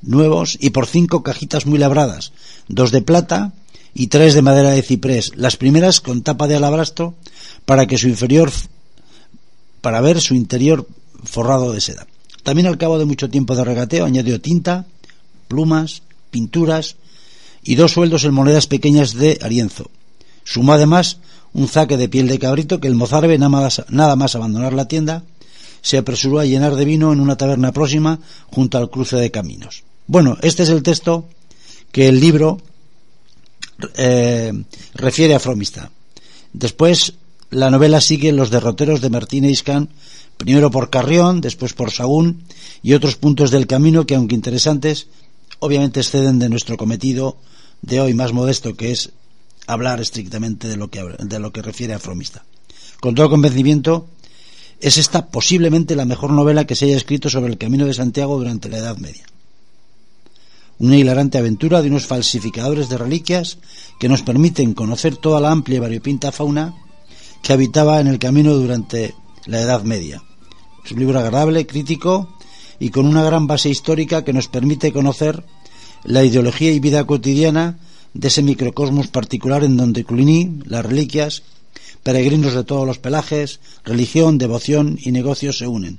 [0.02, 2.32] nuevos y por cinco cajitas muy labradas,
[2.68, 3.55] dos de plata
[3.94, 7.14] y tres de madera de ciprés, las primeras con tapa de alabastro
[7.64, 8.52] para que su inferior
[9.80, 10.86] para ver su interior
[11.24, 12.06] forrado de seda.
[12.42, 14.84] También al cabo de mucho tiempo de regateo añadió tinta,
[15.48, 16.96] plumas, pinturas
[17.62, 19.90] y dos sueldos en monedas pequeñas de Arienzo.
[20.44, 21.20] Sumó además
[21.55, 25.24] un zaque de piel de cabrito que el mozárabe nada nada más abandonar la tienda
[25.85, 29.85] se apresuró a llenar de vino en una taberna próxima junto al cruce de caminos.
[30.06, 31.28] Bueno, este es el texto
[31.93, 32.59] que el libro
[33.98, 35.90] eh, refiere a Fromista.
[36.55, 37.12] Después
[37.51, 39.90] la novela sigue los derroteros de Martín Iscan,
[40.39, 42.44] primero por Carrión, después por Sagún
[42.82, 45.09] y otros puntos del camino que, aunque interesantes,
[45.59, 47.36] obviamente exceden de nuestro cometido
[47.82, 49.11] de hoy más modesto, que es
[49.66, 52.43] hablar estrictamente de lo que, de lo que refiere a Fromista.
[53.01, 54.09] Con todo convencimiento,
[54.85, 58.36] es esta posiblemente la mejor novela que se haya escrito sobre el camino de Santiago
[58.36, 59.24] durante la Edad Media.
[60.78, 63.56] Una hilarante aventura de unos falsificadores de reliquias
[63.98, 66.74] que nos permiten conocer toda la amplia y variopinta fauna
[67.43, 69.15] que habitaba en el camino durante
[69.47, 70.23] la Edad Media.
[70.85, 72.36] Es un libro agradable, crítico
[72.78, 75.47] y con una gran base histórica que nos permite conocer
[76.02, 77.78] la ideología y vida cotidiana
[78.12, 81.43] de ese microcosmos particular en donde Cluny, las reliquias,
[82.05, 85.98] peregrinos de todos los pelajes, religión, devoción y negocios se unen.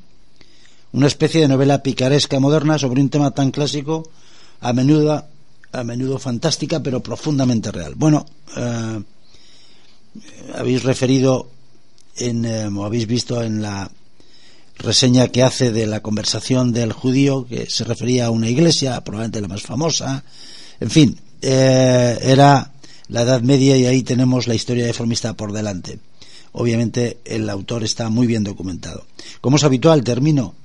[0.94, 4.10] Una especie de novela picaresca moderna sobre un tema tan clásico,
[4.62, 5.26] a menudo,
[5.74, 7.96] a menudo fantástica, pero profundamente real.
[7.96, 8.26] Bueno,
[8.56, 9.04] eh,
[10.54, 11.50] habéis referido
[12.16, 13.92] en, eh, o habéis visto en la
[14.78, 19.42] reseña que hace de la conversación del judío, que se refería a una iglesia, probablemente
[19.42, 20.24] la más famosa.
[20.80, 22.72] En fin, eh, era
[23.10, 26.00] la Edad Media y ahí tenemos la historia de Formista por delante.
[26.54, 29.06] Obviamente el autor está muy bien documentado.
[29.42, 30.56] Como es habitual, termino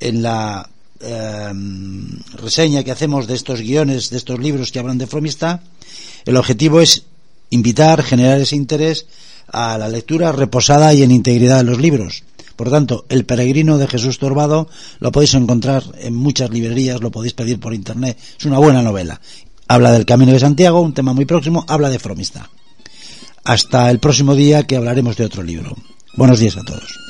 [0.00, 0.68] en la
[1.00, 1.52] eh,
[2.34, 5.62] reseña que hacemos de estos guiones, de estos libros que hablan de Fromista.
[6.24, 7.04] El objetivo es
[7.50, 9.06] invitar, generar ese interés
[9.48, 12.24] a la lectura reposada y en integridad de los libros.
[12.56, 17.32] Por tanto, El peregrino de Jesús Torbado lo podéis encontrar en muchas librerías, lo podéis
[17.32, 18.18] pedir por internet.
[18.38, 19.18] Es una buena novela.
[19.70, 22.50] Habla del Camino de Santiago, un tema muy próximo, habla de Fromista.
[23.44, 25.76] Hasta el próximo día que hablaremos de otro libro.
[26.16, 27.09] Buenos días a todos.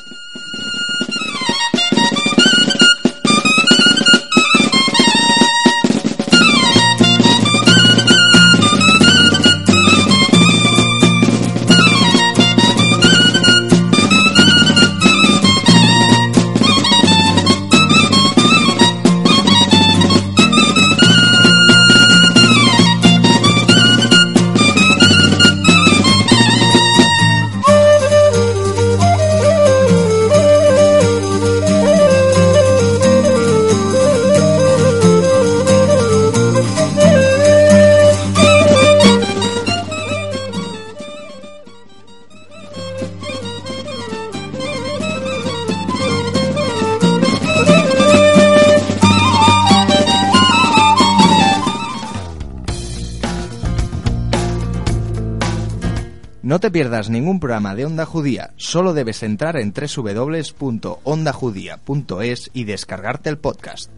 [56.61, 63.39] Te pierdas ningún programa de Onda Judía, solo debes entrar en www.ondajudía.es y descargarte el
[63.39, 63.89] podcast.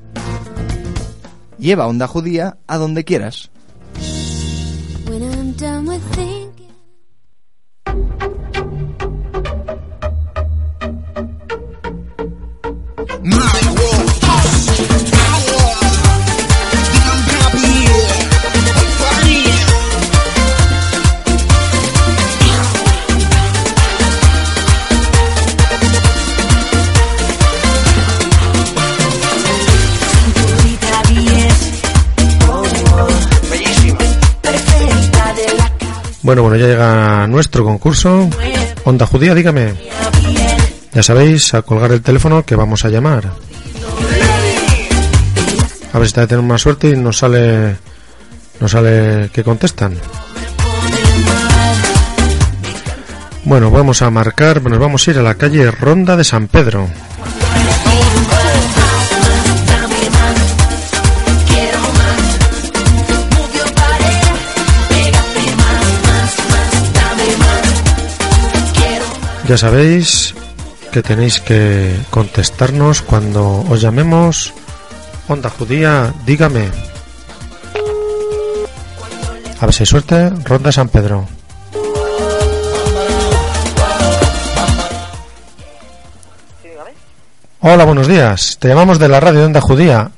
[1.59, 3.51] Lleva Onda Judía a donde quieras.
[36.23, 38.29] Bueno, bueno, ya llega nuestro concurso.
[38.85, 39.73] Onda Judía, dígame.
[40.93, 43.29] Ya sabéis, a colgar el teléfono que vamos a llamar.
[45.91, 47.75] A ver si tenemos más suerte y nos sale,
[48.59, 49.95] nos sale que contestan.
[53.43, 56.87] Bueno, vamos a marcar, nos vamos a ir a la calle Ronda de San Pedro.
[69.47, 70.33] Ya sabéis
[70.91, 74.53] que tenéis que contestarnos cuando os llamemos.
[75.27, 76.69] Onda Judía, dígame.
[79.59, 80.29] A ver si hay suerte.
[80.45, 81.27] Ronda San Pedro.
[87.59, 88.57] Hola, buenos días.
[88.59, 90.11] Te llamamos de la radio Onda Judía.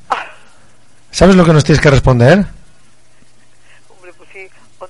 [1.11, 2.55] ¿Sabes lo que nos tienes que responder?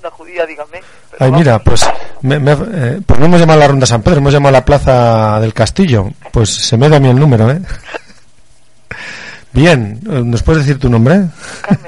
[0.10, 1.90] Hombre, pues sí, onda judía, Ay, vamos, mira, pues,
[2.22, 4.60] me- me- eh, pues no hemos llamado a la Ronda San Pedro, hemos llamado a
[4.60, 6.12] la Plaza del Castillo.
[6.32, 7.62] Pues se me da a mí el número, ¿eh?
[9.54, 11.22] Bien, eh, ¿nos puedes decir tu nombre?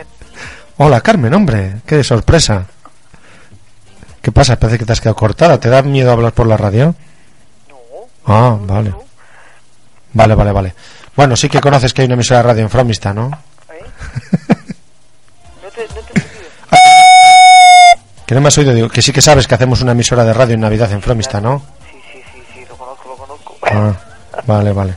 [0.78, 2.66] Hola, Carmen, hombre, qué sorpresa.
[4.22, 4.58] ¿Qué pasa?
[4.60, 5.60] Parece que te has quedado cortada.
[5.60, 6.94] ¿Te da miedo hablar por la radio?
[7.70, 7.76] No.
[8.26, 8.94] Ah, vale.
[10.14, 10.76] Vale, vale, vale.
[11.16, 13.32] Bueno, sí que conoces que hay una emisora de radio en Fromista, ¿no?
[18.28, 20.34] Que no me has oído, digo, que sí que sabes que hacemos una emisora de
[20.34, 21.64] radio en Navidad en Fromista, ¿no?
[21.90, 23.56] Sí, sí, sí, sí, lo conozco, lo conozco.
[23.64, 23.94] Ah,
[24.46, 24.96] vale, vale.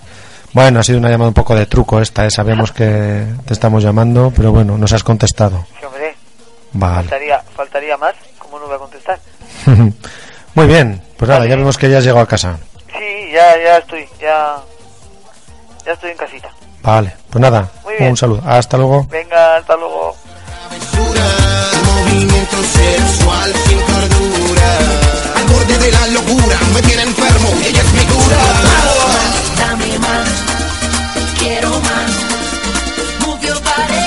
[0.52, 2.30] Bueno, ha sido una llamada un poco de truco esta, ¿eh?
[2.30, 5.64] Sabíamos que te estamos llamando, pero bueno, nos has contestado.
[5.78, 6.16] Sí, hombre,
[6.72, 6.94] Vale.
[7.08, 8.14] faltaría, faltaría más.
[8.38, 9.18] ¿Cómo no voy a contestar?
[10.54, 12.58] Muy bien, pues nada, ya vemos que ya has llegado a casa.
[12.92, 14.56] Sí, ya, ya estoy, ya,
[15.86, 16.50] ya estoy en casita.
[16.82, 18.10] Vale, pues nada, Muy bien.
[18.10, 18.42] un saludo.
[18.44, 19.06] Hasta luego.
[19.08, 20.16] Venga, hasta luego.
[22.10, 24.78] Movimiento sexual sin cordura
[25.36, 30.28] Al borde de la locura Me tiene enfermo y ella es mi cura Dame más,
[31.38, 32.10] quiero más.
[33.26, 34.06] Move your body,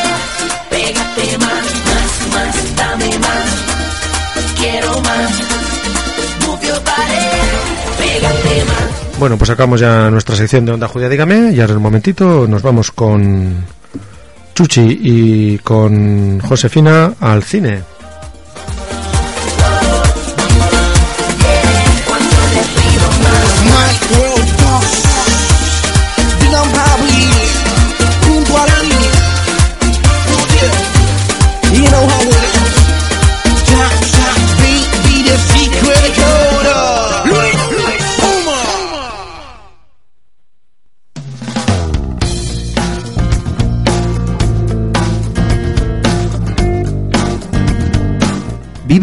[0.70, 2.76] pégate más, más, más.
[2.76, 3.48] Dame más,
[4.58, 5.32] quiero más.
[6.46, 9.20] Move your body, pégate más.
[9.20, 12.48] Bueno, pues sacamos ya nuestra sección de Onda Judía, dígame, y ahora en un momentito
[12.48, 13.64] nos vamos con
[14.56, 17.93] Chuchi y con Josefina al cine.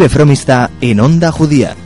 [0.00, 1.76] Vive Fromista en Onda Judía.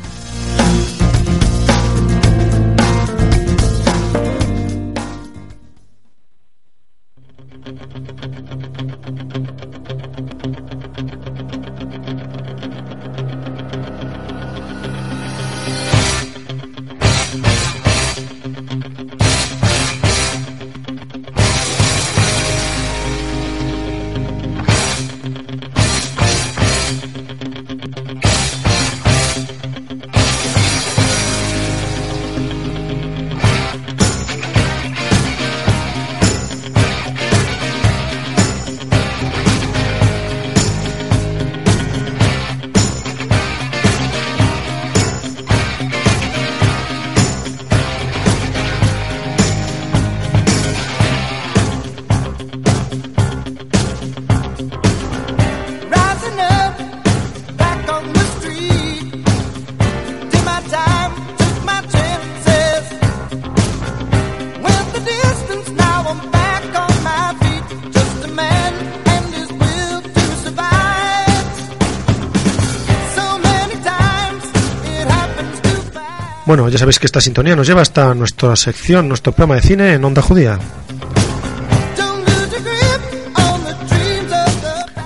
[76.74, 80.04] Ya sabéis que esta sintonía nos lleva hasta nuestra sección, nuestro programa de cine en
[80.04, 80.58] Onda Judía.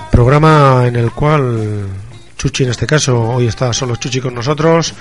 [0.09, 1.85] Programa en el cual
[2.35, 4.95] Chuchi, en este caso, hoy está solo Chuchi con nosotros,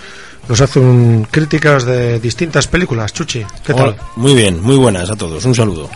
[0.47, 3.15] nos hace un, críticas de distintas películas.
[3.15, 3.89] Chuchi, ¿qué tal?
[3.89, 5.43] Hola, Muy bien, muy buenas a todos.
[5.47, 5.89] Un saludo.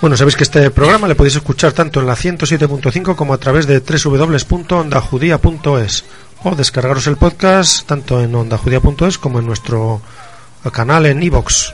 [0.00, 3.68] Bueno, sabéis que este programa le podéis escuchar tanto en la 107.5 como a través
[3.68, 6.04] de www.ondajudía.es
[6.44, 10.00] o descargaros el podcast tanto en ondajudía.es como en nuestro
[10.72, 11.72] canal en iVoox.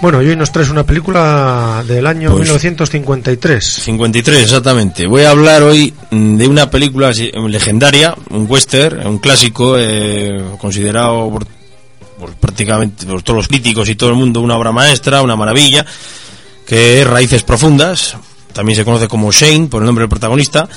[0.00, 3.64] Bueno, y hoy nos traes una película del año Pues- 1953.
[3.64, 5.06] 53, exactamente.
[5.08, 11.28] Voy a hablar hoy mm, de una película legendaria, un western, un clásico, eh, considerado
[11.30, 11.46] por,
[12.16, 15.84] por prácticamente por todos los críticos y todo el mundo una obra maestra, una maravilla,
[16.64, 18.16] que es Raíces Profundas.
[18.52, 20.68] También se conoce como Shane, por el nombre del protagonista.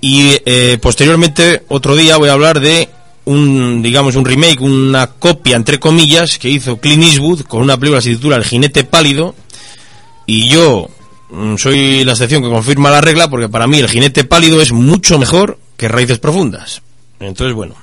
[0.00, 2.88] Y eh, posteriormente, otro día, voy a hablar de
[3.24, 7.98] un, digamos, un remake, una copia, entre comillas, que hizo Clint Eastwood con una película
[7.98, 9.34] que se titula El jinete pálido.
[10.24, 10.88] Y yo
[11.30, 14.72] mm, soy la excepción que confirma la regla porque para mí El jinete pálido es
[14.72, 16.82] mucho mejor que Raíces Profundas.
[17.20, 17.74] Entonces, bueno,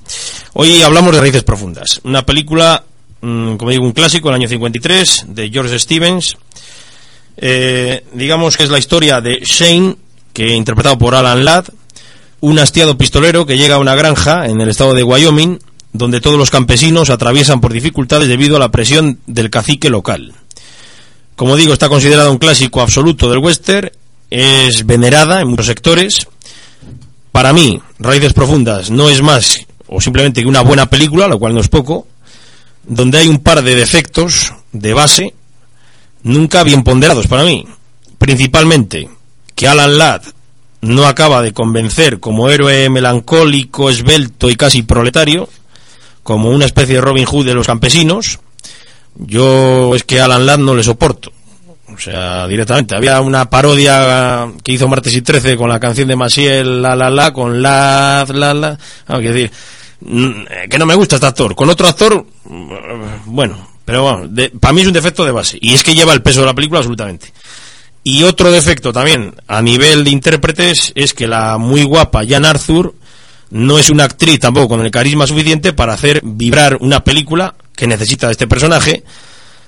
[0.54, 2.02] hoy hablamos de Raíces Profundas.
[2.04, 2.84] Una película,
[3.22, 6.38] mm, como digo, un clásico del año 53 de George Stevens.
[7.38, 9.96] Eh, digamos que es la historia de Shane,
[10.34, 11.70] que interpretado por Alan Ladd,
[12.42, 15.60] un hastiado pistolero que llega a una granja en el estado de Wyoming,
[15.94, 20.34] donde todos los campesinos atraviesan por dificultades debido a la presión del cacique local.
[21.36, 23.92] Como digo, está considerada un clásico absoluto del western,
[24.30, 26.28] es venerada en muchos sectores.
[27.32, 31.54] Para mí, Raíces Profundas no es más o simplemente que una buena película, lo cual
[31.54, 32.08] no es poco,
[32.84, 35.34] donde hay un par de defectos de base
[36.26, 37.66] nunca bien ponderados para mí.
[38.18, 39.08] Principalmente
[39.54, 40.24] que Alan Ladd
[40.82, 45.48] no acaba de convencer como héroe melancólico, esbelto y casi proletario,
[46.24, 48.40] como una especie de Robin Hood de los campesinos.
[49.16, 51.32] Yo es que Alan Ladd no le soporto.
[51.94, 52.96] O sea, directamente.
[52.96, 57.10] Había una parodia que hizo Martes y 13 con la canción de Maciel, la la
[57.10, 58.78] la, con la la la.
[59.08, 59.52] Ah, decir,
[60.02, 61.56] mm, eh, que no me gusta este actor.
[61.56, 62.70] Con otro actor, mm,
[63.28, 64.30] bueno, pero bueno,
[64.60, 65.58] para mí es un defecto de base.
[65.62, 67.32] Y es que lleva el peso de la película absolutamente.
[68.04, 72.94] Y otro defecto también a nivel de intérpretes es que la muy guapa Jan Arthur
[73.52, 77.88] no es una actriz tampoco con el carisma suficiente para hacer vibrar una película que
[77.88, 79.04] necesita de este personaje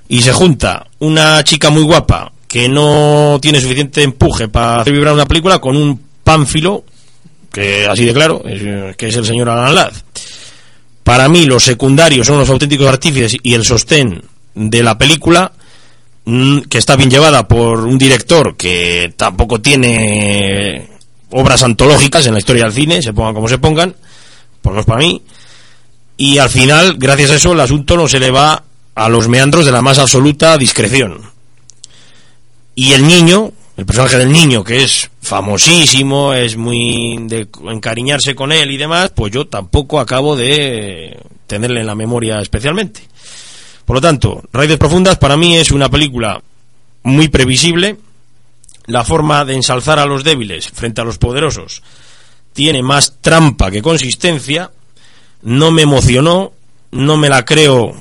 [0.08, 5.14] y se junta una chica muy guapa que no tiene suficiente empuje para hacer vibrar
[5.14, 6.84] una película con un pánfilo
[7.52, 9.94] que así de claro que es el señor Alan Ladd
[11.08, 14.22] para mí los secundarios son los auténticos artífices y el sostén
[14.54, 15.54] de la película
[16.26, 20.90] mm, que está bien llevada por un director que tampoco tiene
[21.30, 23.96] obras antológicas en la historia del cine, se pongan como se pongan,
[24.62, 25.22] por lo menos para mí,
[26.18, 29.66] y al final, gracias a eso, el asunto no se le va a los meandros
[29.66, 31.22] de la más absoluta discreción.
[32.76, 38.52] Y el niño, el personaje del niño, que es famosísimo, es muy de encariñarse con
[38.52, 43.02] él y demás, pues yo tampoco acabo de tenerle en la memoria especialmente.
[43.86, 46.42] Por lo tanto, Raíces Profundas para mí es una película
[47.04, 47.98] muy previsible.
[48.88, 51.84] La forma de ensalzar a los débiles frente a los poderosos
[52.54, 54.72] tiene más trampa que consistencia.
[55.44, 56.52] No me emocionó,
[56.92, 57.94] no me la creo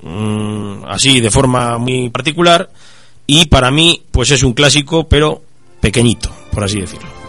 [0.00, 2.70] mm, así de forma muy particular.
[3.32, 5.40] Y para mí, pues es un clásico, pero
[5.80, 7.19] pequeñito, por así decirlo.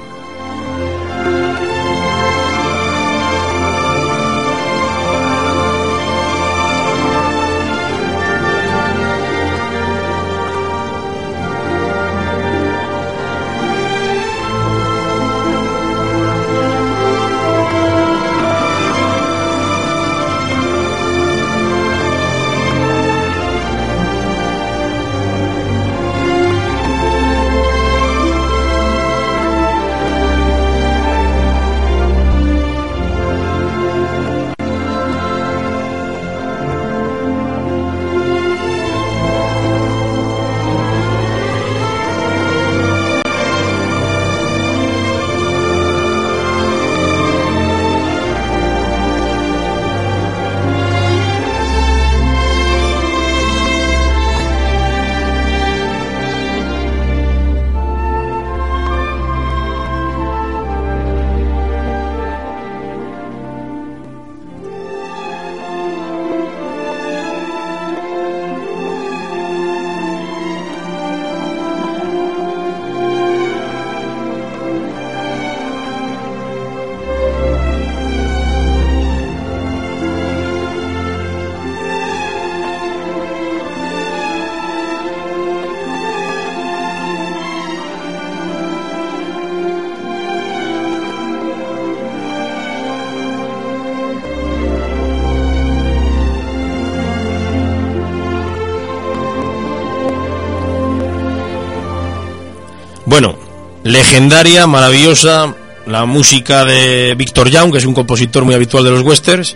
[104.01, 105.55] Legendaria, maravillosa,
[105.85, 109.55] la música de Victor Young, que es un compositor muy habitual de los westerns,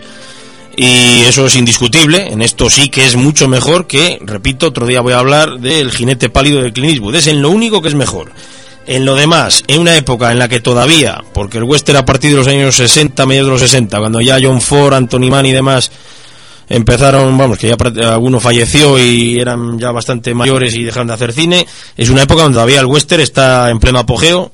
[0.76, 5.00] y eso es indiscutible, en esto sí que es mucho mejor que, repito, otro día
[5.00, 7.96] voy a hablar del jinete pálido de Clint Eastwood, es en lo único que es
[7.96, 8.30] mejor.
[8.86, 12.30] En lo demás, en una época en la que todavía, porque el western a partir
[12.30, 15.50] de los años 60, mediados de los 60, cuando ya John Ford, Anthony Mann y
[15.50, 15.90] demás
[16.68, 21.32] empezaron, vamos, que ya alguno falleció y eran ya bastante mayores y dejaron de hacer
[21.32, 21.66] cine,
[21.96, 24.52] es una época donde todavía el western está en pleno apogeo,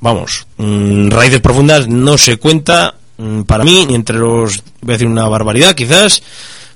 [0.00, 4.96] vamos, mm, raíces profundas no se cuenta mm, para mí ni entre los, voy a
[4.96, 6.22] decir una barbaridad quizás,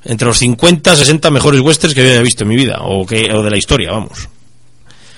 [0.04, 3.32] entre los 50, 60 mejores westerns que yo haya visto en mi vida, o, que,
[3.32, 4.28] o de la historia, vamos.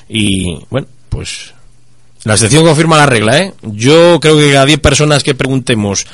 [0.09, 1.53] Y bueno, pues
[2.25, 3.55] la excepción confirma la regla, ¿eh?
[3.63, 6.07] Yo creo que a 10 personas que preguntemos,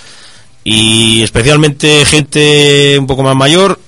[0.65, 3.79] y especialmente gente un poco más mayor,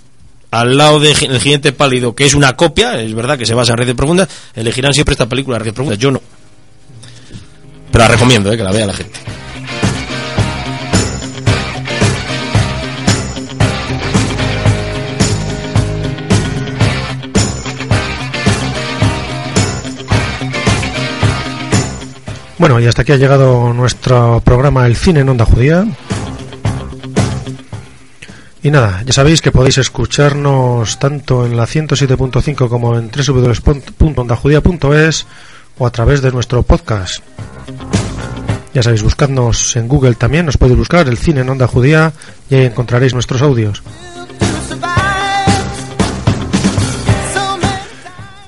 [0.50, 3.72] al lado del de Jinete Pálido, que es una copia, es verdad que se basa
[3.72, 5.98] en Redes Profundas, elegirán siempre esta película, Redes Profundas.
[5.98, 6.20] Yo no.
[7.90, 9.18] Pero la recomiendo, eh, que la vea la gente.
[22.58, 25.86] Bueno, y hasta aquí ha llegado nuestro programa El Cine en Onda Judía.
[28.66, 35.26] Y nada, ya sabéis que podéis escucharnos tanto en la 107.5 como en www.ondajudía.es
[35.78, 37.22] o a través de nuestro podcast.
[38.74, 42.12] Ya sabéis, buscadnos en Google también, nos podéis buscar el cine en Onda Judía
[42.50, 43.84] y ahí encontraréis nuestros audios.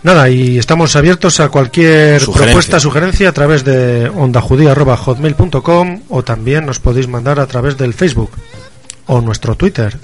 [0.03, 2.45] Nada, y estamos abiertos a cualquier Sugerencia.
[2.45, 8.33] propuesta, sugerencia a través de ondajudía.hotmail.com o también nos podéis mandar a través del Facebook
[9.09, 9.99] o nuestro Twitter.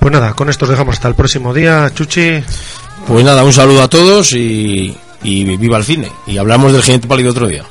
[0.00, 2.42] Pues nada, con esto os dejamos hasta el próximo día, Chuchi.
[3.06, 6.10] Pues nada, un saludo a todos y, y viva el cine.
[6.26, 7.64] Y hablamos del jinete pálido otro día.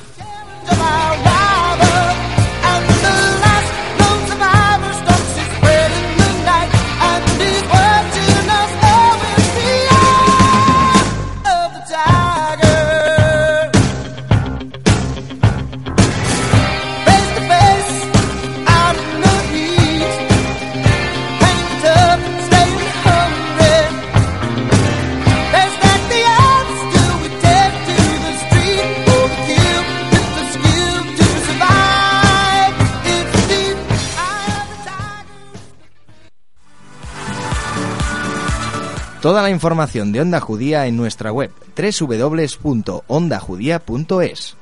[39.24, 44.56] Toda la información de Onda Judía en nuestra web www.ondajudía.es.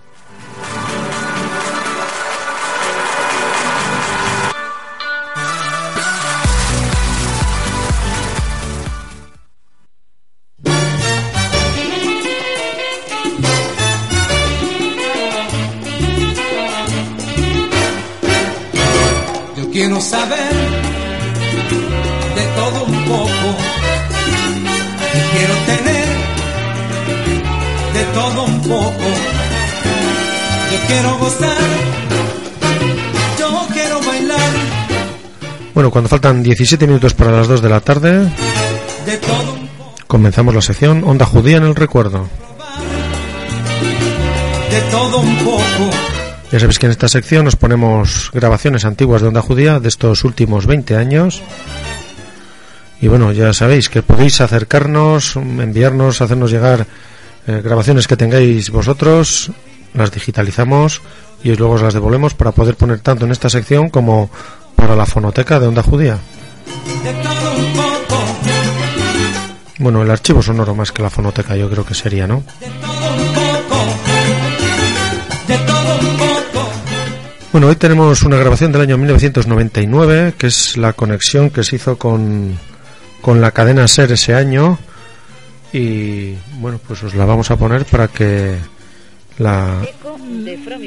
[28.73, 29.09] poco.
[30.73, 31.57] Yo quiero gozar,
[33.39, 34.51] yo quiero bailar
[35.75, 38.33] Bueno, cuando faltan 17 minutos para las 2 de la tarde,
[39.05, 39.59] de todo,
[40.07, 42.29] comenzamos la sección Onda Judía en el Recuerdo.
[44.71, 45.91] de todo un poco.
[46.51, 50.25] Ya sabéis que en esta sección nos ponemos grabaciones antiguas de Onda Judía de estos
[50.25, 51.43] últimos 20 años.
[53.01, 56.87] Y bueno, ya sabéis que podéis acercarnos, enviarnos, hacernos llegar
[57.47, 59.51] eh, grabaciones que tengáis vosotros,
[59.95, 61.03] las digitalizamos
[61.43, 64.31] y luego os las devolvemos para poder poner tanto en esta sección como
[64.77, 66.19] para la fonoteca de Onda Judía.
[69.79, 72.45] Bueno, el archivo sonoro más que la fonoteca yo creo que sería, ¿no?
[77.53, 81.99] Bueno, hoy tenemos una grabación del año 1999, que es la conexión que se hizo
[81.99, 82.59] con,
[83.21, 84.79] con la cadena SER ese año.
[85.73, 88.57] Y bueno, pues os la vamos a poner para que
[89.39, 89.81] la,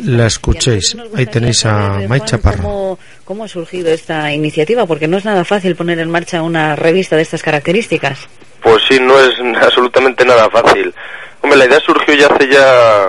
[0.03, 0.95] la escuchéis.
[1.15, 2.63] Ahí tenéis a May Chaparro.
[2.63, 4.85] ¿Cómo, ¿Cómo ha surgido esta iniciativa?
[4.85, 8.27] Porque no es nada fácil poner en marcha una revista de estas características.
[8.61, 10.93] Pues sí, no es absolutamente nada fácil.
[11.41, 13.07] Hombre, la idea surgió ya hace ya,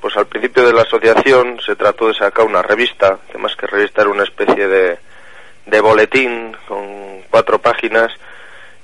[0.00, 3.66] pues al principio de la asociación se trató de sacar una revista, que más que
[3.66, 4.98] revista era una especie de,
[5.66, 8.12] de boletín con cuatro páginas,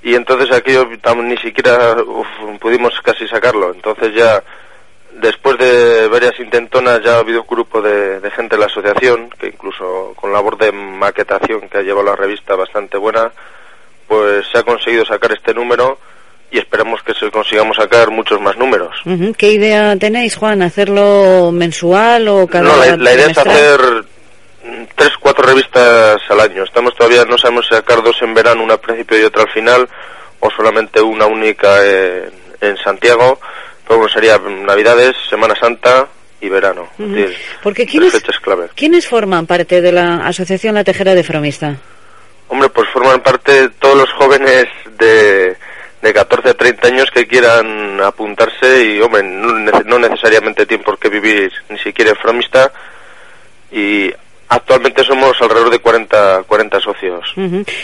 [0.03, 2.27] y entonces aquello tam- ni siquiera uf,
[2.59, 3.71] pudimos casi sacarlo.
[3.73, 4.43] Entonces ya,
[5.21, 9.29] después de varias intentonas, ya ha habido un grupo de, de gente de la asociación,
[9.39, 13.31] que incluso con labor de maquetación que ha llevado la revista bastante buena,
[14.07, 15.97] pues se ha conseguido sacar este número
[16.51, 18.95] y esperamos que se consigamos sacar muchos más números.
[19.37, 20.61] ¿Qué idea tenéis, Juan?
[20.61, 23.79] ¿Hacerlo mensual o cada No, la, la idea es hacer
[24.95, 26.63] tres, cuatro revistas al año.
[26.63, 29.49] Estamos todavía, no sabemos si sacar dos en verano, una al principio y otra al
[29.49, 29.87] final,
[30.39, 32.31] o solamente una única en,
[32.61, 33.39] en Santiago.
[33.87, 36.07] Pero bueno, sería Navidades, Semana Santa
[36.41, 36.89] y verano.
[36.97, 38.69] Decir, Porque ¿quiénes, fechas clave.
[38.75, 41.77] ¿quiénes forman parte de la Asociación La Tejera de Fromista?
[42.49, 44.65] Hombre, pues forman parte todos los jóvenes
[44.97, 45.55] de,
[46.01, 49.53] de 14 a 30 años que quieran apuntarse y, hombre, no,
[49.85, 52.71] no necesariamente tienen por qué vivir ni siquiera en Fromista
[53.71, 54.13] y
[54.53, 57.33] Actualmente somos alrededor de 40, 40 socios.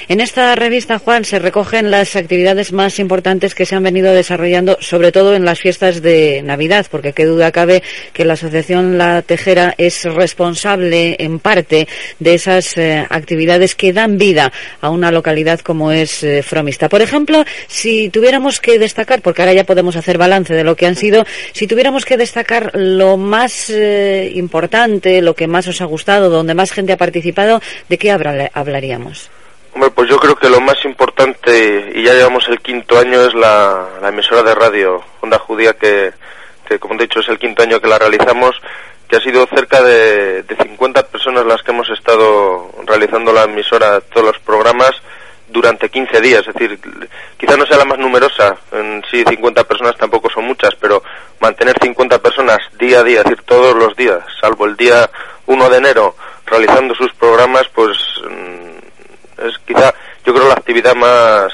[0.08, 4.78] En esta revista, Juan, se recogen las actividades más importantes que se han venido desarrollando,
[4.80, 7.82] sobre todo en las fiestas de Navidad, porque qué duda cabe
[8.14, 11.88] que la Asociación La Tejera es responsable, en parte,
[12.20, 16.88] de esas eh, actividades que dan vida a una localidad como es eh, Fromista.
[16.88, 20.86] Por ejemplo, si tuviéramos que destacar, porque ahora ya podemos hacer balance de lo que
[20.86, 25.86] han sido, si tuviéramos que destacar lo más eh, importante, lo que más os ha
[25.86, 29.30] gustado, donde más gente ha participado, ¿de qué habla- hablaríamos?
[29.96, 33.88] Pues yo creo que lo más importante, y ya llevamos el quinto año, es la,
[34.04, 36.12] emisora de radio Onda Judía, que,
[36.68, 38.60] que como he dicho es el quinto año que la realizamos,
[39.08, 44.02] que ha sido cerca de, de 50 personas las que hemos estado realizando la emisora,
[44.02, 44.92] todos los programas,
[45.48, 46.46] durante 15 días.
[46.46, 46.78] Es decir,
[47.38, 51.02] quizá no sea la más numerosa, en sí 50 personas tampoco son muchas, pero
[51.40, 55.10] mantener 50 personas día a día, es decir, todos los días, salvo el día
[55.46, 56.16] 1 de enero,
[56.50, 57.98] realizando sus programas, pues
[58.30, 59.94] mm, es quizá,
[60.26, 61.52] yo creo, la actividad más,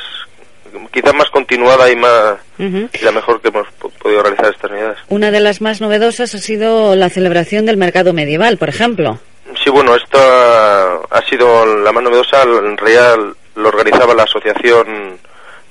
[0.91, 4.97] quizá más continuada y más, y la mejor que hemos po- podido realizar estas unidades.
[5.09, 9.19] Una de las más novedosas ha sido la celebración del mercado medieval, por ejemplo.
[9.63, 12.43] Sí, bueno, esto ha, ha sido la más novedosa.
[12.43, 13.15] En realidad
[13.55, 15.17] lo organizaba la asociación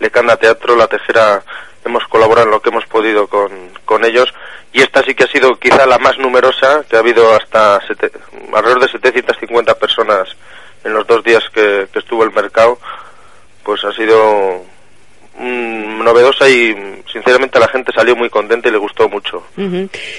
[0.01, 1.43] Lecanda Teatro, La Tejera.
[1.85, 3.51] Hemos colaborado en lo que hemos podido con,
[3.85, 4.33] con ellos.
[4.75, 8.11] Y esta sí que ha sido quizá la más numerosa, que ha habido hasta sete-
[8.53, 10.29] alrededor de 750 personas
[10.85, 12.79] en los dos días que, que estuvo el mercado.
[13.63, 14.65] Pues ha sido
[15.39, 16.75] mm, novedosa y
[17.11, 19.47] sinceramente la gente salió muy contenta y le gustó mucho.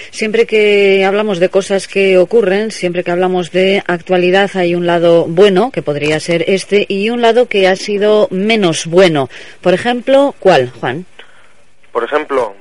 [0.09, 5.25] Siempre que hablamos de cosas que ocurren, siempre que hablamos de actualidad, hay un lado
[5.27, 9.29] bueno, que podría ser este, y un lado que ha sido menos bueno.
[9.61, 11.05] Por ejemplo, ¿cuál, Juan?
[11.91, 12.54] Por ejemplo,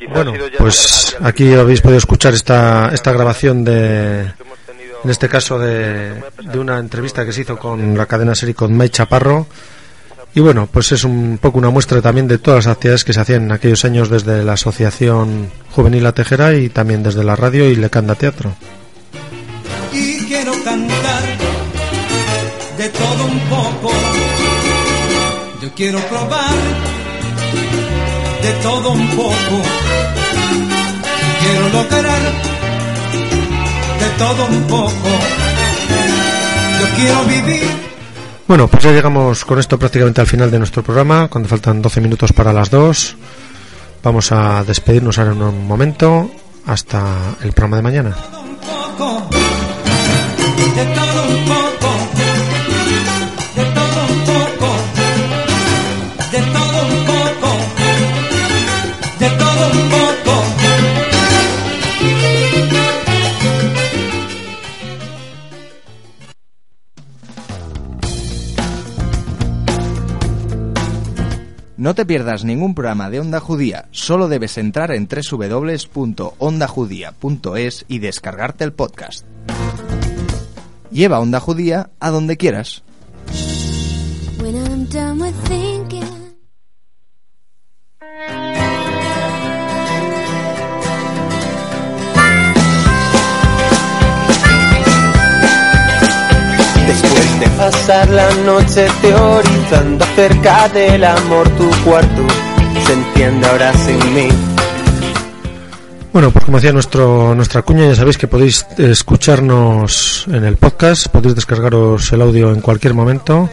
[0.00, 4.20] quizá Bueno, ha sido ya pues aquí habéis podido escuchar esta, esta grabación de,
[5.04, 8.74] en este caso de, de una entrevista que se hizo con la cadena serie con
[8.76, 9.46] May Chaparro.
[10.32, 13.20] Y bueno, pues es un poco una muestra también de todas las actividades que se
[13.20, 17.68] hacían en aquellos años desde la Asociación Juvenil La Tejera y también desde la radio
[17.68, 18.54] y Lecanda Teatro.
[19.92, 21.22] y quiero cantar
[22.78, 23.92] de todo un poco.
[25.62, 26.54] Yo quiero probar
[28.42, 29.62] de todo un poco.
[31.40, 32.20] Quiero lograr
[34.00, 35.08] de todo un poco.
[36.80, 37.90] Yo quiero vivir.
[38.46, 42.00] Bueno, pues ya llegamos con esto prácticamente al final de nuestro programa, cuando faltan 12
[42.00, 43.16] minutos para las 2.
[44.02, 46.30] Vamos a despedirnos ahora en un momento.
[46.66, 48.16] Hasta el programa de mañana.
[71.80, 78.64] No te pierdas ningún programa de Onda Judía, solo debes entrar en www.ondajudía.es y descargarte
[78.64, 79.24] el podcast.
[80.90, 82.82] Lleva Onda Judía a donde quieras.
[96.90, 102.26] Después de pasar la noche teorizando acerca del amor, tu cuarto
[102.84, 104.28] se entiende ahora sin mí.
[106.12, 111.06] Bueno, pues como decía nuestro, nuestra cuña, ya sabéis que podéis escucharnos en el podcast,
[111.06, 113.48] podéis descargaros el audio en cualquier momento.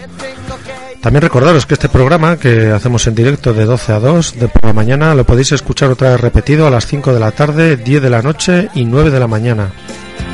[0.99, 4.65] También recordaros que este programa que hacemos en directo de 12 a 2 de por
[4.65, 8.01] la mañana lo podéis escuchar otra vez repetido a las 5 de la tarde, 10
[8.01, 9.72] de la noche y 9 de la mañana.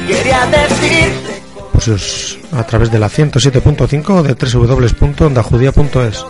[0.08, 0.83] Quería decirte
[2.54, 6.26] A través de la 107.5 o de www.ondajudia.es,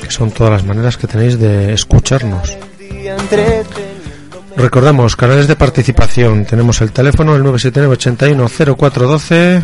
[0.00, 2.56] que son todas las maneras que tenéis de escucharnos.
[4.56, 6.46] Recordamos, canales de participación.
[6.46, 9.62] Tenemos el teléfono, el 979-810412,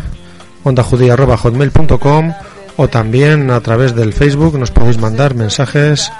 [0.63, 2.33] ondajudía.hotmail.com
[2.77, 6.11] o también a través del Facebook nos podéis mandar mensajes,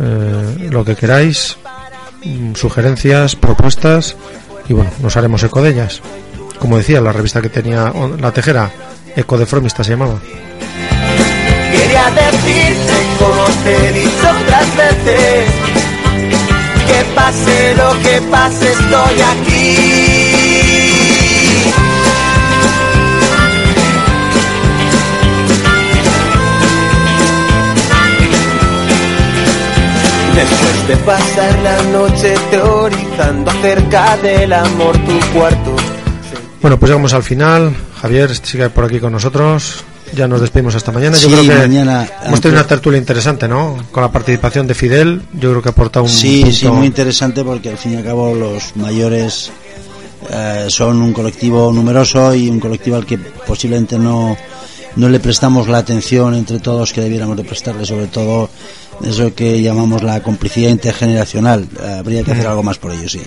[0.00, 1.56] eh, lo que queráis,
[2.24, 4.16] mm, sugerencias, propuestas
[4.68, 6.02] y bueno, nos haremos eco de ellas.
[6.60, 8.70] Como decía, la revista que tenía la tejera,
[9.16, 10.20] Eco de Fromista se llamaba.
[11.72, 15.50] Quería decirte como te he dicho otras veces
[16.86, 20.20] Que pase lo que pase estoy aquí
[30.34, 35.69] Después de pasar la noche teorizando acerca del amor tu cuarto
[36.60, 37.74] Bueno, pues llegamos al final.
[38.00, 39.84] Javier sigue por aquí con nosotros.
[40.14, 41.16] Ya nos despedimos hasta mañana.
[41.16, 43.76] Yo Sí, creo que mañana, hemos tenido una tertulia interesante, ¿no?
[43.92, 45.22] Con la participación de Fidel.
[45.34, 47.96] Yo creo que ha aportado un Sí, punto- sí, muy interesante porque al fin y
[47.96, 49.52] al cabo los mayores
[50.30, 54.36] eh, son un colectivo numeroso y un colectivo al que posiblemente no,
[54.96, 58.50] no le prestamos la atención entre todos que debiéramos de prestarle, sobre todo
[59.04, 61.68] eso que llamamos la complicidad intergeneracional.
[61.98, 63.20] Habría que hacer algo más por ello, sí.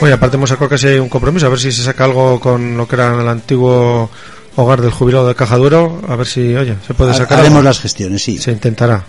[0.00, 2.86] Oye, aparte hemos sacado casi un compromiso, a ver si se saca algo con lo
[2.86, 4.10] que era el antiguo
[4.56, 7.68] hogar del jubilado de Cajaduero, a ver si, oye, se puede sacar haremos algo.
[7.68, 8.38] las gestiones, sí.
[8.38, 9.04] Se intentará.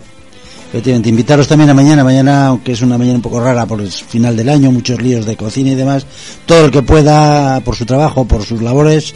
[0.70, 3.92] Efectivamente, invitaros también a mañana, mañana, aunque es una mañana un poco rara por el
[3.92, 6.06] final del año, muchos líos de cocina y demás,
[6.48, 9.14] todo el que pueda, por su trabajo, por sus labores,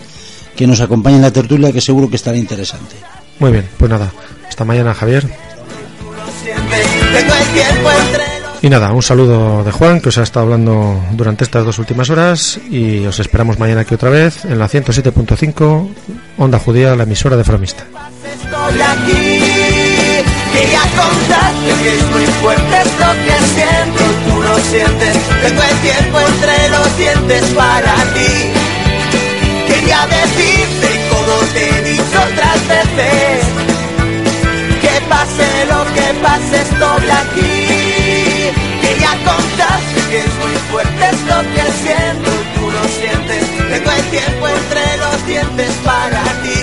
[0.56, 2.96] que nos acompañe en la tertulia, que seguro que estará interesante.
[3.40, 4.12] Muy bien, pues nada,
[4.48, 5.28] hasta mañana Javier.
[6.44, 11.00] Tengo el tiempo entre Y nada, un saludo de Juan, que os ha estado hablando
[11.12, 15.90] durante estas dos últimas horas, y os esperamos mañana aquí otra vez, en la 107.5,
[16.38, 17.86] Onda Judía, la emisora de Fromista.
[17.86, 19.68] estoy aquí.
[20.54, 25.18] Quería contarte que es muy fuerte esto que siento, tú lo sientes.
[25.44, 28.34] Tengo el tiempo entre los dientes para ti.
[29.68, 33.46] Quería decirte como te he dicho otras veces,
[34.82, 38.07] que pase lo que pase estoy aquí
[39.26, 43.44] contaste que es muy fuerte es lo que siento, tú lo sientes.
[43.70, 46.57] Tengo el tiempo entre los dientes para ti.